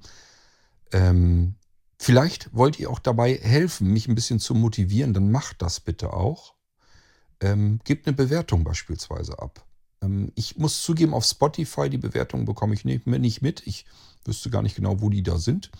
Ähm, 0.91 1.55
vielleicht 1.97 2.53
wollt 2.53 2.79
ihr 2.79 2.89
auch 2.89 2.99
dabei 2.99 3.35
helfen, 3.35 3.91
mich 3.91 4.07
ein 4.07 4.15
bisschen 4.15 4.39
zu 4.39 4.55
motivieren, 4.55 5.13
dann 5.13 5.31
macht 5.31 5.61
das 5.61 5.79
bitte 5.79 6.13
auch. 6.13 6.53
Ähm, 7.41 7.79
gebt 7.83 8.07
eine 8.07 8.15
Bewertung 8.15 8.63
beispielsweise 8.63 9.39
ab. 9.39 9.65
Ähm, 10.01 10.31
ich 10.35 10.57
muss 10.57 10.83
zugeben, 10.83 11.13
auf 11.13 11.25
Spotify 11.25 11.89
die 11.89 11.97
Bewertung 11.97 12.45
bekomme 12.45 12.73
ich 12.73 12.85
nicht, 12.85 13.07
nicht 13.07 13.41
mit. 13.41 13.65
Ich 13.65 13.85
wüsste 14.25 14.49
gar 14.49 14.61
nicht 14.61 14.75
genau, 14.75 15.01
wo 15.01 15.09
die 15.09 15.23
da 15.23 15.37
sind. 15.37 15.71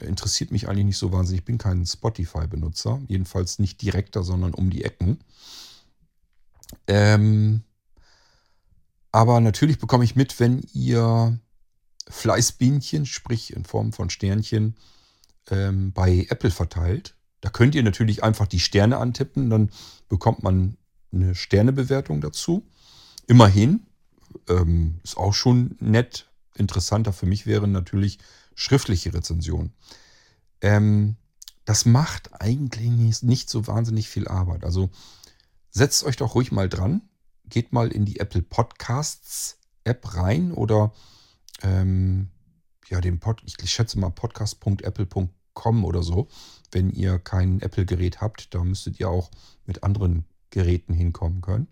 Interessiert 0.00 0.52
mich 0.52 0.68
eigentlich 0.68 0.84
nicht 0.84 0.98
so 0.98 1.12
wahnsinnig. 1.12 1.40
Ich 1.40 1.46
bin 1.46 1.58
kein 1.58 1.84
Spotify-Benutzer. 1.84 3.00
Jedenfalls 3.08 3.58
nicht 3.58 3.82
direkter, 3.82 4.22
sondern 4.22 4.54
um 4.54 4.70
die 4.70 4.84
Ecken. 4.84 5.18
Ähm, 6.86 7.62
aber 9.10 9.40
natürlich 9.40 9.78
bekomme 9.78 10.04
ich 10.04 10.16
mit, 10.16 10.38
wenn 10.38 10.62
ihr 10.72 11.38
Fleißbienchen, 12.08 13.06
sprich 13.06 13.54
in 13.54 13.64
Form 13.64 13.92
von 13.92 14.10
Sternchen, 14.10 14.76
ähm, 15.50 15.92
bei 15.92 16.26
Apple 16.28 16.50
verteilt. 16.50 17.14
Da 17.40 17.50
könnt 17.50 17.74
ihr 17.74 17.82
natürlich 17.82 18.22
einfach 18.22 18.46
die 18.46 18.60
Sterne 18.60 18.98
antippen, 18.98 19.50
dann 19.50 19.70
bekommt 20.08 20.42
man 20.42 20.76
eine 21.12 21.34
Sternebewertung 21.34 22.20
dazu. 22.20 22.66
Immerhin, 23.28 23.86
ähm, 24.48 25.00
ist 25.04 25.16
auch 25.16 25.34
schon 25.34 25.76
nett. 25.80 26.28
Interessanter 26.56 27.12
für 27.12 27.26
mich 27.26 27.46
wären 27.46 27.70
natürlich 27.72 28.18
schriftliche 28.54 29.12
Rezensionen. 29.14 29.72
Ähm, 30.62 31.16
das 31.66 31.84
macht 31.84 32.40
eigentlich 32.40 33.22
nicht, 33.22 33.50
so 33.50 33.66
wahnsinnig 33.66 34.08
viel 34.08 34.26
Arbeit. 34.26 34.64
Also 34.64 34.88
setzt 35.70 36.04
euch 36.04 36.16
doch 36.16 36.34
ruhig 36.34 36.52
mal 36.52 36.70
dran. 36.70 37.02
Geht 37.44 37.72
mal 37.72 37.92
in 37.92 38.06
die 38.06 38.18
Apple 38.18 38.42
Podcasts 38.42 39.58
App 39.84 40.16
rein 40.16 40.52
oder 40.52 40.92
ähm, 41.62 42.30
ja, 42.88 43.02
den 43.02 43.20
Pod, 43.20 43.42
ich 43.44 43.70
schätze 43.70 43.98
mal 43.98 44.10
podcast.apple.com 44.10 45.84
oder 45.84 46.02
so. 46.02 46.28
Wenn 46.72 46.90
ihr 46.90 47.18
kein 47.18 47.60
Apple-Gerät 47.60 48.22
habt, 48.22 48.54
da 48.54 48.64
müsstet 48.64 48.98
ihr 48.98 49.10
auch 49.10 49.30
mit 49.66 49.82
anderen 49.82 50.24
Geräten 50.48 50.94
hinkommen 50.94 51.42
können. 51.42 51.68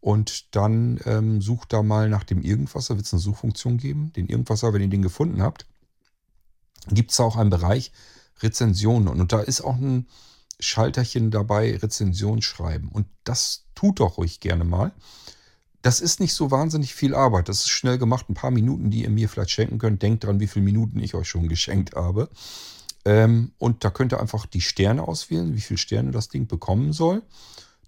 Und 0.00 0.54
dann 0.56 0.98
ähm, 1.04 1.42
sucht 1.42 1.72
da 1.72 1.82
mal 1.82 2.08
nach 2.08 2.24
dem 2.24 2.42
Irgendwasser, 2.42 2.96
wird 2.96 3.06
es 3.06 3.12
eine 3.12 3.20
Suchfunktion 3.20 3.76
geben. 3.76 4.12
Den 4.14 4.28
Irgendwasser, 4.28 4.72
wenn 4.72 4.80
ihr 4.80 4.88
den 4.88 5.02
gefunden 5.02 5.42
habt, 5.42 5.66
gibt 6.88 7.12
es 7.12 7.20
auch 7.20 7.36
einen 7.36 7.50
Bereich 7.50 7.92
Rezensionen. 8.40 9.08
Und 9.08 9.32
da 9.32 9.40
ist 9.40 9.60
auch 9.60 9.76
ein 9.76 10.06
Schalterchen 10.58 11.30
dabei, 11.30 11.76
Rezension 11.76 12.40
schreiben. 12.42 12.88
Und 12.88 13.06
das 13.24 13.66
tut 13.74 14.00
doch 14.00 14.18
ruhig 14.18 14.40
gerne 14.40 14.64
mal. 14.64 14.92
Das 15.82 16.00
ist 16.00 16.20
nicht 16.20 16.34
so 16.34 16.50
wahnsinnig 16.50 16.94
viel 16.94 17.14
Arbeit. 17.14 17.48
Das 17.48 17.60
ist 17.60 17.68
schnell 17.68 17.98
gemacht. 17.98 18.28
Ein 18.28 18.34
paar 18.34 18.50
Minuten, 18.50 18.90
die 18.90 19.02
ihr 19.02 19.10
mir 19.10 19.28
vielleicht 19.28 19.50
schenken 19.50 19.78
könnt. 19.78 20.02
Denkt 20.02 20.24
dran, 20.24 20.40
wie 20.40 20.46
viele 20.46 20.64
Minuten 20.64 21.00
ich 21.00 21.14
euch 21.14 21.28
schon 21.28 21.48
geschenkt 21.48 21.94
habe. 21.94 22.28
Ähm, 23.04 23.52
und 23.58 23.84
da 23.84 23.90
könnt 23.90 24.12
ihr 24.12 24.20
einfach 24.20 24.46
die 24.46 24.60
Sterne 24.60 25.06
auswählen, 25.06 25.54
wie 25.54 25.60
viele 25.60 25.78
Sterne 25.78 26.10
das 26.10 26.28
Ding 26.28 26.46
bekommen 26.46 26.92
soll. 26.92 27.22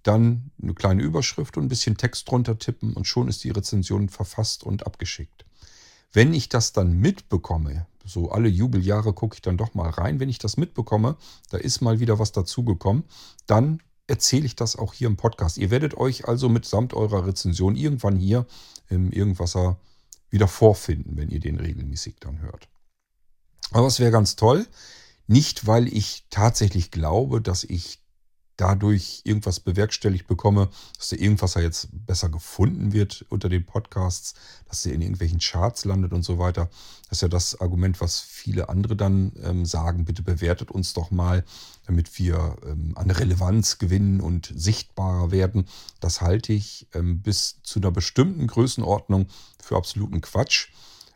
Dann 0.03 0.51
eine 0.61 0.73
kleine 0.73 1.01
Überschrift 1.01 1.57
und 1.57 1.65
ein 1.65 1.69
bisschen 1.69 1.97
Text 1.97 2.29
drunter 2.29 2.59
tippen 2.59 2.93
und 2.93 3.07
schon 3.07 3.27
ist 3.27 3.43
die 3.43 3.51
Rezension 3.51 4.09
verfasst 4.09 4.63
und 4.63 4.85
abgeschickt. 4.85 5.45
Wenn 6.11 6.33
ich 6.33 6.49
das 6.49 6.73
dann 6.73 6.93
mitbekomme, 6.93 7.87
so 8.05 8.29
alle 8.31 8.49
Jubeljahre 8.49 9.13
gucke 9.13 9.35
ich 9.35 9.41
dann 9.41 9.57
doch 9.57 9.73
mal 9.73 9.89
rein. 9.89 10.19
Wenn 10.19 10.29
ich 10.29 10.37
das 10.37 10.57
mitbekomme, 10.57 11.17
da 11.49 11.57
ist 11.57 11.81
mal 11.81 11.99
wieder 11.99 12.19
was 12.19 12.31
dazugekommen, 12.31 13.03
dann 13.47 13.81
erzähle 14.07 14.45
ich 14.45 14.55
das 14.55 14.75
auch 14.75 14.93
hier 14.93 15.07
im 15.07 15.17
Podcast. 15.17 15.57
Ihr 15.57 15.71
werdet 15.71 15.95
euch 15.95 16.27
also 16.27 16.49
mitsamt 16.49 16.93
eurer 16.93 17.25
Rezension 17.25 17.75
irgendwann 17.75 18.17
hier 18.17 18.45
im 18.89 19.11
Irgendwasser 19.11 19.79
wieder 20.29 20.47
vorfinden, 20.47 21.15
wenn 21.15 21.29
ihr 21.29 21.39
den 21.39 21.59
regelmäßig 21.59 22.17
dann 22.19 22.41
hört. 22.41 22.67
Aber 23.71 23.87
es 23.87 23.99
wäre 23.99 24.11
ganz 24.11 24.35
toll, 24.35 24.67
nicht 25.27 25.65
weil 25.65 25.87
ich 25.87 26.25
tatsächlich 26.29 26.91
glaube, 26.91 27.41
dass 27.41 27.63
ich 27.63 28.02
dadurch 28.57 29.21
irgendwas 29.23 29.59
bewerkstelligt 29.59 30.27
bekomme, 30.27 30.69
dass 30.97 31.09
der 31.09 31.19
Irgendwasser 31.19 31.61
jetzt 31.61 31.87
besser 31.91 32.29
gefunden 32.29 32.93
wird 32.93 33.25
unter 33.29 33.49
den 33.49 33.65
Podcasts, 33.65 34.35
dass 34.67 34.83
der 34.83 34.93
in 34.93 35.01
irgendwelchen 35.01 35.39
Charts 35.39 35.85
landet 35.85 36.13
und 36.13 36.23
so 36.23 36.37
weiter. 36.37 36.69
Das 37.09 37.17
ist 37.17 37.21
ja 37.21 37.27
das 37.27 37.59
Argument, 37.59 37.99
was 38.01 38.19
viele 38.19 38.69
andere 38.69 38.95
dann 38.95 39.31
ähm, 39.43 39.65
sagen, 39.65 40.05
bitte 40.05 40.21
bewertet 40.21 40.71
uns 40.71 40.93
doch 40.93 41.11
mal, 41.11 41.43
damit 41.85 42.17
wir 42.19 42.57
ähm, 42.65 42.93
an 42.95 43.11
Relevanz 43.11 43.77
gewinnen 43.77 44.21
und 44.21 44.51
sichtbarer 44.55 45.31
werden. 45.31 45.65
Das 45.99 46.21
halte 46.21 46.53
ich 46.53 46.87
ähm, 46.93 47.21
bis 47.21 47.61
zu 47.63 47.79
einer 47.79 47.91
bestimmten 47.91 48.47
Größenordnung 48.47 49.27
für 49.61 49.75
absoluten 49.75 50.21
Quatsch. 50.21 50.69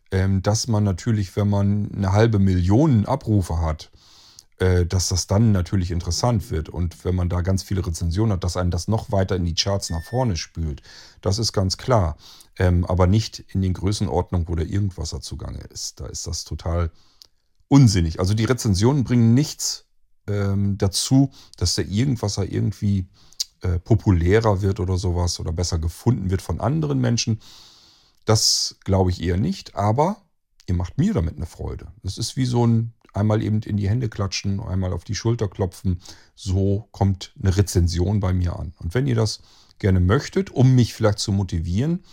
Ähm, 0.09 0.41
dass 0.41 0.67
man 0.67 0.85
natürlich, 0.85 1.35
wenn 1.35 1.49
man 1.49 1.91
eine 1.93 2.13
halbe 2.13 2.39
Million 2.39 3.05
Abrufe 3.05 3.59
hat, 3.59 3.91
dass 4.59 5.09
das 5.09 5.27
dann 5.27 5.51
natürlich 5.51 5.91
interessant 5.91 6.49
wird. 6.49 6.67
Und 6.67 7.05
wenn 7.05 7.13
man 7.13 7.29
da 7.29 7.41
ganz 7.41 7.61
viele 7.61 7.85
Rezensionen 7.85 8.33
hat, 8.33 8.43
dass 8.43 8.57
einen 8.57 8.71
das 8.71 8.87
noch 8.87 9.11
weiter 9.11 9.35
in 9.35 9.45
die 9.45 9.53
Charts 9.53 9.91
nach 9.91 10.03
vorne 10.03 10.35
spült. 10.35 10.81
Das 11.21 11.37
ist 11.37 11.53
ganz 11.53 11.77
klar. 11.77 12.17
Ähm, 12.57 12.83
aber 12.85 13.05
nicht 13.05 13.45
in 13.49 13.61
den 13.61 13.73
Größenordnungen, 13.73 14.47
wo 14.47 14.55
der 14.55 14.67
Irgendwasser 14.67 15.21
zugange 15.21 15.59
ist. 15.71 15.99
Da 15.99 16.07
ist 16.07 16.25
das 16.25 16.43
total 16.43 16.91
unsinnig. 17.67 18.19
Also 18.19 18.33
die 18.33 18.45
Rezensionen 18.45 19.03
bringen 19.03 19.33
nichts 19.33 19.85
ähm, 20.27 20.77
dazu, 20.77 21.31
dass 21.57 21.75
der 21.75 21.87
Irgendwasser 21.87 22.51
irgendwie 22.51 23.07
äh, 23.61 23.79
populärer 23.79 24.61
wird 24.61 24.79
oder 24.79 24.97
sowas 24.97 25.39
oder 25.39 25.51
besser 25.51 25.79
gefunden 25.79 26.29
wird 26.29 26.41
von 26.41 26.59
anderen 26.59 26.99
Menschen. 26.99 27.41
Das 28.25 28.77
glaube 28.83 29.11
ich 29.11 29.21
eher 29.21 29.37
nicht, 29.37 29.75
aber 29.75 30.21
ihr 30.67 30.75
macht 30.75 30.97
mir 30.97 31.13
damit 31.13 31.37
eine 31.37 31.45
Freude. 31.45 31.91
Das 32.03 32.17
ist 32.17 32.35
wie 32.35 32.45
so 32.45 32.65
ein 32.65 32.93
einmal 33.17 33.41
eben 33.41 33.61
in 33.61 33.77
die 33.77 33.89
Hände 33.89 34.09
klatschen, 34.09 34.59
einmal 34.59 34.93
auf 34.93 35.03
die 35.03 35.15
Schulter 35.15 35.47
klopfen. 35.47 36.01
So 36.35 36.87
kommt 36.91 37.33
eine 37.41 37.55
Rezension 37.55 38.19
bei 38.19 38.33
mir 38.33 38.57
an. 38.57 38.73
Und 38.79 38.93
wenn 38.93 39.07
ihr 39.07 39.15
das 39.15 39.41
gerne 39.79 39.99
möchtet, 39.99 40.49
um 40.49 40.75
mich 40.75 40.93
vielleicht 40.93 41.19
zu 41.19 41.31
motivieren, 41.31 42.03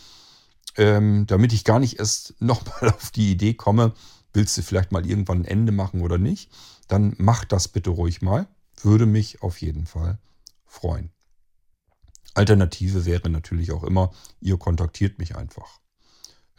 ähm, 0.77 1.27
damit 1.27 1.53
ich 1.53 1.65
gar 1.65 1.79
nicht 1.79 1.99
erst 1.99 2.35
nochmal 2.41 2.91
auf 2.91 3.11
die 3.11 3.31
Idee 3.31 3.55
komme, 3.55 3.93
willst 4.33 4.57
du 4.59 4.63
vielleicht 4.63 4.93
mal 4.93 5.07
irgendwann 5.07 5.43
ein 5.43 5.45
Ende 5.45 5.73
machen 5.73 6.01
oder 6.01 6.19
nicht, 6.19 6.51
dann 6.89 7.15
macht 7.19 7.53
das 7.53 7.69
bitte 7.69 7.91
ruhig 7.91 8.21
mal. 8.23 8.49
Würde 8.83 9.07
mich 9.07 9.43
auf 9.43 9.61
jeden 9.61 9.87
Fall 9.87 10.19
freuen. 10.67 11.11
Alternative 12.35 13.05
wäre 13.05 13.31
natürlich 13.31 13.71
auch 13.71 13.85
immer, 13.85 14.11
ihr 14.41 14.59
kontaktiert 14.59 15.19
mich 15.19 15.37
einfach. 15.37 15.81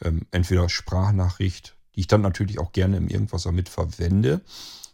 Ähm, 0.01 0.25
entweder 0.31 0.69
Sprachnachricht 0.69 1.74
die 1.95 2.01
ich 2.01 2.07
dann 2.07 2.21
natürlich 2.21 2.59
auch 2.59 2.71
gerne 2.71 2.97
im 2.97 3.07
Irgendwas 3.07 3.45
mit 3.51 3.69
verwende. 3.69 4.41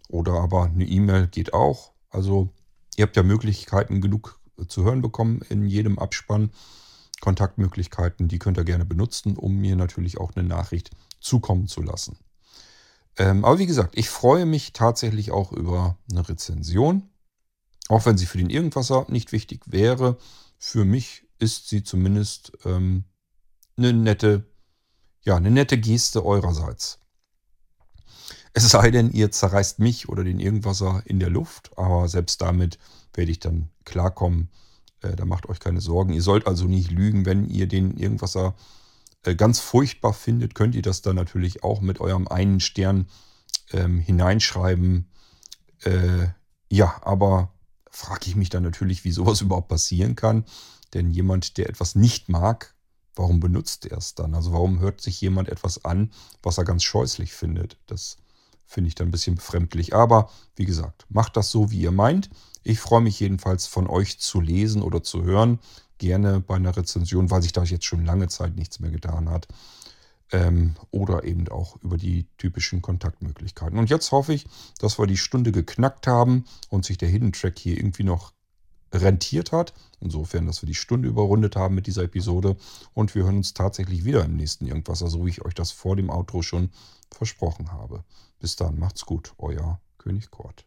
Oder 0.08 0.34
aber 0.34 0.66
eine 0.66 0.86
E-Mail 0.86 1.28
geht 1.28 1.54
auch. 1.54 1.92
Also 2.10 2.50
ihr 2.96 3.04
habt 3.04 3.16
ja 3.16 3.24
Möglichkeiten 3.24 4.02
genug 4.02 4.40
zu 4.68 4.84
hören 4.84 5.02
bekommen 5.02 5.42
in 5.50 5.68
jedem 5.68 5.98
Abspann. 5.98 6.52
Kontaktmöglichkeiten, 7.22 8.28
die 8.28 8.40
könnt 8.40 8.58
ihr 8.58 8.64
gerne 8.64 8.86
benutzen, 8.86 9.38
um 9.38 9.58
mir 9.58 9.76
natürlich 9.76 10.18
auch 10.18 10.32
eine 10.36 10.48
Nachricht 10.48 10.90
zukommen 11.20 11.68
zu 11.68 11.82
lassen. 11.82 12.18
Ähm, 13.18 13.46
aber 13.46 13.60
wie 13.60 13.68
gesagt, 13.68 13.98
ich 13.98 14.10
freue 14.10 14.46
mich 14.46 14.74
tatsächlich 14.74 15.32
auch 15.32 15.52
über 15.52 15.98
eine 16.10 16.28
Rezension. 16.28 17.10
Auch 17.90 18.06
wenn 18.06 18.18
sie 18.18 18.26
für 18.26 18.38
den 18.38 18.50
Irgendwasser 18.50 19.06
nicht 19.10 19.32
wichtig 19.32 19.62
wäre, 19.66 20.18
für 20.58 20.86
mich 20.86 21.28
ist 21.38 21.70
sie 21.70 21.84
zumindest 21.84 22.54
ähm, 22.66 23.04
eine 23.78 23.94
nette 23.94 24.51
ja, 25.24 25.36
eine 25.36 25.52
nette 25.52 25.78
Geste 25.78 26.26
eurerseits. 26.26 27.00
Es 28.54 28.70
sei 28.70 28.92
denn, 28.92 29.12
ihr 29.12 29.32
zerreißt 29.32 29.80
mich 29.80 30.10
oder 30.10 30.24
den 30.24 30.40
Irgendwasser 30.40 31.04
in 31.06 31.20
der 31.20 31.30
Luft, 31.30 31.72
aber 31.78 32.08
selbst 32.10 32.42
damit 32.42 32.80
werde 33.14 33.32
ich 33.32 33.40
dann 33.40 33.70
klarkommen. 33.86 34.50
Äh, 35.02 35.16
da 35.16 35.26
macht 35.26 35.48
euch 35.48 35.60
keine 35.60 35.82
Sorgen. 35.82 36.14
Ihr 36.14 36.22
sollt 36.22 36.48
also 36.48 36.66
nicht 36.66 36.92
lügen, 36.92 37.26
wenn 37.26 37.46
ihr 37.46 37.68
den 37.68 37.96
Irgendwasser 37.98 38.56
äh, 39.24 39.36
ganz 39.36 39.60
furchtbar 39.60 40.14
findet, 40.14 40.56
könnt 40.56 40.76
ihr 40.76 40.82
das 40.82 41.02
dann 41.02 41.16
natürlich 41.16 41.64
auch 41.64 41.82
mit 41.82 42.02
eurem 42.02 42.28
einen 42.28 42.60
Stern 42.60 43.08
ähm, 43.72 44.00
hineinschreiben. 44.00 45.08
Äh, 45.84 46.28
ja, 46.70 47.02
aber 47.04 47.54
frage 47.90 48.28
ich 48.28 48.36
mich 48.36 48.50
dann 48.50 48.64
natürlich, 48.64 49.04
wie 49.04 49.12
sowas 49.12 49.42
überhaupt 49.42 49.68
passieren 49.70 50.16
kann. 50.16 50.46
Denn 50.94 51.10
jemand, 51.10 51.58
der 51.58 51.70
etwas 51.70 51.96
nicht 51.96 52.28
mag, 52.28 52.76
warum 53.16 53.40
benutzt 53.40 53.86
er 53.86 53.98
es 53.98 54.16
dann? 54.16 54.36
Also 54.36 54.54
warum 54.54 54.80
hört 54.80 55.02
sich 55.02 55.20
jemand 55.22 55.50
etwas 55.50 55.84
an, 55.86 56.12
was 56.44 56.58
er 56.58 56.64
ganz 56.64 56.84
scheußlich 56.84 57.34
findet? 57.34 57.78
Das 57.88 58.18
finde 58.66 58.88
ich 58.88 58.96
dann 58.96 59.10
ein 59.10 59.12
bisschen 59.12 59.36
befremdlich. 59.36 59.94
Aber 59.94 60.30
wie 60.56 60.66
gesagt, 60.66 61.06
macht 61.10 61.36
das 61.36 61.52
so, 61.52 61.72
wie 61.72 61.82
ihr 61.82 61.92
meint. 61.92 62.30
Ich 62.64 62.80
freue 62.80 63.02
mich 63.02 63.20
jedenfalls 63.20 63.68
von 63.68 63.88
euch 63.88 64.20
zu 64.20 64.40
lesen 64.40 64.82
oder 64.82 65.04
zu 65.04 65.24
hören. 65.24 65.60
Gerne 65.98 66.40
bei 66.40 66.56
einer 66.56 66.76
Rezension, 66.76 67.30
weil 67.30 67.42
sich 67.42 67.52
da 67.52 67.64
jetzt 67.64 67.86
schon 67.86 68.06
lange 68.06 68.30
Zeit 68.30 68.56
nichts 68.56 68.80
mehr 68.80 68.92
getan 68.92 69.30
hat. 69.30 69.48
Ähm, 70.32 70.76
oder 70.92 71.26
eben 71.26 71.50
auch 71.50 71.76
über 71.82 71.98
die 71.98 72.28
typischen 72.38 72.82
Kontaktmöglichkeiten. 72.82 73.78
Und 73.78 73.90
jetzt 73.90 74.14
hoffe 74.14 74.34
ich, 74.34 74.48
dass 74.80 74.98
wir 74.98 75.06
die 75.06 75.18
Stunde 75.18 75.52
geknackt 75.52 76.08
haben 76.08 76.46
und 76.70 76.86
sich 76.86 76.98
der 76.98 77.10
Hidden 77.10 77.34
Track 77.34 77.60
hier 77.60 77.76
irgendwie 77.76 78.06
noch 78.06 78.32
rentiert 78.92 79.52
hat. 79.52 79.74
Insofern, 80.00 80.46
dass 80.48 80.62
wir 80.62 80.68
die 80.68 80.76
Stunde 80.76 81.08
überrundet 81.08 81.56
haben 81.56 81.76
mit 81.76 81.88
dieser 81.88 82.04
Episode. 82.04 82.58
Und 82.94 83.16
wir 83.16 83.24
hören 83.24 83.38
uns 83.38 83.54
tatsächlich 83.54 84.06
wieder 84.06 84.26
im 84.26 84.36
nächsten 84.36 84.68
Irgendwas, 84.68 85.00
so 85.00 85.06
also 85.06 85.26
wie 85.26 85.30
ich 85.30 85.46
euch 85.46 85.54
das 85.54 85.72
vor 85.72 85.96
dem 85.96 86.10
Outro 86.10 86.42
schon 86.42 86.70
versprochen 87.10 87.72
habe. 87.72 88.04
Bis 88.40 88.56
dann, 88.56 88.80
macht's 88.80 89.06
gut, 89.06 89.34
euer 89.38 89.80
König 89.98 90.32
Kort. 90.32 90.66